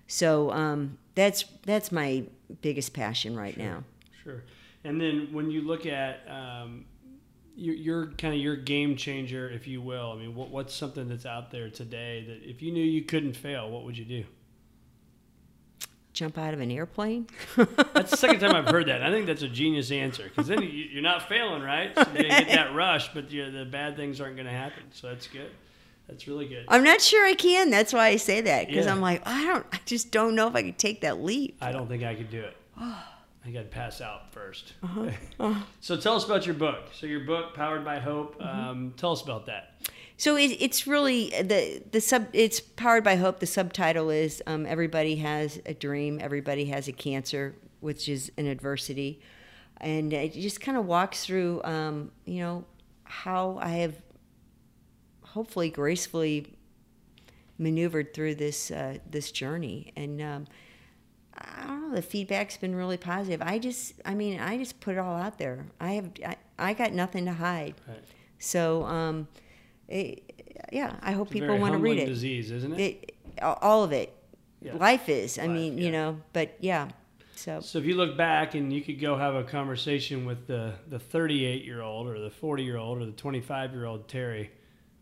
So 0.06 0.52
um, 0.52 0.98
that's 1.14 1.44
that's 1.64 1.90
my 1.90 2.24
biggest 2.60 2.92
passion 2.92 3.36
right 3.36 3.56
now. 3.56 3.84
Sure. 4.22 4.42
And 4.84 5.00
then 5.00 5.28
when 5.32 5.50
you 5.50 5.62
look 5.62 5.86
at 5.86 6.20
um, 6.28 6.84
your, 7.56 7.74
your 7.74 8.06
kind 8.18 8.34
of 8.34 8.40
your 8.40 8.56
game 8.56 8.96
changer, 8.96 9.48
if 9.48 9.66
you 9.68 9.80
will, 9.80 10.10
I 10.12 10.16
mean, 10.16 10.34
what, 10.34 10.50
what's 10.50 10.74
something 10.74 11.08
that's 11.08 11.26
out 11.26 11.50
there 11.50 11.70
today 11.70 12.24
that 12.26 12.48
if 12.48 12.62
you 12.62 12.72
knew 12.72 12.82
you 12.84 13.02
couldn't 13.02 13.34
fail, 13.36 13.70
what 13.70 13.84
would 13.84 13.96
you 13.96 14.04
do? 14.04 14.24
Jump 16.12 16.36
out 16.36 16.52
of 16.52 16.60
an 16.60 16.70
airplane. 16.70 17.26
That's 17.94 18.10
the 18.10 18.16
second 18.18 18.40
time 18.40 18.54
I've 18.54 18.68
heard 18.68 18.86
that. 18.88 19.02
I 19.02 19.10
think 19.10 19.24
that's 19.24 19.40
a 19.40 19.48
genius 19.48 19.90
answer 19.90 20.24
because 20.24 20.46
then 20.46 20.60
you- 20.60 20.68
you're 20.68 21.02
not 21.02 21.26
failing, 21.26 21.62
right? 21.62 21.90
So 21.94 22.04
you 22.14 22.24
get 22.24 22.48
that 22.48 22.74
rush, 22.74 23.14
but 23.14 23.30
the 23.30 23.66
bad 23.70 23.96
things 23.96 24.20
aren't 24.20 24.36
going 24.36 24.44
to 24.46 24.52
happen. 24.52 24.82
So 24.92 25.08
that's 25.08 25.26
good. 25.26 25.50
That's 26.08 26.28
really 26.28 26.46
good. 26.46 26.66
I'm 26.68 26.84
not 26.84 27.00
sure 27.00 27.24
I 27.24 27.32
can. 27.32 27.70
That's 27.70 27.94
why 27.94 28.08
I 28.08 28.16
say 28.16 28.42
that 28.42 28.66
because 28.68 28.84
Yeah. 28.84 28.92
I'm 28.92 29.00
like 29.00 29.22
I 29.26 29.46
don't. 29.46 29.64
I 29.72 29.80
just 29.86 30.10
don't 30.10 30.34
know 30.34 30.48
if 30.48 30.54
I 30.54 30.62
could 30.62 30.76
take 30.76 31.00
that 31.00 31.22
leap. 31.22 31.56
I 31.62 31.72
don't 31.72 31.88
think 31.88 32.02
I 32.02 32.14
could 32.14 32.30
do 32.30 32.40
it. 32.42 32.56
I 33.44 33.50
got 33.50 33.62
to 33.62 33.66
pass 33.68 34.00
out 34.00 34.32
1st 34.32 34.62
Uh-huh. 35.40 35.62
so 35.80 35.96
tell 35.96 36.14
us 36.14 36.24
about 36.24 36.46
your 36.46 36.54
book. 36.54 36.90
So 36.92 37.06
your 37.06 37.20
book, 37.20 37.54
Powered 37.54 37.84
by 37.84 37.98
Hope. 37.98 38.38
Mm-hmm. 38.40 38.68
Um, 38.68 38.94
tell 38.96 39.12
us 39.12 39.22
about 39.22 39.46
that. 39.46 39.74
So 40.16 40.36
it, 40.36 40.56
it's 40.60 40.86
really 40.86 41.30
the 41.30 41.82
the 41.90 42.00
sub. 42.00 42.28
It's 42.32 42.60
powered 42.60 43.02
by 43.02 43.16
hope. 43.16 43.40
The 43.40 43.46
subtitle 43.46 44.10
is 44.10 44.40
um, 44.46 44.66
"Everybody 44.66 45.16
has 45.16 45.60
a 45.66 45.74
dream. 45.74 46.20
Everybody 46.22 46.66
has 46.66 46.86
a 46.86 46.92
cancer, 46.92 47.56
which 47.80 48.08
is 48.08 48.30
an 48.38 48.46
adversity," 48.46 49.20
and 49.80 50.12
it 50.12 50.32
just 50.34 50.60
kind 50.60 50.78
of 50.78 50.86
walks 50.86 51.24
through, 51.26 51.60
um, 51.64 52.12
you 52.24 52.38
know, 52.40 52.64
how 53.02 53.58
I 53.60 53.70
have 53.70 53.96
hopefully 55.22 55.70
gracefully 55.70 56.56
maneuvered 57.58 58.14
through 58.14 58.36
this 58.36 58.70
uh, 58.70 58.98
this 59.10 59.32
journey, 59.32 59.92
and 59.96 60.22
um, 60.22 60.46
I 61.42 61.66
don't 61.66 61.90
know. 61.90 61.96
The 61.96 62.02
feedback's 62.02 62.56
been 62.56 62.74
really 62.74 62.96
positive. 62.96 63.42
I 63.42 63.58
just, 63.58 63.94
I 64.04 64.14
mean, 64.14 64.40
I 64.40 64.56
just 64.58 64.80
put 64.80 64.94
it 64.94 64.98
all 64.98 65.16
out 65.16 65.38
there. 65.38 65.66
I 65.80 65.92
have, 65.92 66.10
I, 66.26 66.36
I 66.58 66.74
got 66.74 66.92
nothing 66.92 67.24
to 67.26 67.32
hide. 67.32 67.74
Right. 67.88 68.02
So, 68.38 68.84
um, 68.84 69.28
it, 69.88 70.22
yeah, 70.72 70.96
I 71.02 71.12
hope 71.12 71.28
It's 71.28 71.34
people 71.34 71.58
want 71.58 71.72
to 71.72 71.78
read 71.78 71.98
it. 71.98 72.06
disease, 72.06 72.50
isn't 72.50 72.78
it? 72.78 72.80
it. 72.80 73.14
All 73.42 73.82
of 73.84 73.92
it. 73.92 74.14
Yeah. 74.60 74.76
Life 74.76 75.08
is. 75.08 75.38
I 75.38 75.42
Life, 75.46 75.50
mean, 75.54 75.78
yeah. 75.78 75.84
you 75.84 75.92
know, 75.92 76.20
but 76.32 76.56
yeah. 76.60 76.88
So 77.34 77.60
So 77.60 77.78
if 77.78 77.84
you 77.84 77.94
look 77.96 78.16
back 78.16 78.54
and 78.54 78.72
you 78.72 78.80
could 78.82 79.00
go 79.00 79.16
have 79.16 79.34
a 79.34 79.42
conversation 79.42 80.24
with 80.24 80.46
the 80.46 80.74
the 80.88 80.98
38 81.00 81.64
year 81.64 81.82
old 81.82 82.06
or 82.06 82.20
the 82.20 82.30
40 82.30 82.62
year 82.62 82.76
old 82.76 83.02
or 83.02 83.06
the 83.06 83.12
25 83.12 83.72
year 83.72 83.84
old 83.86 84.06
Teri, 84.06 84.48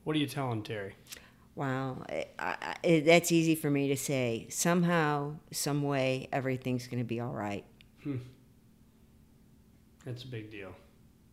what 0.05 0.17
are 0.17 0.19
you 0.19 0.27
telling 0.27 0.63
Teri? 0.63 0.93
Wow, 1.61 2.03
I, 2.09 2.27
I, 2.39 2.75
it, 2.83 3.05
that's 3.05 3.31
easy 3.31 3.55
for 3.55 3.71
me 3.71 3.89
to 3.89 3.97
say. 3.97 4.47
Somehow, 4.49 5.35
some 5.53 5.83
way, 5.83 6.27
everything's 6.33 6.87
going 6.87 7.01
to 7.01 7.05
be 7.05 7.21
all 7.21 7.35
right. 7.35 7.65
That's 10.07 10.25
a 10.25 10.27
big 10.27 10.51
deal. 10.51 10.73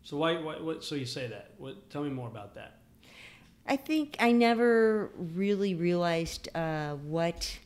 So 0.04 0.18
why, 0.18 0.34
why 0.42 0.60
what 0.60 0.84
so 0.84 0.96
you 0.96 1.06
say 1.06 1.28
that? 1.28 1.52
What 1.58 1.90
tell 1.90 2.04
me 2.04 2.10
more 2.10 2.28
about 2.28 2.56
that. 2.56 2.80
I 3.66 3.78
think 3.78 4.18
I 4.20 4.34
never 4.34 5.12
really 5.18 5.76
realized 5.76 6.50
uh, 6.56 6.96
what. 6.96 7.60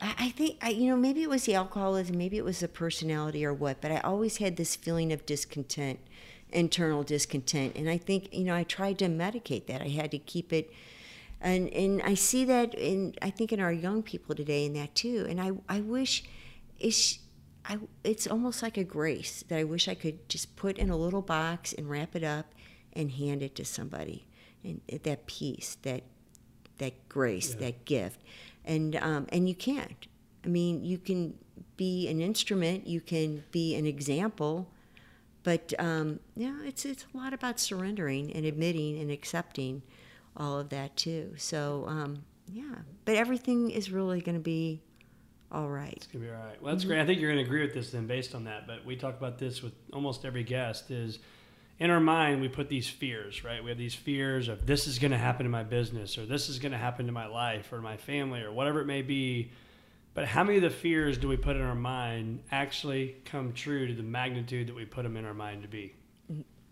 I 0.00 0.14
I 0.18 0.30
think 0.30 0.58
I, 0.60 0.70
you 0.70 0.90
know, 0.90 0.96
maybe 0.96 1.22
it 1.22 1.30
was 1.30 1.44
the 1.44 1.54
alcoholism, 1.54 2.18
maybe 2.18 2.36
it 2.36 2.44
was 2.44 2.60
the 2.60 2.68
personality 2.68 3.44
or 3.44 3.54
what, 3.54 3.80
but 3.80 3.90
I 3.90 4.00
always 4.00 4.36
had 4.36 4.56
this 4.56 4.76
feeling 4.76 5.12
of 5.12 5.24
discontent, 5.24 5.98
internal 6.52 7.02
discontent, 7.02 7.76
and 7.76 7.88
I 7.88 7.98
think 7.98 8.32
you 8.32 8.44
know 8.44 8.54
I 8.54 8.64
tried 8.64 8.98
to 9.00 9.06
medicate 9.06 9.66
that. 9.66 9.82
I 9.82 9.88
had 9.88 10.10
to 10.12 10.18
keep 10.18 10.52
it, 10.52 10.72
and 11.40 11.68
and 11.70 12.02
I 12.02 12.14
see 12.14 12.44
that 12.44 12.74
in 12.74 13.14
I 13.22 13.30
think 13.30 13.52
in 13.52 13.60
our 13.60 13.72
young 13.72 14.02
people 14.02 14.34
today 14.34 14.64
in 14.66 14.72
that 14.74 14.94
too. 14.94 15.26
And 15.28 15.40
I 15.40 15.52
I 15.68 15.80
wish 15.80 16.24
it's 16.78 17.18
I 17.64 17.78
it's 18.04 18.26
almost 18.26 18.62
like 18.62 18.76
a 18.76 18.84
grace 18.84 19.44
that 19.48 19.58
I 19.58 19.64
wish 19.64 19.88
I 19.88 19.94
could 19.94 20.28
just 20.28 20.56
put 20.56 20.78
in 20.78 20.90
a 20.90 20.96
little 20.96 21.22
box 21.22 21.72
and 21.72 21.88
wrap 21.88 22.14
it 22.16 22.24
up 22.24 22.54
and 22.92 23.10
hand 23.12 23.42
it 23.42 23.54
to 23.56 23.64
somebody, 23.64 24.26
and 24.64 24.80
that 25.04 25.26
peace, 25.26 25.76
that 25.82 26.02
that 26.78 27.08
grace, 27.08 27.54
Yeah. 27.54 27.60
that 27.60 27.84
gift, 27.84 28.20
and 28.64 28.96
um, 28.96 29.26
and 29.30 29.48
you 29.48 29.54
can't. 29.54 30.06
I 30.44 30.48
mean, 30.48 30.84
you 30.84 30.98
can 30.98 31.34
be 31.76 32.08
an 32.08 32.20
instrument, 32.20 32.86
you 32.86 33.00
can 33.00 33.44
be 33.52 33.76
an 33.76 33.86
example, 33.86 34.68
but 35.42 35.72
um, 35.78 36.20
yeah, 36.36 36.56
it's 36.64 36.84
it's 36.84 37.06
a 37.12 37.16
lot 37.16 37.32
about 37.32 37.58
surrendering 37.60 38.32
and 38.32 38.44
admitting 38.44 38.98
and 38.98 39.10
accepting 39.10 39.82
all 40.36 40.58
of 40.58 40.68
that 40.70 40.96
too. 40.96 41.34
So 41.36 41.84
um, 41.88 42.24
yeah, 42.50 42.76
but 43.04 43.16
everything 43.16 43.70
is 43.70 43.90
really 43.90 44.20
going 44.20 44.36
to 44.36 44.40
be 44.40 44.82
all 45.52 45.68
right. 45.68 45.92
It's 45.94 46.06
gonna 46.06 46.24
be 46.24 46.30
all 46.30 46.36
right. 46.36 46.62
Well, 46.62 46.72
that's 46.72 46.84
great. 46.84 46.98
I 46.98 47.04
think 47.04 47.20
you're 47.20 47.30
gonna 47.30 47.42
agree 47.42 47.60
with 47.60 47.74
this 47.74 47.90
then, 47.90 48.06
based 48.06 48.34
on 48.34 48.44
that. 48.44 48.66
But 48.66 48.86
we 48.86 48.96
talk 48.96 49.18
about 49.18 49.38
this 49.38 49.62
with 49.62 49.74
almost 49.92 50.24
every 50.24 50.44
guest. 50.44 50.90
Is 50.90 51.18
in 51.78 51.90
our 51.90 52.00
mind 52.00 52.40
we 52.40 52.48
put 52.48 52.70
these 52.70 52.88
fears, 52.88 53.44
right? 53.44 53.62
We 53.62 53.70
have 53.70 53.78
these 53.78 53.94
fears 53.94 54.48
of 54.48 54.66
this 54.66 54.86
is 54.86 54.98
gonna 54.98 55.18
happen 55.18 55.44
to 55.44 55.50
my 55.50 55.62
business, 55.62 56.16
or 56.16 56.24
this 56.24 56.48
is 56.48 56.58
gonna 56.58 56.78
happen 56.78 57.04
to 57.06 57.12
my 57.12 57.26
life, 57.26 57.70
or 57.70 57.82
my 57.82 57.98
family, 57.98 58.40
or 58.40 58.50
whatever 58.50 58.80
it 58.80 58.86
may 58.86 59.02
be. 59.02 59.50
But 60.14 60.26
how 60.26 60.44
many 60.44 60.58
of 60.58 60.62
the 60.62 60.70
fears 60.70 61.16
do 61.16 61.28
we 61.28 61.36
put 61.36 61.56
in 61.56 61.62
our 61.62 61.74
mind 61.74 62.42
actually 62.50 63.16
come 63.24 63.52
true 63.52 63.86
to 63.86 63.94
the 63.94 64.02
magnitude 64.02 64.68
that 64.68 64.74
we 64.74 64.84
put 64.84 65.04
them 65.04 65.16
in 65.16 65.24
our 65.24 65.34
mind 65.34 65.62
to 65.62 65.68
be? 65.68 65.94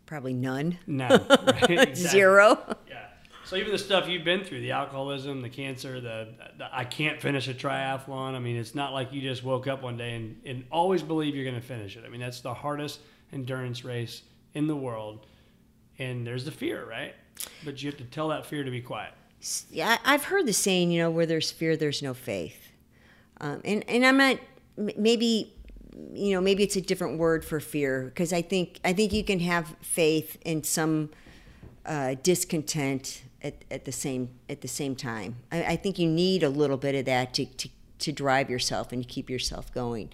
Probably 0.04 0.34
none. 0.34 0.78
None. 0.86 1.24
Right? 1.30 1.70
Exactly. 1.70 1.94
Zero. 1.94 2.76
Yeah. 2.88 3.06
So 3.44 3.56
even 3.56 3.72
the 3.72 3.78
stuff 3.78 4.08
you've 4.08 4.24
been 4.24 4.44
through, 4.44 4.60
the 4.60 4.72
alcoholism, 4.72 5.40
the 5.40 5.48
cancer, 5.48 6.00
the, 6.00 6.28
the 6.58 6.68
I 6.72 6.84
can't 6.84 7.20
finish 7.20 7.48
a 7.48 7.54
triathlon. 7.54 8.34
I 8.34 8.38
mean, 8.38 8.56
it's 8.56 8.74
not 8.74 8.92
like 8.92 9.12
you 9.12 9.20
just 9.22 9.42
woke 9.42 9.66
up 9.66 9.82
one 9.82 9.96
day 9.96 10.14
and, 10.14 10.40
and 10.44 10.64
always 10.70 11.02
believe 11.02 11.34
you're 11.34 11.44
going 11.44 11.60
to 11.60 11.66
finish 11.66 11.96
it. 11.96 12.04
I 12.04 12.08
mean, 12.08 12.20
that's 12.20 12.40
the 12.40 12.54
hardest 12.54 13.00
endurance 13.32 13.84
race 13.84 14.22
in 14.54 14.66
the 14.66 14.76
world. 14.76 15.26
And 15.98 16.26
there's 16.26 16.44
the 16.44 16.50
fear, 16.50 16.84
right? 16.88 17.14
But 17.64 17.82
you 17.82 17.90
have 17.90 17.98
to 17.98 18.04
tell 18.04 18.28
that 18.28 18.46
fear 18.46 18.62
to 18.62 18.70
be 18.70 18.80
quiet. 18.80 19.14
Yeah, 19.70 19.98
I've 20.04 20.24
heard 20.24 20.46
the 20.46 20.52
saying, 20.52 20.90
you 20.90 21.00
know, 21.00 21.10
where 21.10 21.26
there's 21.26 21.50
fear, 21.50 21.76
there's 21.76 22.02
no 22.02 22.14
faith. 22.14 22.69
Um, 23.40 23.60
and 23.64 23.84
and 23.88 24.04
I'm 24.04 24.16
not 24.16 24.38
maybe 24.76 25.54
you 26.12 26.32
know 26.34 26.40
maybe 26.40 26.62
it's 26.62 26.76
a 26.76 26.80
different 26.80 27.18
word 27.18 27.44
for 27.44 27.60
fear 27.60 28.04
because 28.04 28.32
I 28.32 28.42
think 28.42 28.80
I 28.84 28.92
think 28.92 29.12
you 29.12 29.24
can 29.24 29.40
have 29.40 29.74
faith 29.80 30.36
in 30.44 30.62
some 30.64 31.10
uh, 31.86 32.14
discontent 32.22 33.22
at, 33.42 33.64
at 33.70 33.84
the 33.84 33.92
same 33.92 34.30
at 34.48 34.60
the 34.60 34.68
same 34.68 34.94
time. 34.94 35.36
I, 35.50 35.64
I 35.64 35.76
think 35.76 35.98
you 35.98 36.08
need 36.08 36.42
a 36.42 36.50
little 36.50 36.76
bit 36.76 36.94
of 36.94 37.04
that 37.06 37.34
to, 37.34 37.46
to 37.46 37.68
to 38.00 38.12
drive 38.12 38.50
yourself 38.50 38.92
and 38.92 39.06
keep 39.06 39.28
yourself 39.28 39.72
going. 39.72 40.10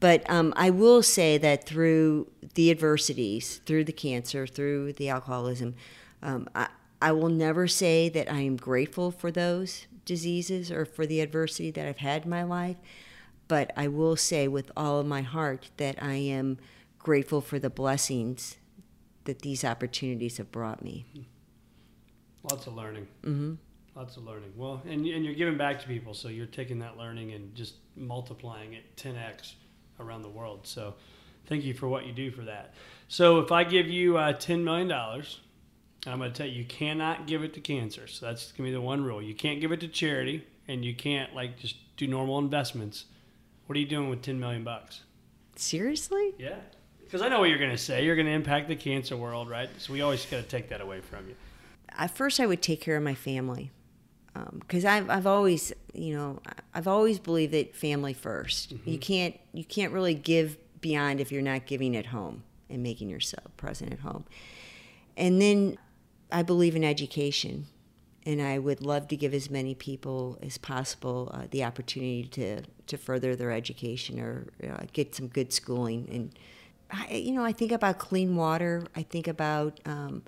But 0.00 0.28
um, 0.30 0.52
I 0.56 0.70
will 0.70 1.02
say 1.02 1.36
that 1.38 1.64
through 1.64 2.28
the 2.54 2.70
adversities, 2.70 3.60
through 3.66 3.84
the 3.84 3.92
cancer, 3.92 4.46
through 4.46 4.94
the 4.94 5.10
alcoholism, 5.10 5.74
um, 6.22 6.48
I, 6.54 6.68
I 7.02 7.12
will 7.12 7.28
never 7.28 7.68
say 7.68 8.08
that 8.08 8.30
I 8.30 8.40
am 8.40 8.56
grateful 8.56 9.10
for 9.10 9.30
those 9.30 9.86
diseases 10.04 10.70
or 10.70 10.84
for 10.84 11.06
the 11.06 11.20
adversity 11.20 11.70
that 11.70 11.86
I've 11.86 11.98
had 11.98 12.24
in 12.24 12.30
my 12.30 12.42
life. 12.42 12.76
But 13.48 13.72
I 13.76 13.88
will 13.88 14.16
say 14.16 14.48
with 14.48 14.70
all 14.76 15.00
of 15.00 15.06
my 15.06 15.22
heart 15.22 15.70
that 15.76 16.02
I 16.02 16.14
am 16.14 16.58
grateful 16.98 17.40
for 17.40 17.58
the 17.58 17.70
blessings 17.70 18.56
that 19.24 19.40
these 19.40 19.64
opportunities 19.64 20.36
have 20.38 20.52
brought 20.52 20.82
me. 20.82 21.04
Lots 22.50 22.66
of 22.66 22.74
learning. 22.74 23.06
Mm-hmm. 23.22 23.54
Lots 23.96 24.16
of 24.16 24.24
learning. 24.24 24.52
Well, 24.56 24.82
and, 24.84 25.04
and 25.06 25.24
you're 25.24 25.34
giving 25.34 25.58
back 25.58 25.80
to 25.80 25.86
people, 25.86 26.14
so 26.14 26.28
you're 26.28 26.46
taking 26.46 26.78
that 26.78 26.96
learning 26.96 27.32
and 27.32 27.54
just 27.54 27.74
multiplying 27.96 28.74
it 28.74 28.96
10x 28.96 29.54
around 29.98 30.22
the 30.22 30.28
world. 30.28 30.60
So 30.66 30.94
thank 31.46 31.64
you 31.64 31.74
for 31.74 31.88
what 31.88 32.06
you 32.06 32.12
do 32.12 32.30
for 32.30 32.42
that. 32.42 32.74
So 33.08 33.40
if 33.40 33.52
I 33.52 33.64
give 33.64 33.88
you 33.88 34.16
uh, 34.16 34.32
$10 34.32 34.62
million, 34.62 34.90
I'm 36.06 36.18
going 36.18 36.32
to 36.32 36.36
tell 36.36 36.46
you, 36.46 36.60
you 36.60 36.64
cannot 36.64 37.26
give 37.26 37.42
it 37.42 37.52
to 37.54 37.60
cancer. 37.60 38.06
So 38.06 38.26
that's 38.26 38.52
going 38.52 38.56
to 38.56 38.70
be 38.70 38.72
the 38.72 38.80
one 38.80 39.04
rule. 39.04 39.20
You 39.20 39.34
can't 39.34 39.60
give 39.60 39.72
it 39.72 39.80
to 39.80 39.88
charity, 39.88 40.46
and 40.66 40.84
you 40.84 40.94
can't 40.94 41.34
like 41.34 41.58
just 41.58 41.76
do 41.96 42.06
normal 42.06 42.38
investments. 42.38 43.04
What 43.66 43.76
are 43.76 43.80
you 43.80 43.86
doing 43.86 44.08
with 44.08 44.22
10 44.22 44.40
million 44.40 44.64
bucks? 44.64 45.02
Seriously? 45.56 46.34
Yeah. 46.38 46.56
Because 47.00 47.22
I 47.22 47.28
know 47.28 47.40
what 47.40 47.50
you're 47.50 47.58
going 47.58 47.70
to 47.70 47.78
say. 47.78 48.04
You're 48.04 48.16
going 48.16 48.26
to 48.26 48.32
impact 48.32 48.68
the 48.68 48.76
cancer 48.76 49.16
world, 49.16 49.50
right? 49.50 49.68
So 49.78 49.92
we 49.92 50.00
always 50.00 50.24
got 50.26 50.38
to 50.38 50.42
take 50.42 50.68
that 50.70 50.80
away 50.80 51.00
from 51.00 51.28
you. 51.28 51.34
At 51.90 52.12
first, 52.12 52.40
I 52.40 52.46
would 52.46 52.62
take 52.62 52.80
care 52.80 52.96
of 52.96 53.02
my 53.02 53.14
family 53.14 53.72
um, 54.34 54.58
because 54.60 54.84
I've 54.84 55.10
I've 55.10 55.26
always 55.26 55.72
you 55.92 56.16
know 56.16 56.40
I've 56.72 56.86
always 56.86 57.18
believed 57.18 57.52
that 57.52 57.74
family 57.74 58.14
1st 58.14 58.68
mm-hmm. 58.68 58.90
You 58.90 58.98
can't 58.98 59.40
you 59.52 59.64
can't 59.64 59.92
really 59.92 60.14
give 60.14 60.56
beyond 60.80 61.20
if 61.20 61.32
you're 61.32 61.42
not 61.42 61.66
giving 61.66 61.96
at 61.96 62.06
home 62.06 62.44
and 62.68 62.82
making 62.82 63.08
yourself 63.08 63.56
present 63.56 63.92
at 63.92 64.00
home. 64.00 64.24
And 65.16 65.42
then 65.42 65.78
I 66.32 66.42
believe 66.42 66.76
in 66.76 66.84
education, 66.84 67.66
and 68.26 68.40
I 68.40 68.58
would 68.58 68.82
love 68.82 69.08
to 69.08 69.16
give 69.16 69.34
as 69.34 69.50
many 69.50 69.74
people 69.74 70.38
as 70.42 70.58
possible 70.58 71.30
uh, 71.32 71.44
the 71.50 71.64
opportunity 71.64 72.24
to 72.24 72.62
to 72.86 72.96
further 72.98 73.36
their 73.36 73.52
education 73.52 74.18
or 74.20 74.46
uh, 74.68 74.84
get 74.92 75.14
some 75.14 75.28
good 75.28 75.52
schooling. 75.52 76.08
And 76.12 76.38
I, 76.90 77.14
you 77.14 77.32
know, 77.32 77.44
I 77.44 77.52
think 77.52 77.72
about 77.72 77.98
clean 77.98 78.36
water. 78.36 78.84
I 78.96 79.02
think 79.02 79.28
about 79.28 79.80
um, 79.86 80.22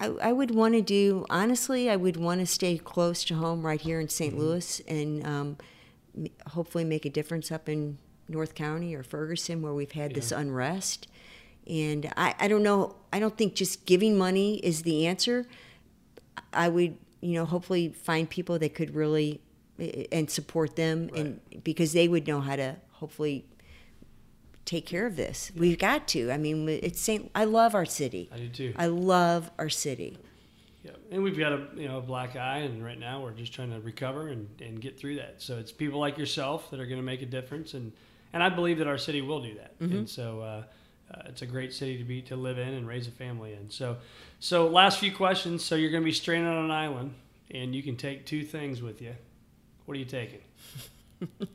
I, 0.00 0.08
I 0.08 0.32
would 0.32 0.54
want 0.54 0.74
to 0.74 0.82
do 0.82 1.26
honestly. 1.30 1.90
I 1.90 1.96
would 1.96 2.16
want 2.16 2.40
to 2.40 2.46
stay 2.46 2.78
close 2.78 3.24
to 3.24 3.34
home, 3.34 3.64
right 3.64 3.80
here 3.80 4.00
in 4.00 4.08
saint 4.08 4.34
Mm-hmm. 4.34 4.42
Louis, 4.42 4.80
and 4.86 5.26
um, 5.26 5.56
hopefully 6.48 6.84
make 6.84 7.04
a 7.04 7.10
difference 7.10 7.50
up 7.50 7.68
in 7.68 7.98
North 8.28 8.54
County 8.54 8.94
or 8.94 9.02
Ferguson, 9.02 9.62
where 9.62 9.74
we've 9.74 9.92
had 9.92 10.14
this 10.14 10.32
unrest. 10.32 11.08
And 11.68 12.12
I, 12.16 12.34
I 12.38 12.48
don't 12.48 12.62
know. 12.62 12.96
I 13.12 13.20
don't 13.20 13.36
think 13.36 13.54
just 13.54 13.86
giving 13.86 14.18
money 14.18 14.56
is 14.58 14.82
the 14.82 15.06
answer. 15.06 15.46
I 16.52 16.68
would, 16.68 16.96
you 17.20 17.34
know, 17.34 17.44
hopefully 17.44 17.90
find 17.90 18.28
people 18.28 18.58
that 18.58 18.74
could 18.74 18.94
really 18.94 19.40
and 20.10 20.30
support 20.30 20.76
them, 20.76 21.10
and 21.14 21.40
because 21.64 21.92
they 21.92 22.06
would 22.08 22.26
know 22.26 22.40
how 22.40 22.56
to 22.56 22.76
hopefully 22.92 23.46
take 24.64 24.86
care 24.86 25.06
of 25.06 25.16
this. 25.16 25.50
We've 25.56 25.78
got 25.78 26.06
to. 26.08 26.30
I 26.30 26.36
mean, 26.36 26.68
it's 26.68 27.00
Saint. 27.00 27.30
I 27.34 27.44
love 27.44 27.74
our 27.74 27.84
city. 27.84 28.30
I 28.32 28.38
do 28.38 28.48
too. 28.48 28.74
I 28.76 28.86
love 28.86 29.50
our 29.58 29.68
city. 29.68 30.18
Yeah, 30.84 30.92
and 31.10 31.22
we've 31.22 31.38
got 31.38 31.52
a 31.52 31.66
you 31.76 31.88
know 31.88 31.98
a 31.98 32.02
black 32.02 32.36
eye, 32.36 32.58
and 32.58 32.84
right 32.84 32.98
now 32.98 33.22
we're 33.22 33.32
just 33.32 33.52
trying 33.52 33.70
to 33.70 33.80
recover 33.80 34.28
and, 34.28 34.48
and 34.60 34.80
get 34.80 34.98
through 34.98 35.16
that. 35.16 35.40
So 35.40 35.58
it's 35.58 35.72
people 35.72 36.00
like 36.00 36.18
yourself 36.18 36.70
that 36.70 36.80
are 36.80 36.86
going 36.86 37.00
to 37.00 37.04
make 37.04 37.22
a 37.22 37.26
difference, 37.26 37.74
and 37.74 37.92
and 38.32 38.42
I 38.42 38.48
believe 38.48 38.78
that 38.78 38.86
our 38.86 38.98
city 38.98 39.20
will 39.20 39.40
do 39.40 39.54
that. 39.54 39.74
And 39.80 40.08
so 40.08 40.40
uh, 40.40 40.62
uh, 41.12 41.22
it's 41.26 41.42
a 41.42 41.46
great 41.46 41.72
city 41.72 41.98
to 41.98 42.04
be 42.04 42.22
to 42.22 42.36
live 42.36 42.58
in 42.58 42.74
and 42.74 42.86
raise 42.86 43.06
a 43.06 43.10
family 43.10 43.52
in. 43.52 43.70
So 43.70 43.98
so 44.40 44.68
last 44.68 44.98
few 44.98 45.12
questions. 45.12 45.64
So 45.64 45.74
you're 45.74 45.90
going 45.90 46.02
to 46.02 46.06
be 46.06 46.12
stranded 46.12 46.52
on 46.52 46.64
an 46.64 46.70
island, 46.70 47.14
and 47.50 47.74
you 47.74 47.82
can 47.82 47.96
take 47.96 48.26
two 48.26 48.44
things 48.44 48.82
with 48.82 49.00
you. 49.02 49.14
What 49.84 49.96
are 49.96 50.00
you 50.00 50.06
taking? 50.06 50.40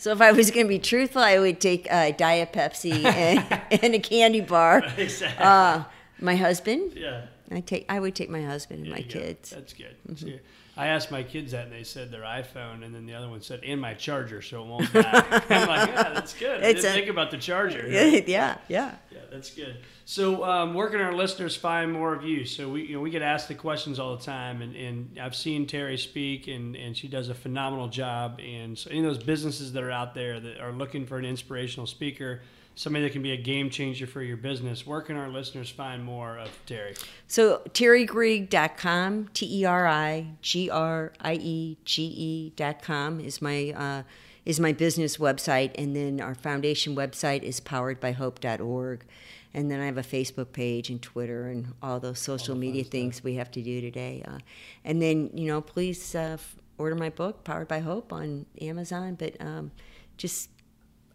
So 0.00 0.12
if 0.12 0.22
I 0.22 0.32
was 0.32 0.50
going 0.50 0.64
to 0.64 0.68
be 0.68 0.78
truthful, 0.78 1.20
I 1.20 1.38
would 1.38 1.60
take 1.60 1.86
a 1.90 2.10
Diet 2.12 2.54
Pepsi 2.54 3.04
and, 3.04 3.60
and 3.82 3.94
a 3.94 3.98
candy 3.98 4.40
bar. 4.40 4.82
Exactly. 4.96 5.44
Uh, 5.44 5.84
my 6.18 6.36
husband. 6.36 6.94
yeah. 6.96 7.26
I 7.56 7.60
take. 7.60 7.86
I 7.88 7.98
would 8.00 8.14
take 8.14 8.30
my 8.30 8.42
husband 8.42 8.80
and 8.80 8.88
There 8.92 8.96
my 8.96 9.02
go. 9.02 9.08
kids. 9.20 9.50
That's 9.50 9.72
good. 9.72 9.96
See, 10.16 10.38
I 10.76 10.86
asked 10.86 11.10
my 11.10 11.22
kids 11.24 11.52
that, 11.52 11.64
and 11.64 11.72
they 11.72 11.82
said 11.82 12.10
their 12.10 12.22
iPhone, 12.22 12.84
and 12.84 12.94
then 12.94 13.04
the 13.04 13.14
other 13.14 13.28
one 13.28 13.42
said, 13.42 13.60
"And 13.64 13.80
my 13.80 13.94
charger, 13.94 14.40
so 14.40 14.62
it 14.62 14.66
won't 14.68 14.92
die." 14.92 15.02
I'm 15.50 15.68
like, 15.68 15.88
"Yeah, 15.90 16.10
that's 16.14 16.32
good." 16.32 16.62
I 16.62 16.68
It's 16.68 16.82
didn't 16.82 16.92
a- 16.96 16.98
think 17.00 17.10
about 17.10 17.30
the 17.32 17.38
charger. 17.38 17.86
yeah, 17.90 18.20
yeah. 18.26 18.56
Yeah, 18.68 18.94
that's 19.30 19.50
good. 19.50 19.78
So, 20.04 20.44
um, 20.44 20.74
where 20.74 20.88
can 20.88 21.00
our 21.00 21.12
listeners 21.12 21.56
find 21.56 21.92
more 21.92 22.14
of 22.14 22.24
you? 22.24 22.44
So 22.46 22.68
we, 22.68 22.82
you 22.86 22.94
know, 22.94 23.00
we 23.00 23.10
get 23.10 23.22
asked 23.22 23.48
the 23.48 23.54
questions 23.54 23.98
all 23.98 24.16
the 24.16 24.22
time, 24.24 24.62
and, 24.62 24.74
and 24.76 25.18
I've 25.20 25.34
seen 25.36 25.66
Teri 25.66 25.98
speak, 25.98 26.46
and, 26.48 26.74
and 26.76 26.96
she 26.96 27.08
does 27.08 27.28
a 27.28 27.34
phenomenal 27.34 27.88
job. 27.88 28.40
And 28.40 28.78
so, 28.78 28.90
any 28.90 29.00
of 29.00 29.06
those 29.06 29.22
businesses 29.22 29.72
that 29.72 29.82
are 29.82 29.90
out 29.90 30.14
there 30.14 30.40
that 30.40 30.60
are 30.60 30.72
looking 30.72 31.04
for 31.06 31.18
an 31.18 31.24
inspirational 31.24 31.86
speaker, 31.86 32.42
somebody 32.80 33.04
that 33.04 33.12
can 33.12 33.20
be 33.20 33.32
a 33.32 33.36
game 33.36 33.68
changer 33.68 34.06
for 34.06 34.22
your 34.22 34.38
business, 34.38 34.86
where 34.86 35.02
can 35.02 35.14
our 35.14 35.28
listeners 35.28 35.68
find 35.68 36.02
more 36.02 36.38
of 36.38 36.48
Teri? 36.66 36.98
So 37.26 37.60
terigriege.com, 37.74 39.28
T 39.34 39.60
E 39.60 39.64
R 39.66 39.86
I 39.86 40.28
G 40.40 40.70
R 40.70 41.12
I 41.20 41.34
E 41.34 41.76
G 41.84 42.02
E 42.04 42.52
dot 42.56 42.80
com 42.80 43.20
is 43.20 43.42
my 43.42 43.74
uh, 43.76 44.02
is 44.46 44.58
my 44.58 44.72
business 44.72 45.18
website, 45.18 45.72
and 45.76 45.94
then 45.94 46.22
our 46.22 46.34
foundation 46.34 46.96
website 46.96 47.42
is 47.42 47.60
poweredbyhope.org. 47.60 49.04
And 49.52 49.70
then 49.70 49.80
I 49.80 49.86
have 49.86 49.98
a 49.98 50.02
Facebook 50.02 50.52
page 50.52 50.88
and 50.88 51.02
Twitter 51.02 51.48
and 51.48 51.74
all 51.82 52.00
those 52.00 52.20
social 52.20 52.54
media 52.54 52.84
things 52.84 53.22
we 53.22 53.34
have 53.34 53.50
to 53.50 53.60
do 53.60 53.80
today. 53.80 54.22
Uh, 54.26 54.38
and 54.84 55.02
then, 55.02 55.28
you 55.34 55.48
know, 55.48 55.60
please 55.60 56.14
uh, 56.14 56.34
f- 56.34 56.54
order 56.78 56.94
my 56.94 57.10
book, 57.10 57.42
Powered 57.42 57.66
by 57.66 57.80
Hope, 57.80 58.12
on 58.12 58.46
Amazon. 58.60 59.16
But 59.16 59.34
um, 59.40 59.72
just 60.16 60.50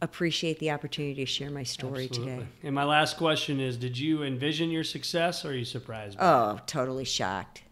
appreciate 0.01 0.59
the 0.59 0.71
opportunity 0.71 1.15
to 1.15 1.25
share 1.25 1.49
my 1.49 1.63
story 1.63 2.07
today. 2.07 2.45
And 2.63 2.73
my 2.75 2.83
last 2.83 3.17
question 3.17 3.59
is: 3.59 3.77
Did 3.77 3.97
you 3.97 4.23
envision 4.23 4.69
your 4.71 4.83
success, 4.83 5.45
or 5.45 5.49
are 5.49 5.53
you 5.53 5.65
surprised? 5.65 6.17
by 6.17 6.23
it? 6.25 6.27
Oh, 6.29 6.59
totally 6.65 7.05
shocked. 7.05 7.63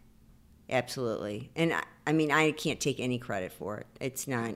Absolutely. 0.70 1.50
And 1.56 1.74
I, 1.74 1.82
I 2.06 2.12
mean, 2.12 2.30
I 2.32 2.52
can't 2.52 2.80
take 2.80 2.98
any 3.00 3.18
credit 3.18 3.52
for 3.52 3.78
it. 3.78 3.86
It's 4.00 4.26
not. 4.26 4.54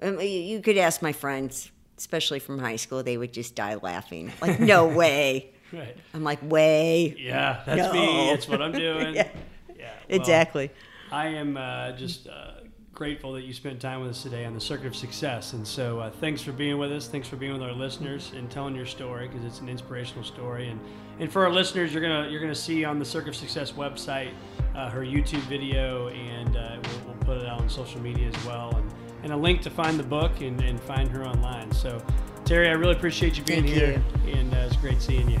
Mean, 0.00 0.48
you- 0.48 0.60
could 0.60 0.78
ask 0.78 1.02
my 1.02 1.12
friends, 1.12 1.70
especially 1.96 2.38
from 2.38 2.58
high 2.58 2.76
school, 2.76 3.02
they 3.02 3.16
would 3.16 3.32
just 3.32 3.54
die 3.54 3.74
laughing. 3.76 4.32
Like, 4.40 4.60
no 4.60 4.86
way. 4.96 5.50
Right. 5.72 5.96
I'm 6.14 6.24
like, 6.24 6.38
way. 6.42 7.14
Yeah, 7.18 7.62
that's 7.66 7.92
me. 7.92 8.06
No. 8.06 8.30
That's 8.30 8.48
what 8.48 8.62
I'm 8.62 8.72
doing. 8.72 9.14
Yeah. 9.14 9.28
yeah 9.76 9.92
well, 10.08 10.20
Exactly. 10.20 10.70
I 11.10 11.28
am 11.28 11.56
uh, 11.56 11.92
just 11.92 12.26
uh, 12.28 12.52
grateful 12.98 13.32
that 13.32 13.44
you 13.44 13.54
spent 13.54 13.80
time 13.80 14.00
with 14.00 14.10
us 14.10 14.24
today 14.24 14.44
on 14.44 14.52
the 14.52 14.60
Circuit 14.60 14.88
of 14.88 14.96
Success. 14.96 15.52
And 15.52 15.64
so, 15.64 16.00
uh, 16.00 16.10
thanks 16.10 16.42
for 16.42 16.50
being 16.50 16.78
with 16.78 16.90
us. 16.90 17.06
Thanks 17.06 17.28
for 17.28 17.36
being 17.36 17.52
with 17.52 17.62
our 17.62 17.72
listeners 17.72 18.32
and 18.34 18.50
telling 18.50 18.74
your 18.74 18.86
story 18.86 19.28
because 19.28 19.44
it's 19.44 19.60
an 19.60 19.68
inspirational 19.68 20.24
story. 20.24 20.68
And 20.68 20.80
and 21.20 21.32
for 21.32 21.44
our 21.44 21.52
listeners, 21.52 21.92
you're 21.92 22.02
gonna 22.02 22.28
you're 22.28 22.40
gonna 22.40 22.56
see 22.56 22.84
on 22.84 22.98
the 22.98 23.04
Circuit 23.04 23.28
of 23.28 23.36
Success 23.36 23.70
website 23.70 24.32
uh, 24.74 24.90
her 24.90 25.02
YouTube 25.02 25.42
video, 25.42 26.08
and 26.08 26.56
uh, 26.56 26.78
we'll, 26.82 27.00
we'll 27.06 27.24
put 27.24 27.38
it 27.38 27.46
out 27.46 27.60
on 27.60 27.68
social 27.68 28.00
media 28.00 28.26
as 28.26 28.44
well, 28.44 28.74
and, 28.74 28.90
and 29.22 29.32
a 29.32 29.36
link 29.36 29.62
to 29.62 29.70
find 29.70 29.96
the 29.96 30.02
book 30.04 30.40
and, 30.40 30.60
and 30.60 30.80
find 30.80 31.08
her 31.10 31.24
online. 31.24 31.70
So, 31.70 32.02
Teri, 32.44 32.68
I 32.68 32.72
really 32.72 32.96
appreciate 32.96 33.38
you 33.38 33.44
being 33.44 33.62
Thank 33.62 33.76
here, 33.76 34.02
and 34.26 34.52
uh, 34.52 34.56
it's 34.66 34.76
great 34.76 35.00
seeing 35.00 35.30
you. 35.30 35.40